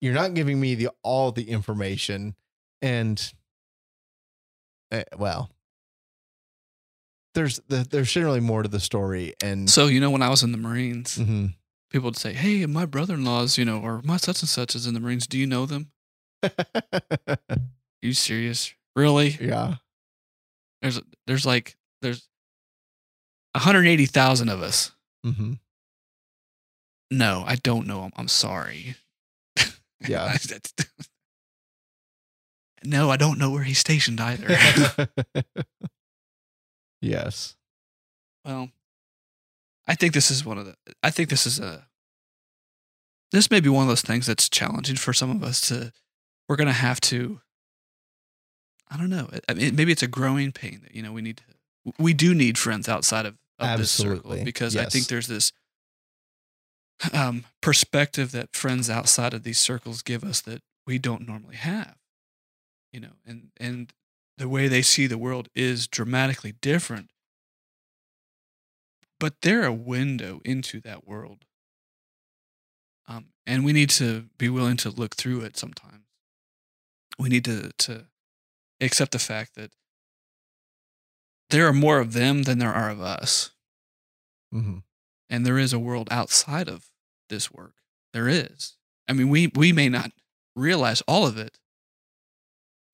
You're 0.00 0.14
not 0.14 0.34
giving 0.34 0.60
me 0.60 0.76
the 0.76 0.90
all 1.02 1.32
the 1.32 1.50
information 1.50 2.36
and 2.80 3.32
eh, 4.92 5.02
well, 5.16 5.50
there's 7.34 7.60
the, 7.68 7.86
there's 7.88 8.12
generally 8.12 8.40
more 8.40 8.62
to 8.62 8.68
the 8.68 8.80
story 8.80 9.34
and 9.42 9.68
So 9.70 9.86
you 9.86 10.00
know, 10.00 10.10
when 10.10 10.22
I 10.22 10.28
was 10.30 10.42
in 10.42 10.52
the 10.52 10.58
Marines, 10.58 11.18
Mhm. 11.18 11.54
people 11.90 12.06
would 12.06 12.16
say, 12.16 12.32
"Hey, 12.32 12.66
my 12.66 12.84
brother-in-law's, 12.86 13.56
you 13.58 13.64
know, 13.64 13.80
or 13.80 14.00
my 14.02 14.16
such 14.16 14.40
and 14.42 14.48
such 14.48 14.74
is 14.74 14.86
in 14.86 14.94
the 14.94 15.00
Marines. 15.00 15.26
Do 15.26 15.38
you 15.38 15.46
know 15.46 15.66
them? 15.66 15.90
you 18.02 18.12
serious? 18.12 18.72
Really? 18.96 19.36
yeah. 19.40 19.76
There's 20.82 21.00
there's 21.26 21.44
like 21.46 21.76
there's 22.02 22.28
180,000 23.54 24.48
of 24.48 24.62
us. 24.62 24.92
hmm 25.24 25.54
No, 27.10 27.44
I 27.46 27.56
don't 27.56 27.86
know 27.86 28.02
him. 28.04 28.12
I'm 28.16 28.28
sorry. 28.28 28.96
Yeah. 30.06 30.36
No, 32.84 33.10
I 33.10 33.16
don't 33.16 33.38
know 33.40 33.50
where 33.50 33.64
he's 33.64 33.78
stationed 33.80 34.20
either. 34.20 34.56
Yes. 37.00 37.56
well, 38.44 38.70
I 39.86 39.94
think 39.94 40.12
this 40.12 40.30
is 40.30 40.44
one 40.44 40.58
of 40.58 40.66
the. 40.66 40.74
I 41.02 41.10
think 41.10 41.30
this 41.30 41.46
is 41.46 41.58
a. 41.58 41.86
This 43.32 43.50
may 43.50 43.60
be 43.60 43.68
one 43.68 43.82
of 43.82 43.88
those 43.88 44.02
things 44.02 44.26
that's 44.26 44.48
challenging 44.48 44.96
for 44.96 45.12
some 45.12 45.30
of 45.30 45.42
us 45.42 45.60
to. 45.68 45.92
We're 46.48 46.56
gonna 46.56 46.72
have 46.72 47.00
to. 47.02 47.40
I 48.90 48.96
don't 48.96 49.10
know. 49.10 49.28
I 49.48 49.54
mean, 49.54 49.76
maybe 49.76 49.92
it's 49.92 50.02
a 50.02 50.08
growing 50.08 50.52
pain 50.52 50.80
that 50.82 50.94
you 50.94 51.02
know 51.02 51.12
we 51.12 51.22
need 51.22 51.38
to. 51.38 51.92
We 51.98 52.12
do 52.12 52.34
need 52.34 52.58
friends 52.58 52.88
outside 52.88 53.24
of, 53.26 53.36
of 53.58 53.78
this 53.78 53.90
circle 53.90 54.16
Absolutely. 54.16 54.44
because 54.44 54.76
I 54.76 54.84
think 54.84 55.06
there's 55.06 55.26
this 55.26 55.52
um, 57.12 57.44
perspective 57.60 58.32
that 58.32 58.54
friends 58.54 58.90
outside 58.90 59.32
of 59.32 59.42
these 59.42 59.58
circles 59.58 60.02
give 60.02 60.24
us 60.24 60.40
that 60.42 60.62
we 60.86 60.98
don't 60.98 61.26
normally 61.26 61.56
have. 61.56 61.96
You 62.92 63.00
know, 63.00 63.12
and 63.26 63.50
and 63.58 63.92
the 64.38 64.48
way 64.48 64.68
they 64.68 64.82
see 64.82 65.06
the 65.06 65.18
world 65.18 65.48
is 65.54 65.86
dramatically 65.86 66.54
different 66.60 67.10
but 69.20 69.34
they're 69.42 69.64
a 69.64 69.72
window 69.72 70.40
into 70.44 70.80
that 70.80 71.06
world. 71.06 71.44
Um, 73.06 73.26
and 73.46 73.64
we 73.64 73.72
need 73.72 73.90
to 73.90 74.26
be 74.36 74.48
willing 74.48 74.76
to 74.78 74.90
look 74.90 75.16
through 75.16 75.40
it 75.40 75.56
sometimes. 75.56 76.04
We 77.18 77.28
need 77.28 77.44
to, 77.46 77.70
to 77.78 78.06
accept 78.80 79.12
the 79.12 79.18
fact 79.18 79.54
that 79.56 79.72
there 81.50 81.66
are 81.66 81.72
more 81.72 81.98
of 81.98 82.12
them 82.12 82.42
than 82.42 82.58
there 82.58 82.72
are 82.72 82.90
of 82.90 83.00
us. 83.00 83.50
hmm 84.52 84.78
And 85.30 85.44
there 85.44 85.58
is 85.58 85.72
a 85.72 85.78
world 85.78 86.08
outside 86.10 86.68
of 86.68 86.90
this 87.28 87.50
work. 87.50 87.74
There 88.12 88.28
is. 88.28 88.76
I 89.08 89.14
mean, 89.14 89.30
we, 89.30 89.50
we 89.54 89.72
may 89.72 89.88
not 89.88 90.12
realize 90.54 91.02
all 91.08 91.26
of 91.26 91.38
it, 91.38 91.58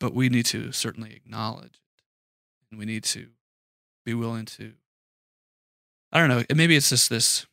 but 0.01 0.15
we 0.15 0.29
need 0.29 0.47
to 0.47 0.73
certainly 0.73 1.13
acknowledge 1.15 1.75
it. 1.75 2.03
And 2.71 2.79
we 2.79 2.85
need 2.87 3.05
to 3.05 3.29
be 4.05 4.15
willing 4.15 4.45
to 4.47 4.75
I 6.13 6.19
don't 6.19 6.29
know. 6.29 6.45
Maybe 6.55 6.77
it's 6.77 6.91
just 6.91 7.11
this 7.11 7.45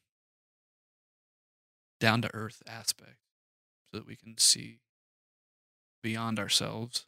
down 1.99 2.21
to 2.21 2.29
earth 2.33 2.61
aspect 2.67 3.17
so 3.91 3.97
that 3.97 4.05
we 4.07 4.15
can 4.15 4.37
see 4.37 4.79
beyond 6.03 6.37
ourselves. 6.39 7.05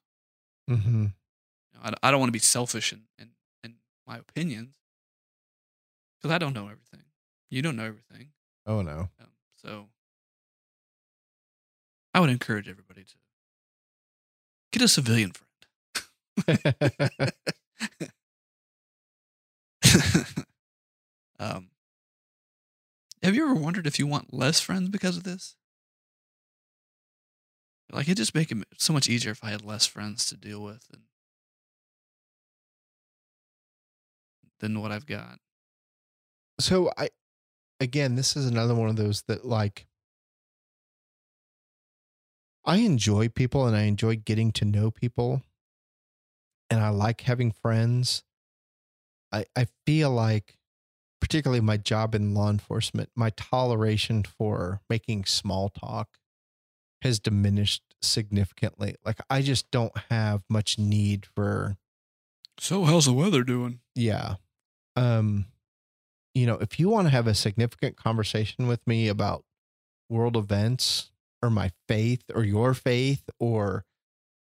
hmm 0.67 1.05
You 1.05 1.73
know, 1.73 1.79
I, 1.84 1.93
I 2.07 2.11
don't 2.11 2.19
want 2.19 2.29
to 2.29 2.34
be 2.34 2.39
selfish 2.39 2.91
in, 2.91 3.03
in, 3.19 3.29
in 3.63 3.75
my 4.07 4.17
opinions 4.17 4.75
because 6.21 6.34
I 6.34 6.38
don't 6.39 6.53
know 6.53 6.65
everything. 6.65 7.03
You 7.51 7.61
don't 7.61 7.75
know 7.75 7.86
everything. 7.86 8.29
Oh 8.65 8.81
no. 8.81 9.09
Um, 9.21 9.27
so 9.55 9.89
I 12.15 12.19
would 12.19 12.29
encourage 12.31 12.67
everybody 12.67 13.03
to 13.03 13.13
get 14.74 14.82
a 14.82 14.88
civilian 14.88 15.32
friend. 15.32 15.49
um, 21.39 21.69
have 23.21 23.36
you 23.36 23.43
ever 23.45 23.53
wondered 23.53 23.86
if 23.88 23.99
you 23.99 24.07
want 24.07 24.34
less 24.34 24.59
friends 24.59 24.89
because 24.89 25.15
of 25.15 25.24
this? 25.24 25.55
Like 27.91 28.07
it 28.09 28.17
just 28.17 28.34
make 28.34 28.51
it 28.51 28.57
so 28.80 28.91
much 28.91 29.07
easier 29.07 29.32
if 29.32 29.43
I 29.43 29.51
had 29.51 29.63
less 29.63 29.86
friends 29.86 30.26
to 30.28 30.36
deal 30.36 30.61
with 30.61 30.88
than 30.89 31.03
than 34.59 34.82
what 34.82 34.91
I've 34.91 35.05
got. 35.05 35.38
so 36.59 36.91
I 36.97 37.09
again, 37.80 38.15
this 38.15 38.36
is 38.36 38.47
another 38.47 38.74
one 38.74 38.89
of 38.89 38.95
those 38.95 39.21
that 39.24 39.45
like 39.45 39.86
I 42.66 42.78
enjoy 42.78 43.30
people 43.30 43.66
and 43.68 43.76
I 43.76 43.84
enjoy 43.84 44.18
getting 44.18 44.51
to 44.53 44.66
know 44.66 44.91
people 44.91 45.43
and 46.70 46.80
I 46.82 46.89
like 46.89 47.22
having 47.22 47.51
friends. 47.51 48.24
I 49.32 49.45
I 49.55 49.68
feel 49.86 50.11
like 50.11 50.57
particularly 51.22 51.61
my 51.61 51.78
job 51.78 52.16
in 52.16 52.34
law 52.34 52.49
enforcement, 52.49 53.11
my 53.16 53.32
toleration 53.32 54.24
for 54.24 54.82
making 54.89 55.26
small 55.26 55.70
talk 55.70 56.20
has 57.03 57.20
diminished 57.20 57.84
significantly. 58.01 58.95
Like 59.05 59.20
I 59.30 59.41
just 59.41 59.72
don't 59.72 59.97
have 60.09 60.43
much 60.49 60.80
need 60.80 61.26
for 61.26 61.78
So 62.59 62.84
how's 62.86 63.05
the 63.05 63.14
weather 63.14 63.43
doing? 63.43 63.82
yeah. 63.95 64.36
Um, 64.95 65.47
you 66.36 66.47
know, 66.47 66.55
if 66.55 66.80
you 66.80 66.89
want 66.89 67.07
to 67.07 67.11
have 67.11 67.28
a 67.28 67.36
significant 67.36 67.97
conversation 67.97 68.68
with 68.68 68.86
me 68.88 69.09
about 69.09 69.45
world 70.09 70.38
events 70.38 71.11
or 71.44 71.52
my 71.52 71.72
faith 71.89 72.24
or 72.36 72.46
your 72.46 72.74
faith 72.76 73.24
or 73.39 73.86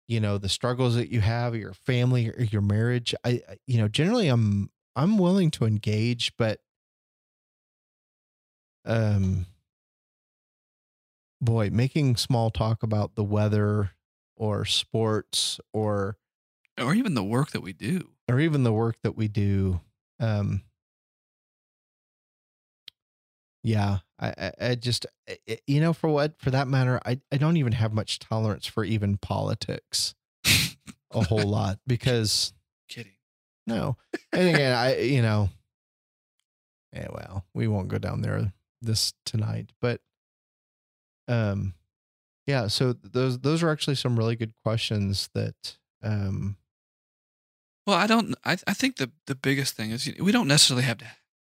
you 0.07 0.19
know 0.19 0.37
the 0.37 0.49
struggles 0.49 0.95
that 0.95 1.09
you 1.11 1.21
have 1.21 1.53
or 1.53 1.57
your 1.57 1.73
family 1.73 2.29
or 2.29 2.43
your 2.43 2.61
marriage, 2.61 3.15
I 3.25 3.41
I- 3.49 3.57
you 3.67 3.79
know 3.79 3.87
generally 3.89 4.27
I'm 4.29 4.71
I'm 4.95 5.17
willing 5.17 5.51
to 5.51 5.65
engage, 5.65 6.33
but 6.37 6.61
um, 8.85 9.45
boy, 11.41 11.69
making 11.69 12.15
small 12.15 12.49
talk 12.49 12.83
about 12.83 13.15
the 13.15 13.23
weather 13.23 13.91
or 14.35 14.65
sports 14.65 15.59
or 15.73 16.17
Or 16.79 16.93
even 16.93 17.13
the 17.13 17.23
work 17.23 17.51
that 17.51 17.61
we 17.61 17.73
do. 17.73 18.11
or 18.29 18.39
even 18.39 18.63
the 18.63 18.73
work 18.73 18.97
that 19.03 19.15
we 19.15 19.27
do 19.27 19.81
um 20.19 20.63
Yeah, 23.65 23.97
I, 24.19 24.51
I, 24.61 24.75
just, 24.75 25.07
I- 25.27 25.39
I- 25.49 25.59
you 25.65 25.81
know, 25.81 25.91
for 25.91 26.07
what, 26.09 26.39
for 26.39 26.51
that 26.51 26.67
matter, 26.67 26.99
I, 27.05 27.19
I 27.31 27.37
don't 27.37 27.57
even 27.57 27.73
have 27.73 27.93
much 27.93 28.19
tolerance 28.19 28.67
for 28.67 28.83
even 28.83 29.17
politics 29.17 30.13
a 31.11 31.23
whole 31.23 31.49
lot 31.49 31.79
because 31.87 32.53
Kidding. 32.87 33.13
no, 33.65 33.97
and 34.31 34.49
again, 34.49 34.71
I, 34.71 34.97
you 34.99 35.23
know, 35.23 35.49
yeah, 36.93 37.07
well, 37.11 37.45
we 37.53 37.67
won't 37.67 37.87
go 37.87 37.97
down 37.97 38.21
there 38.21 38.53
this 38.81 39.13
tonight, 39.25 39.71
but, 39.81 39.99
um, 41.27 41.73
yeah. 42.45 42.67
So 42.67 42.93
those 42.93 43.39
those 43.39 43.63
are 43.63 43.69
actually 43.71 43.95
some 43.95 44.15
really 44.17 44.35
good 44.35 44.53
questions 44.63 45.29
that, 45.33 45.77
um, 46.03 46.57
Well, 47.87 47.97
I 47.97 48.05
don't. 48.07 48.35
I 48.45 48.57
I 48.67 48.73
think 48.73 48.97
the 48.97 49.11
the 49.25 49.35
biggest 49.35 49.75
thing 49.75 49.91
is 49.91 50.07
we 50.19 50.31
don't 50.31 50.47
necessarily 50.47 50.83
have 50.85 50.99
to 50.99 51.07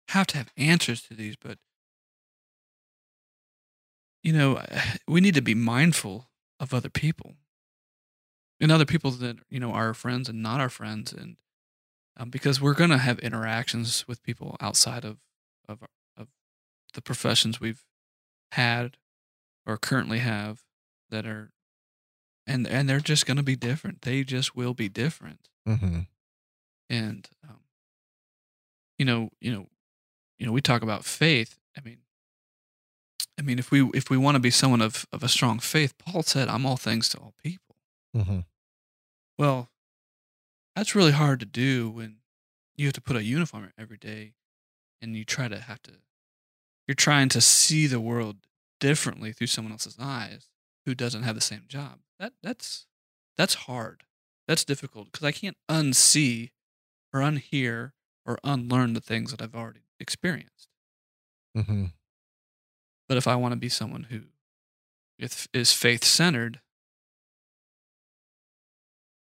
have 0.08 0.26
to 0.28 0.36
have 0.38 0.52
answers 0.58 1.02
to 1.04 1.14
these, 1.14 1.36
but 1.36 1.58
you 4.22 4.32
know, 4.32 4.62
we 5.08 5.20
need 5.20 5.34
to 5.34 5.42
be 5.42 5.54
mindful 5.54 6.28
of 6.60 6.72
other 6.72 6.90
people. 6.90 7.34
And 8.60 8.70
other 8.70 8.84
people 8.86 9.10
that 9.10 9.38
you 9.50 9.58
know 9.58 9.72
are 9.72 9.86
our 9.88 9.94
friends 9.94 10.28
and 10.28 10.40
not 10.40 10.60
our 10.60 10.68
friends, 10.68 11.12
and 11.12 11.36
um, 12.16 12.30
because 12.30 12.60
we're 12.60 12.74
gonna 12.74 12.98
have 12.98 13.18
interactions 13.18 14.06
with 14.06 14.22
people 14.22 14.56
outside 14.60 15.04
of 15.04 15.18
of 15.68 15.80
of 16.16 16.28
the 16.94 17.02
professions 17.02 17.60
we've 17.60 17.84
had 18.52 18.98
or 19.66 19.78
currently 19.78 20.20
have 20.20 20.62
that 21.10 21.26
are 21.26 21.50
and 22.46 22.68
and 22.68 22.88
they're 22.88 23.00
just 23.00 23.26
gonna 23.26 23.42
be 23.42 23.56
different. 23.56 24.02
They 24.02 24.22
just 24.22 24.54
will 24.54 24.74
be 24.74 24.88
different. 24.88 25.48
Mhm, 25.66 26.06
and 26.88 27.28
um, 27.42 27.64
you 28.96 29.04
know 29.04 29.30
you 29.40 29.50
know 29.52 29.66
you 30.38 30.46
know 30.46 30.52
we 30.52 30.60
talk 30.60 30.82
about 30.82 31.04
faith. 31.04 31.58
I 31.76 31.80
mean 31.80 31.98
i 33.43 33.45
mean 33.45 33.59
if 33.59 33.70
we 33.70 33.90
if 33.93 34.09
we 34.09 34.16
want 34.16 34.36
to 34.36 34.40
be 34.40 34.51
someone 34.51 34.80
of 34.80 35.07
of 35.12 35.22
a 35.22 35.28
strong 35.28 35.59
faith 35.59 35.97
paul 35.99 36.22
said 36.22 36.49
i'm 36.49 36.64
all 36.64 36.76
things 36.76 37.09
to 37.09 37.18
all 37.18 37.34
people. 37.43 37.76
Mhm, 38.16 38.45
well 39.38 39.70
that's 40.76 40.95
really 40.95 41.12
hard 41.12 41.40
to 41.40 41.47
do 41.47 41.90
when 41.90 42.18
you 42.76 42.86
have 42.86 42.95
to 42.95 43.01
put 43.01 43.16
a 43.16 43.22
uniform 43.24 43.64
on 43.64 43.72
every 43.76 43.99
day 43.99 44.34
and 45.01 45.16
you 45.16 45.24
try 45.24 45.49
to 45.49 45.59
have 45.59 45.82
to 45.82 45.93
you're 46.86 46.95
trying 46.95 47.28
to 47.30 47.40
see 47.40 47.86
the 47.86 48.01
world 48.01 48.36
differently 48.80 49.32
through 49.32 49.47
someone 49.49 49.72
else's 49.72 49.97
eyes 50.01 50.49
who 50.84 50.95
doesn't 50.95 51.22
have 51.22 51.36
the 51.36 51.40
same 51.40 51.64
job. 51.68 52.01
That 52.18 52.32
that's 52.43 52.86
that's 53.36 53.55
hard. 53.55 54.03
That's 54.49 54.64
difficult 54.64 55.12
because 55.12 55.24
i 55.26 55.32
can't 55.32 55.57
unsee 55.70 56.51
or 57.12 57.20
unhear 57.20 57.93
or 58.26 58.38
unlearn 58.45 58.95
the 58.95 59.01
things 59.01 59.30
that 59.30 59.40
i've 59.43 59.55
already 59.55 59.86
experienced. 60.01 60.68
Mhm. 61.57 61.93
But 63.09 63.16
if 63.16 63.26
i 63.26 63.34
want 63.34 63.53
to 63.53 63.57
be 63.57 63.68
someone 63.68 64.05
who 64.05 64.20
is, 65.18 65.48
is 65.53 65.72
faith 65.72 66.05
centered 66.05 66.61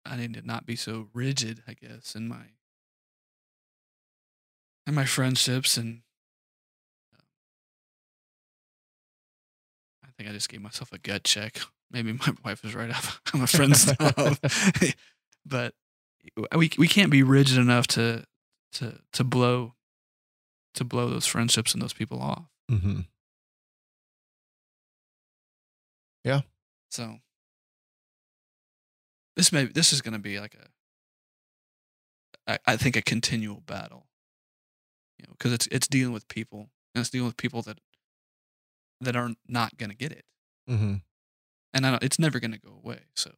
i 0.06 0.16
need 0.16 0.34
to 0.34 0.42
not 0.46 0.66
be 0.66 0.76
so 0.76 1.08
rigid 1.14 1.64
i 1.68 1.74
guess 1.74 2.16
in 2.16 2.28
my 2.28 2.52
in 4.88 4.94
my 4.94 5.06
friendships 5.06 5.78
and 5.78 6.02
um, 7.14 7.26
i 10.04 10.08
think 10.18 10.30
i 10.30 10.34
just 10.34 10.50
gave 10.50 10.62
myself 10.62 10.92
a 10.92 10.98
gut 10.98 11.24
check. 11.24 11.60
Maybe 11.92 12.14
my 12.14 12.34
wife 12.46 12.64
was 12.64 12.74
right. 12.74 12.90
I'm 13.34 13.44
a 13.44 13.48
friend 13.48 13.76
snob 13.76 14.38
but 15.46 15.74
we 16.56 16.72
we 16.78 16.88
can't 16.88 17.12
be 17.12 17.24
rigid 17.24 17.58
enough 17.58 17.88
to 17.88 18.26
to 18.74 19.00
to 19.14 19.24
blow 19.24 19.74
to 20.76 20.84
blow 20.84 21.10
those 21.10 21.26
friendships 21.26 21.74
and 21.74 21.82
those 21.82 21.94
people 21.94 22.22
off 22.22 22.46
Mhm. 26.26 26.44
So 26.92 27.20
this 29.36 29.52
may 29.52 29.66
this 29.66 29.94
is 29.94 30.02
going 30.02 30.14
to 30.14 30.20
be 30.20 30.40
like 30.40 30.56
a, 30.56 30.68
I, 32.48 32.60
I 32.74 32.78
think 32.78 32.96
a 32.96 33.02
continual 33.02 33.62
battle, 33.62 34.08
you 35.18 35.26
know, 35.28 35.34
because 35.34 35.54
it's 35.54 35.68
it's 35.68 35.88
dealing 35.88 36.14
with 36.14 36.28
people 36.28 36.70
and 36.94 37.02
it's 37.02 37.10
dealing 37.10 37.28
with 37.28 37.38
people 37.38 37.62
that 37.64 37.80
that 39.02 39.16
are 39.16 39.32
not 39.48 39.78
going 39.78 39.90
to 39.90 39.96
get 39.96 40.12
it, 40.12 40.26
Mhm. 40.70 41.02
and 41.74 41.86
I 41.86 41.92
don't, 41.92 42.04
it's 42.04 42.20
never 42.20 42.40
going 42.40 42.52
to 42.52 42.60
go 42.60 42.74
away. 42.74 43.08
So 43.16 43.36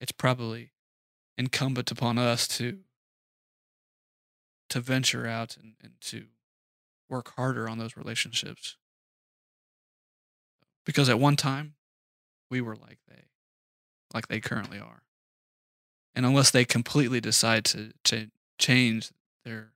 it's 0.00 0.12
probably 0.12 0.72
incumbent 1.38 1.90
upon 1.90 2.18
us 2.18 2.46
to 2.48 2.84
to 4.70 4.80
venture 4.80 5.26
out 5.26 5.56
and, 5.56 5.74
and 5.82 6.00
to 6.00 6.28
work 7.08 7.34
harder 7.36 7.68
on 7.68 7.78
those 7.78 7.96
relationships 7.96 8.76
because 10.84 11.08
at 11.08 11.18
one 11.18 11.36
time 11.36 11.74
we 12.50 12.60
were 12.60 12.76
like 12.76 12.98
they 13.08 13.24
like 14.14 14.28
they 14.28 14.40
currently 14.40 14.78
are. 14.78 15.02
And 16.14 16.26
unless 16.26 16.50
they 16.50 16.66
completely 16.66 17.20
decide 17.20 17.64
to, 17.66 17.92
to 18.04 18.30
change 18.58 19.10
their 19.44 19.72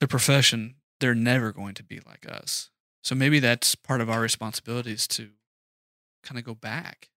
their 0.00 0.08
profession 0.08 0.76
they're 1.00 1.14
never 1.14 1.50
going 1.50 1.74
to 1.74 1.82
be 1.82 1.98
like 2.06 2.30
us. 2.30 2.70
So 3.02 3.14
maybe 3.14 3.40
that's 3.40 3.74
part 3.74 4.00
of 4.02 4.10
our 4.10 4.20
responsibilities 4.20 5.08
to 5.08 5.30
kind 6.22 6.38
of 6.38 6.44
go 6.44 6.54
back. 6.54 7.08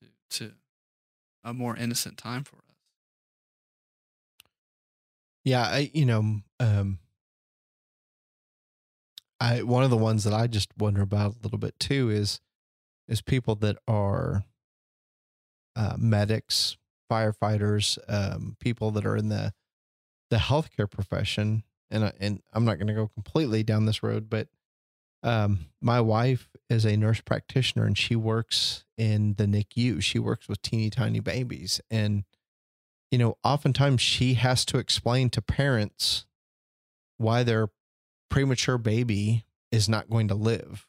To 0.00 0.38
to 0.38 0.52
a 1.42 1.54
more 1.54 1.76
innocent 1.76 2.18
time 2.18 2.44
for 2.44 2.56
us. 2.56 2.62
Yeah, 5.44 5.62
I 5.62 5.90
you 5.94 6.04
know, 6.04 6.40
um 6.60 6.98
I 9.40 9.62
one 9.62 9.84
of 9.84 9.90
the 9.90 9.96
ones 9.96 10.24
that 10.24 10.32
I 10.34 10.46
just 10.46 10.70
wonder 10.76 11.02
about 11.02 11.36
a 11.36 11.38
little 11.42 11.58
bit 11.58 11.78
too 11.78 12.10
is 12.10 12.40
is 13.08 13.22
people 13.22 13.54
that 13.56 13.78
are 13.88 14.44
uh, 15.76 15.96
medics, 15.98 16.76
firefighters, 17.10 17.98
um, 18.08 18.56
people 18.60 18.90
that 18.92 19.06
are 19.06 19.16
in 19.16 19.28
the 19.28 19.52
the 20.30 20.36
healthcare 20.38 20.90
profession, 20.90 21.64
and 21.90 22.04
I- 22.06 22.12
and 22.20 22.42
I'm 22.52 22.64
not 22.64 22.76
going 22.78 22.88
to 22.88 22.94
go 22.94 23.08
completely 23.08 23.62
down 23.62 23.86
this 23.86 24.02
road, 24.02 24.28
but 24.30 24.48
um, 25.22 25.68
my 25.82 26.00
wife 26.00 26.50
is 26.70 26.84
a 26.86 26.96
nurse 26.96 27.20
practitioner 27.20 27.84
and 27.86 27.98
she 27.98 28.16
works 28.16 28.84
in 28.98 29.34
the 29.34 29.46
NICU. 29.46 30.02
She 30.02 30.18
works 30.18 30.48
with 30.48 30.62
teeny 30.62 30.90
tiny 30.90 31.20
babies, 31.20 31.80
and 31.90 32.24
you 33.10 33.18
know, 33.18 33.38
oftentimes 33.44 34.00
she 34.02 34.34
has 34.34 34.64
to 34.66 34.78
explain 34.78 35.30
to 35.30 35.42
parents 35.42 36.26
why 37.18 37.42
their 37.42 37.70
premature 38.28 38.78
baby 38.78 39.44
is 39.72 39.88
not 39.88 40.10
going 40.10 40.28
to 40.28 40.34
live. 40.34 40.86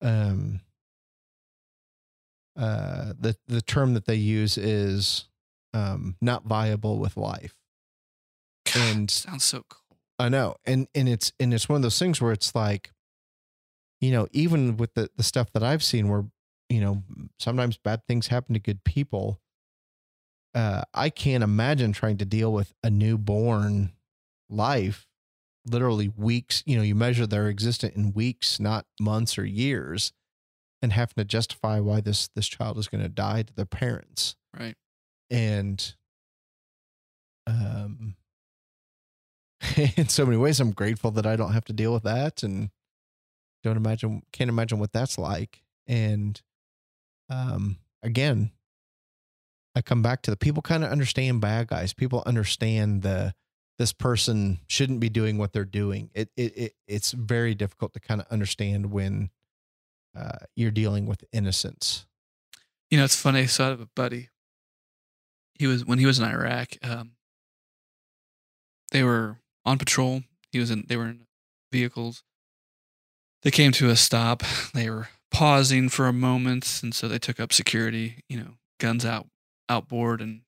Um, 0.00 0.60
uh, 2.56 3.12
the 3.18 3.36
the 3.46 3.62
term 3.62 3.94
that 3.94 4.06
they 4.06 4.14
use 4.16 4.58
is 4.58 5.26
um, 5.74 6.16
not 6.20 6.44
viable 6.44 6.98
with 6.98 7.16
life. 7.16 7.54
And- 8.74 9.10
sounds 9.10 9.44
so 9.44 9.64
cool 9.68 9.98
I 10.18 10.28
know, 10.28 10.56
and 10.64 10.88
and 10.94 11.08
it's 11.08 11.32
and 11.38 11.54
it's 11.54 11.68
one 11.68 11.76
of 11.76 11.82
those 11.82 11.98
things 11.98 12.20
where 12.20 12.32
it's 12.32 12.54
like, 12.54 12.90
you 14.00 14.10
know, 14.10 14.26
even 14.32 14.76
with 14.76 14.94
the 14.94 15.10
the 15.16 15.22
stuff 15.22 15.52
that 15.52 15.62
I've 15.62 15.84
seen, 15.84 16.08
where 16.08 16.24
you 16.68 16.80
know 16.80 17.04
sometimes 17.38 17.76
bad 17.76 18.04
things 18.06 18.26
happen 18.26 18.54
to 18.54 18.60
good 18.60 18.82
people. 18.82 19.40
Uh, 20.54 20.82
I 20.92 21.10
can't 21.10 21.44
imagine 21.44 21.92
trying 21.92 22.16
to 22.18 22.24
deal 22.24 22.52
with 22.52 22.72
a 22.82 22.90
newborn 22.90 23.92
life, 24.50 25.06
literally 25.72 26.08
weeks. 26.16 26.62
You 26.66 26.76
know, 26.76 26.82
you 26.82 26.94
measure 26.94 27.26
their 27.26 27.48
existence 27.48 27.94
in 27.96 28.12
weeks, 28.12 28.58
not 28.60 28.86
months 29.00 29.38
or 29.38 29.44
years, 29.44 30.12
and 30.82 30.92
having 30.92 31.14
to 31.16 31.24
justify 31.24 31.80
why 31.80 32.00
this 32.00 32.28
this 32.28 32.48
child 32.48 32.78
is 32.78 32.88
going 32.88 33.02
to 33.02 33.08
die 33.08 33.42
to 33.42 33.54
their 33.54 33.66
parents. 33.66 34.36
Right. 34.58 34.76
And 35.30 35.94
um 37.46 38.14
in 39.96 40.08
so 40.08 40.24
many 40.24 40.36
ways 40.36 40.60
i'm 40.60 40.70
grateful 40.70 41.10
that 41.10 41.26
i 41.26 41.34
don't 41.34 41.52
have 41.52 41.64
to 41.64 41.72
deal 41.72 41.92
with 41.92 42.04
that 42.04 42.42
and 42.42 42.70
don't 43.64 43.76
imagine 43.76 44.22
can't 44.32 44.50
imagine 44.50 44.78
what 44.78 44.92
that's 44.92 45.18
like. 45.18 45.62
And 45.86 46.40
um 47.30 47.78
again 48.02 48.52
i 49.74 49.82
come 49.82 50.02
back 50.02 50.22
to 50.22 50.30
the 50.30 50.36
people 50.36 50.62
kind 50.62 50.84
of 50.84 50.90
understand 50.90 51.40
bad 51.40 51.68
guys. 51.68 51.92
People 51.92 52.22
understand 52.26 53.02
the 53.02 53.34
this 53.78 53.92
person 53.92 54.58
shouldn't 54.66 55.00
be 55.00 55.08
doing 55.08 55.38
what 55.38 55.52
they're 55.52 55.64
doing 55.64 56.10
it 56.14 56.30
it, 56.36 56.56
it 56.56 56.74
it's 56.86 57.12
very 57.12 57.54
difficult 57.54 57.92
to 57.92 58.00
kind 58.00 58.20
of 58.20 58.26
understand 58.30 58.90
when 58.90 59.30
uh, 60.16 60.38
you're 60.56 60.70
dealing 60.70 61.06
with 61.06 61.24
innocence 61.32 62.06
You 62.90 62.98
know, 62.98 63.04
it's 63.04 63.14
funny. 63.20 63.46
So 63.46 63.64
I 63.64 63.68
have 63.68 63.80
a 63.80 63.86
buddy. 63.94 64.30
He 65.54 65.66
was 65.66 65.84
when 65.84 65.98
he 65.98 66.06
was 66.06 66.18
in 66.18 66.24
Iraq. 66.24 66.76
Um, 66.82 67.12
they 68.90 69.02
were 69.02 69.36
on 69.64 69.78
patrol. 69.78 70.22
He 70.52 70.58
was 70.58 70.70
in. 70.70 70.84
They 70.88 70.96
were 70.96 71.08
in 71.08 71.26
vehicles. 71.70 72.22
They 73.42 73.50
came 73.50 73.72
to 73.72 73.90
a 73.90 73.96
stop. 73.96 74.42
They 74.74 74.88
were 74.90 75.08
pausing 75.30 75.88
for 75.90 76.06
a 76.08 76.12
moment, 76.12 76.80
and 76.82 76.94
so 76.94 77.08
they 77.08 77.18
took 77.18 77.38
up 77.40 77.52
security. 77.52 78.24
You 78.28 78.38
know, 78.40 78.50
guns 78.80 79.04
out, 79.04 79.26
outboard, 79.68 80.20
and 80.22 80.42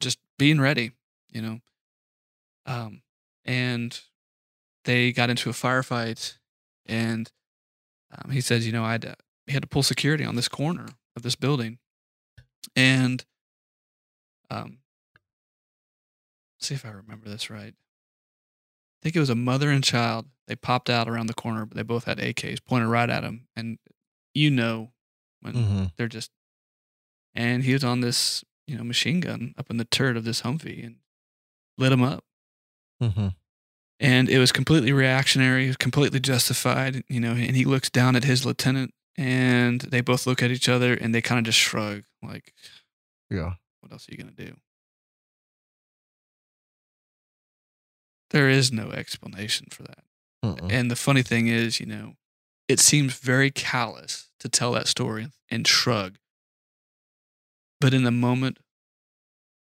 just 0.00 0.18
being 0.38 0.60
ready. 0.60 0.92
You 1.32 1.42
know, 1.42 1.60
um, 2.66 3.02
and 3.44 3.98
they 4.84 5.12
got 5.12 5.30
into 5.30 5.48
a 5.48 5.52
firefight. 5.54 6.36
And 6.86 7.30
um, 8.16 8.30
he 8.30 8.40
says, 8.40 8.66
you 8.66 8.72
know, 8.72 8.84
I 8.84 8.92
had 8.92 9.02
to, 9.02 9.16
he 9.46 9.52
had 9.52 9.62
to 9.62 9.68
pull 9.68 9.82
security 9.82 10.24
on 10.24 10.36
this 10.36 10.48
corner 10.48 10.86
of 11.16 11.22
this 11.22 11.34
building, 11.36 11.78
and 12.76 13.24
um, 14.50 14.78
see 16.60 16.74
if 16.74 16.84
I 16.84 16.90
remember 16.90 17.28
this 17.28 17.48
right. 17.50 17.74
I 17.74 18.98
think 19.02 19.16
it 19.16 19.20
was 19.20 19.30
a 19.30 19.34
mother 19.34 19.70
and 19.70 19.82
child. 19.84 20.26
They 20.48 20.56
popped 20.56 20.88
out 20.90 21.08
around 21.08 21.26
the 21.26 21.34
corner, 21.34 21.64
but 21.66 21.76
they 21.76 21.82
both 21.82 22.04
had 22.04 22.18
AKs 22.18 22.64
pointed 22.64 22.88
right 22.88 23.10
at 23.10 23.24
him. 23.24 23.46
And 23.56 23.78
you 24.34 24.50
know 24.50 24.92
when 25.40 25.54
Mm-hmm. 25.54 25.84
they're 25.96 26.08
just 26.08 26.30
and 27.34 27.62
he 27.64 27.72
was 27.72 27.84
on 27.84 28.00
this, 28.00 28.44
you 28.66 28.76
know, 28.76 28.82
machine 28.84 29.20
gun 29.20 29.54
up 29.58 29.68
in 29.70 29.76
the 29.76 29.84
turret 29.84 30.16
of 30.16 30.24
this 30.24 30.42
Humvee 30.42 30.84
and 30.84 30.96
lit 31.78 31.92
him 31.92 32.02
up. 32.02 32.24
Mm-hmm. 33.02 33.28
And 33.98 34.28
it 34.28 34.38
was 34.38 34.52
completely 34.52 34.92
reactionary, 34.92 35.74
completely 35.78 36.20
justified, 36.20 37.02
you 37.08 37.20
know, 37.20 37.32
and 37.32 37.56
he 37.56 37.64
looks 37.64 37.88
down 37.88 38.14
at 38.14 38.24
his 38.24 38.44
lieutenant 38.44 38.92
and 39.16 39.80
they 39.80 40.02
both 40.02 40.26
look 40.26 40.42
at 40.42 40.50
each 40.50 40.68
other 40.68 40.92
and 40.94 41.14
they 41.14 41.22
kind 41.22 41.38
of 41.38 41.44
just 41.44 41.58
shrug, 41.58 42.02
like, 42.22 42.52
Yeah. 43.30 43.54
what 43.80 43.92
else 43.92 44.06
are 44.08 44.12
you 44.12 44.18
gonna 44.18 44.32
do? 44.32 44.56
There 48.30 48.50
is 48.50 48.72
no 48.72 48.90
explanation 48.90 49.68
for 49.70 49.84
that. 49.84 50.04
Mm-mm. 50.44 50.70
And 50.70 50.90
the 50.90 50.96
funny 50.96 51.22
thing 51.22 51.46
is, 51.48 51.80
you 51.80 51.86
know, 51.86 52.14
it 52.68 52.80
seems 52.80 53.18
very 53.18 53.50
callous 53.50 54.28
to 54.40 54.48
tell 54.48 54.72
that 54.72 54.88
story 54.88 55.28
and 55.50 55.66
shrug. 55.66 56.18
But 57.80 57.94
in 57.94 58.04
the 58.04 58.10
moment, 58.10 58.58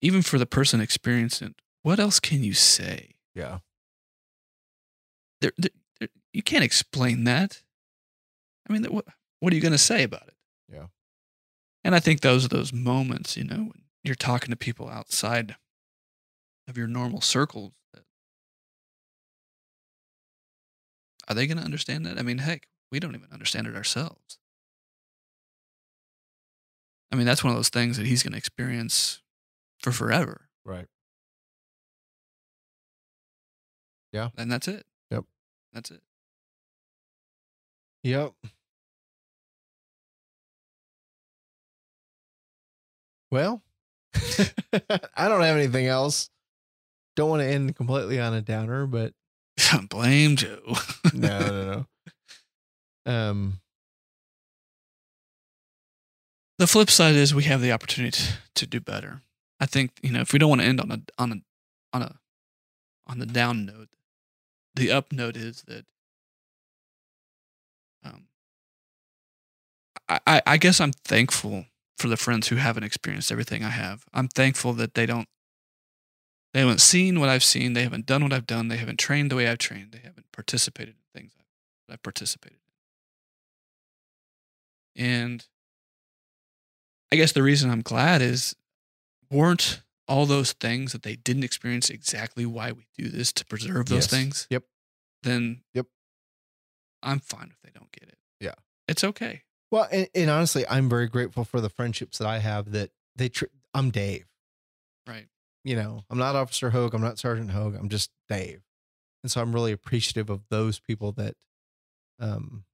even 0.01 0.23
for 0.23 0.39
the 0.39 0.47
person 0.47 0.81
experiencing 0.81 1.49
it, 1.49 1.55
what 1.83 2.01
else 2.01 2.19
can 2.21 2.43
you 2.43 2.55
say? 2.55 3.16
Yeah. 3.37 3.59
There, 5.41 5.53
there, 5.59 5.71
there- 6.01 6.09
you 6.33 6.43
can't 6.43 6.65
explain 6.65 7.25
that. 7.25 7.63
I 8.69 8.73
mean, 8.73 8.85
what, 8.87 9.05
what 9.41 9.53
are 9.53 9.57
you 9.57 9.63
going 9.63 9.73
to 9.73 9.79
say 9.79 10.03
about 10.03 10.27
it? 10.27 10.35
Yeah. 10.73 10.87
And 11.85 11.95
I 11.95 12.01
think 12.01 12.21
those 12.21 12.45
are 12.45 12.49
those 12.49 12.73
moments, 12.73 13.37
you 13.37 13.45
know, 13.45 13.57
when 13.57 13.83
you're 14.03 14.15
talking 14.17 14.51
to 14.51 14.57
people 14.57 14.89
outside 14.89 15.55
of 16.67 16.77
your 16.77 16.89
normal 16.89 17.21
circles. 17.21 17.73
Are 21.29 21.35
they 21.35 21.47
going 21.47 21.59
to 21.59 21.65
understand 21.65 22.07
that? 22.07 22.19
I 22.19 22.23
mean, 22.23 22.39
heck, 22.39 22.67
we 22.91 23.01
don't 23.01 23.15
even 23.15 23.29
understand 23.33 23.67
it 23.67 23.77
ourselves. 23.77 24.39
I 27.13 27.17
mean, 27.17 27.27
that's 27.27 27.43
one 27.45 27.51
of 27.53 27.57
those 27.57 27.69
things 27.69 27.97
that 27.97 28.07
he's 28.07 28.23
going 28.23 28.33
to 28.33 28.39
experience 28.39 29.23
for 29.81 29.93
forever. 29.93 30.49
Right. 30.65 30.87
And 34.37 34.51
that's 34.51 34.69
it. 34.69 34.85
Yep. 35.11 35.25
That's 35.73 35.91
it. 35.91 36.01
Yep. 38.03 38.33
Well, 43.31 43.63
I 44.15 45.29
don't 45.29 45.43
have 45.43 45.57
anything 45.57 45.87
else. 45.87 46.31
Don't 47.17 47.31
want 47.31 47.43
to 47.43 47.49
end 47.49 47.75
completely 47.75 48.21
on 48.21 48.35
a 48.35 48.41
downer, 48.41 48.87
but 48.87 49.13
Blame 49.89 50.37
Joe. 50.37 50.61
no, 51.15 51.39
no, 51.39 51.87
no. 53.07 53.13
Um, 53.13 53.61
the 56.59 56.67
flip 56.67 56.91
side 56.91 57.15
is 57.15 57.35
we 57.35 57.45
have 57.45 57.61
the 57.61 57.73
opportunity 57.73 58.13
to, 58.13 58.33
to 58.55 58.67
do 58.67 58.81
better. 58.81 59.23
I 59.59 59.67
think 59.67 59.93
you 60.03 60.13
know 60.13 60.21
if 60.21 60.33
we 60.33 60.39
don't 60.39 60.51
want 60.51 60.61
to 60.61 60.67
end 60.67 60.81
on 60.81 60.91
a 60.91 61.01
on 61.19 61.33
a 61.33 61.37
on 61.97 62.03
a 62.03 62.17
on 63.07 63.19
the 63.19 63.27
down 63.27 63.67
note, 63.67 63.89
the 64.77 64.93
up 64.93 65.13
note 65.13 65.37
is 65.37 65.63
that 65.63 65.85
um, 68.05 68.27
I, 70.09 70.43
I 70.47 70.57
guess 70.59 70.81
I'm 70.81 70.93
thankful 70.93 71.65
for 71.99 72.09
the 72.09 72.17
friends 72.17 72.49
who 72.49 72.57
haven't 72.57 72.85
experienced 72.85 73.33
everything 73.33 73.65
I 73.65 73.71
have. 73.71 74.05
I'm 74.13 74.29
thankful 74.29 74.75
that 74.75 74.95
they 74.95 75.07
don't 75.07 75.29
they 76.53 76.61
haven't 76.61 76.81
seen 76.81 77.21
what 77.21 77.29
I've 77.29 77.45
seen, 77.45 77.75
they 77.75 77.83
haven't 77.83 78.07
done 78.07 78.23
what 78.23 78.33
I've 78.33 78.47
done, 78.47 78.69
they 78.69 78.79
haven't 78.79 78.99
trained 78.99 79.31
the 79.31 79.37
way 79.37 79.47
I've 79.47 79.59
trained, 79.59 79.93
they 79.93 79.99
haven't 79.99 80.33
participated 80.33 80.95
in 80.95 81.21
things 81.21 81.33
I've 81.91 82.03
participated 82.03 82.59
in. 84.97 85.05
And 85.05 85.47
I 87.13 87.17
guess 87.17 87.33
the 87.33 87.43
reason 87.43 87.71
I'm 87.71 87.83
glad 87.83 88.23
is 88.23 88.57
weren't 89.31 89.83
all 90.09 90.27
those 90.27 90.53
things 90.53 90.93
that 90.93 91.03
they 91.03 91.17
didn't 91.17 91.45
experience 91.45 91.91
exactly 91.91 92.47
why 92.47 92.73
we 92.73 92.87
do 92.97 93.09
this 93.09 93.33
to 93.35 93.45
preserve 93.45 93.87
those 93.87 94.05
Yes. 94.05 94.11
things? 94.11 94.47
Yep. 94.51 94.65
Then 95.23 95.63
Yep. 95.75 95.87
I'm 97.03 97.21
fine 97.21 97.51
if 97.51 97.61
they 97.63 97.71
don't 97.79 97.91
get 97.93 98.09
it. 98.09 98.19
Yeah. 98.41 98.55
It's 98.89 99.03
okay. 99.05 99.43
well, 99.71 99.89
and, 99.91 100.09
and 100.15 100.31
honestly, 100.31 100.65
I'm 100.69 100.89
very 100.89 101.09
grateful 101.09 101.45
for 101.45 101.61
the 101.61 101.69
friendships 101.69 102.19
that 102.19 102.27
I 102.29 102.39
have. 102.39 102.71
That 102.73 102.91
they, 103.17 103.29
tr- 103.29 103.47
I'm 103.75 103.91
Dave. 103.91 104.27
Right. 105.07 105.27
You 105.65 105.75
know, 105.77 106.05
I'm 106.09 106.19
not 106.19 106.37
Officer 106.37 106.71
Hogue. 106.71 106.95
I'm 106.95 107.03
not 107.03 107.19
Sergeant 107.19 107.51
Hogue. 107.51 107.75
I'm 107.75 107.89
just 107.89 108.11
Dave, 108.29 108.63
and 109.25 109.31
so 109.33 109.41
I'm 109.41 109.53
really 109.53 109.73
appreciative 109.73 110.31
of 110.31 110.43
those 110.51 110.79
people 110.79 111.11
that, 111.13 111.35
um, 112.21 112.65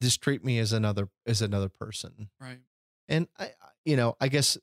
just 0.00 0.20
treat 0.20 0.44
me 0.44 0.58
as 0.60 0.72
another 0.72 1.08
as 1.26 1.42
another 1.42 1.68
person. 1.68 2.30
Right. 2.40 2.60
and 3.08 3.26
I, 3.38 3.44
I- 3.46 3.50
you 3.84 3.96
know, 3.96 4.16
I 4.20 4.28
guess, 4.28 4.58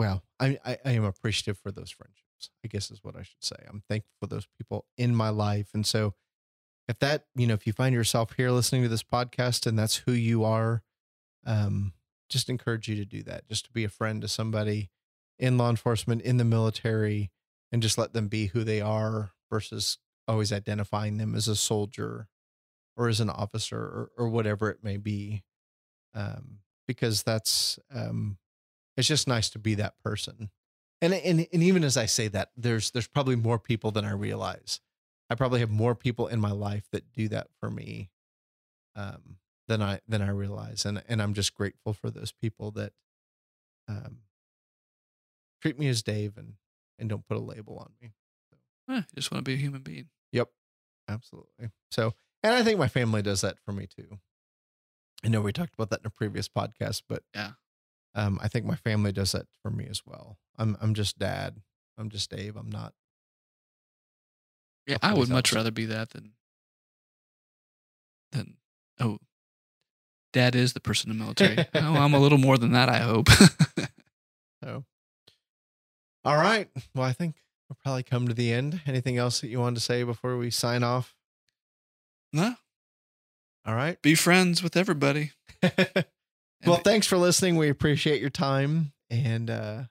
well, 0.00 0.22
I, 0.40 0.58
I, 0.64 0.78
I 0.82 0.90
am 0.92 1.04
appreciative 1.04 1.58
for 1.58 1.70
those 1.70 1.90
friendships. 1.90 2.48
I 2.64 2.68
guess 2.68 2.90
is 2.90 3.04
what 3.04 3.16
I 3.16 3.22
should 3.22 3.44
say. 3.44 3.56
I'm 3.68 3.82
thankful 3.86 4.14
for 4.18 4.26
those 4.26 4.48
people 4.56 4.86
in 4.96 5.14
my 5.14 5.28
life, 5.28 5.68
and 5.74 5.86
so 5.86 6.14
if 6.88 6.98
that, 7.00 7.26
you 7.36 7.46
know, 7.46 7.52
if 7.52 7.66
you 7.66 7.74
find 7.74 7.94
yourself 7.94 8.32
here 8.34 8.50
listening 8.50 8.82
to 8.82 8.88
this 8.88 9.02
podcast 9.02 9.66
and 9.66 9.78
that's 9.78 9.96
who 9.96 10.12
you 10.12 10.42
are, 10.42 10.82
um, 11.44 11.92
just 12.30 12.48
encourage 12.48 12.88
you 12.88 12.96
to 12.96 13.04
do 13.04 13.22
that. 13.24 13.46
Just 13.46 13.66
to 13.66 13.72
be 13.72 13.84
a 13.84 13.90
friend 13.90 14.22
to 14.22 14.28
somebody 14.28 14.88
in 15.38 15.58
law 15.58 15.68
enforcement, 15.68 16.22
in 16.22 16.38
the 16.38 16.44
military, 16.44 17.30
and 17.70 17.82
just 17.82 17.98
let 17.98 18.14
them 18.14 18.28
be 18.28 18.46
who 18.46 18.64
they 18.64 18.80
are 18.80 19.32
versus 19.50 19.98
always 20.26 20.50
identifying 20.50 21.18
them 21.18 21.34
as 21.34 21.46
a 21.46 21.54
soldier 21.54 22.26
or 22.96 23.08
as 23.08 23.20
an 23.20 23.28
officer 23.28 23.78
or, 23.78 24.10
or 24.16 24.28
whatever 24.30 24.70
it 24.70 24.82
may 24.82 24.96
be. 24.96 25.44
Um, 26.14 26.60
because 26.88 27.22
that's 27.22 27.78
um, 27.94 28.38
it's 28.96 29.08
just 29.08 29.28
nice 29.28 29.50
to 29.50 29.58
be 29.58 29.74
that 29.76 29.94
person. 30.02 30.50
And, 31.02 31.14
and 31.14 31.46
and 31.52 31.62
even 31.62 31.82
as 31.84 31.96
I 31.96 32.06
say 32.06 32.28
that, 32.28 32.50
there's 32.56 32.90
there's 32.90 33.06
probably 33.08 33.36
more 33.36 33.58
people 33.58 33.90
than 33.90 34.04
I 34.04 34.12
realize. 34.12 34.80
I 35.30 35.34
probably 35.34 35.60
have 35.60 35.70
more 35.70 35.94
people 35.94 36.26
in 36.26 36.40
my 36.40 36.50
life 36.50 36.88
that 36.92 37.12
do 37.12 37.28
that 37.28 37.46
for 37.58 37.70
me 37.70 38.10
um, 38.96 39.36
than 39.68 39.80
I 39.80 40.00
than 40.06 40.20
I 40.20 40.28
realize, 40.30 40.84
and 40.84 41.02
and 41.08 41.22
I'm 41.22 41.32
just 41.32 41.54
grateful 41.54 41.94
for 41.94 42.10
those 42.10 42.32
people 42.32 42.70
that 42.72 42.92
um, 43.88 44.18
treat 45.62 45.78
me 45.78 45.88
as 45.88 46.02
Dave 46.02 46.36
and 46.36 46.54
and 46.98 47.08
don't 47.08 47.26
put 47.26 47.36
a 47.38 47.40
label 47.40 47.78
on 47.78 47.92
me. 48.00 48.12
Eh, 48.90 48.96
you 48.96 49.04
just 49.14 49.30
want 49.30 49.44
to 49.44 49.48
be 49.48 49.54
a 49.54 49.58
human 49.58 49.82
being. 49.82 50.08
Yep, 50.32 50.48
absolutely. 51.08 51.70
So, 51.90 52.14
and 52.42 52.52
I 52.54 52.62
think 52.62 52.78
my 52.78 52.88
family 52.88 53.22
does 53.22 53.40
that 53.40 53.58
for 53.64 53.72
me 53.72 53.86
too. 53.86 54.18
I 55.24 55.28
know 55.28 55.40
we 55.40 55.52
talked 55.52 55.74
about 55.74 55.90
that 55.90 56.00
in 56.00 56.06
a 56.06 56.10
previous 56.10 56.48
podcast, 56.48 57.02
but 57.08 57.22
Yeah. 57.34 57.52
Um, 58.14 58.38
I 58.42 58.48
think 58.48 58.66
my 58.66 58.76
family 58.76 59.12
does 59.12 59.32
that 59.32 59.46
for 59.62 59.70
me 59.70 59.86
as 59.88 60.02
well. 60.06 60.38
I'm 60.58 60.76
I'm 60.80 60.94
just 60.94 61.18
dad. 61.18 61.56
I'm 61.98 62.08
just 62.10 62.30
Dave. 62.30 62.56
I'm 62.56 62.70
not. 62.70 62.92
Yeah, 64.86 64.96
I 65.02 65.14
would 65.14 65.28
much 65.28 65.52
rather 65.52 65.70
be 65.70 65.84
that 65.86 66.10
than 66.10 66.32
than 68.32 68.56
oh, 68.98 69.18
dad 70.32 70.54
is 70.54 70.72
the 70.72 70.80
person 70.80 71.10
in 71.10 71.18
the 71.18 71.22
military. 71.24 71.58
oh, 71.74 71.94
I'm 71.94 72.14
a 72.14 72.18
little 72.18 72.38
more 72.38 72.58
than 72.58 72.72
that. 72.72 72.88
I 72.88 72.98
hope. 72.98 73.28
So, 74.62 74.84
all 76.22 76.36
right. 76.36 76.68
Well, 76.94 77.06
I 77.06 77.12
think 77.14 77.36
we'll 77.66 77.78
probably 77.82 78.02
come 78.02 78.28
to 78.28 78.34
the 78.34 78.52
end. 78.52 78.82
Anything 78.86 79.16
else 79.16 79.40
that 79.40 79.48
you 79.48 79.58
wanted 79.58 79.76
to 79.76 79.80
say 79.80 80.02
before 80.02 80.36
we 80.36 80.50
sign 80.50 80.82
off? 80.82 81.14
no, 82.30 82.56
All 83.64 83.74
right. 83.74 84.00
be 84.02 84.14
friends 84.14 84.62
with 84.62 84.76
everybody. 84.76 85.32
well, 86.66 86.76
thanks 86.76 87.06
for 87.06 87.16
listening. 87.18 87.56
We 87.56 87.68
appreciate 87.68 88.20
your 88.20 88.30
time 88.30 88.92
and 89.10 89.50
uh 89.50 89.82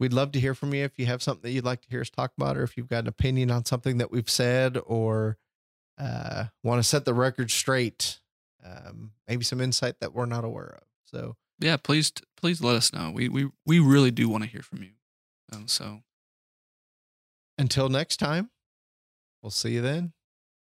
we'd 0.00 0.12
love 0.12 0.32
to 0.32 0.40
hear 0.40 0.54
from 0.54 0.74
you 0.74 0.84
if 0.84 0.98
you 0.98 1.06
have 1.06 1.22
something 1.22 1.42
that 1.42 1.52
you'd 1.54 1.64
like 1.64 1.80
to 1.82 1.88
hear 1.90 2.00
us 2.00 2.10
talk 2.10 2.32
about 2.36 2.56
or 2.56 2.62
if 2.62 2.76
you've 2.76 2.88
got 2.88 3.04
an 3.04 3.08
opinion 3.08 3.50
on 3.50 3.64
something 3.64 3.98
that 3.98 4.10
we've 4.10 4.30
said 4.30 4.78
or 4.86 5.36
uh 5.98 6.44
want 6.62 6.78
to 6.82 6.88
set 6.88 7.04
the 7.04 7.14
record 7.14 7.50
straight. 7.50 8.20
Um 8.64 9.12
maybe 9.28 9.44
some 9.44 9.60
insight 9.60 10.00
that 10.00 10.14
we're 10.14 10.26
not 10.26 10.44
aware 10.44 10.78
of. 10.80 10.86
So, 11.04 11.36
yeah, 11.60 11.76
please, 11.76 12.12
please 12.36 12.60
let 12.62 12.74
us 12.76 12.92
know. 12.92 13.10
We 13.14 13.28
we 13.28 13.48
we 13.64 13.78
really 13.78 14.10
do 14.10 14.28
want 14.28 14.42
to 14.44 14.50
hear 14.50 14.62
from 14.62 14.82
you. 14.82 14.90
Um, 15.52 15.68
so 15.68 16.00
until 17.58 17.88
next 17.88 18.16
time, 18.16 18.50
we'll 19.42 19.50
see 19.50 19.74
you 19.74 19.80
then. 19.82 20.12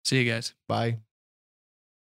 see 0.03 0.23
you 0.23 0.31
guys. 0.31 0.55
Bye. 0.67 0.97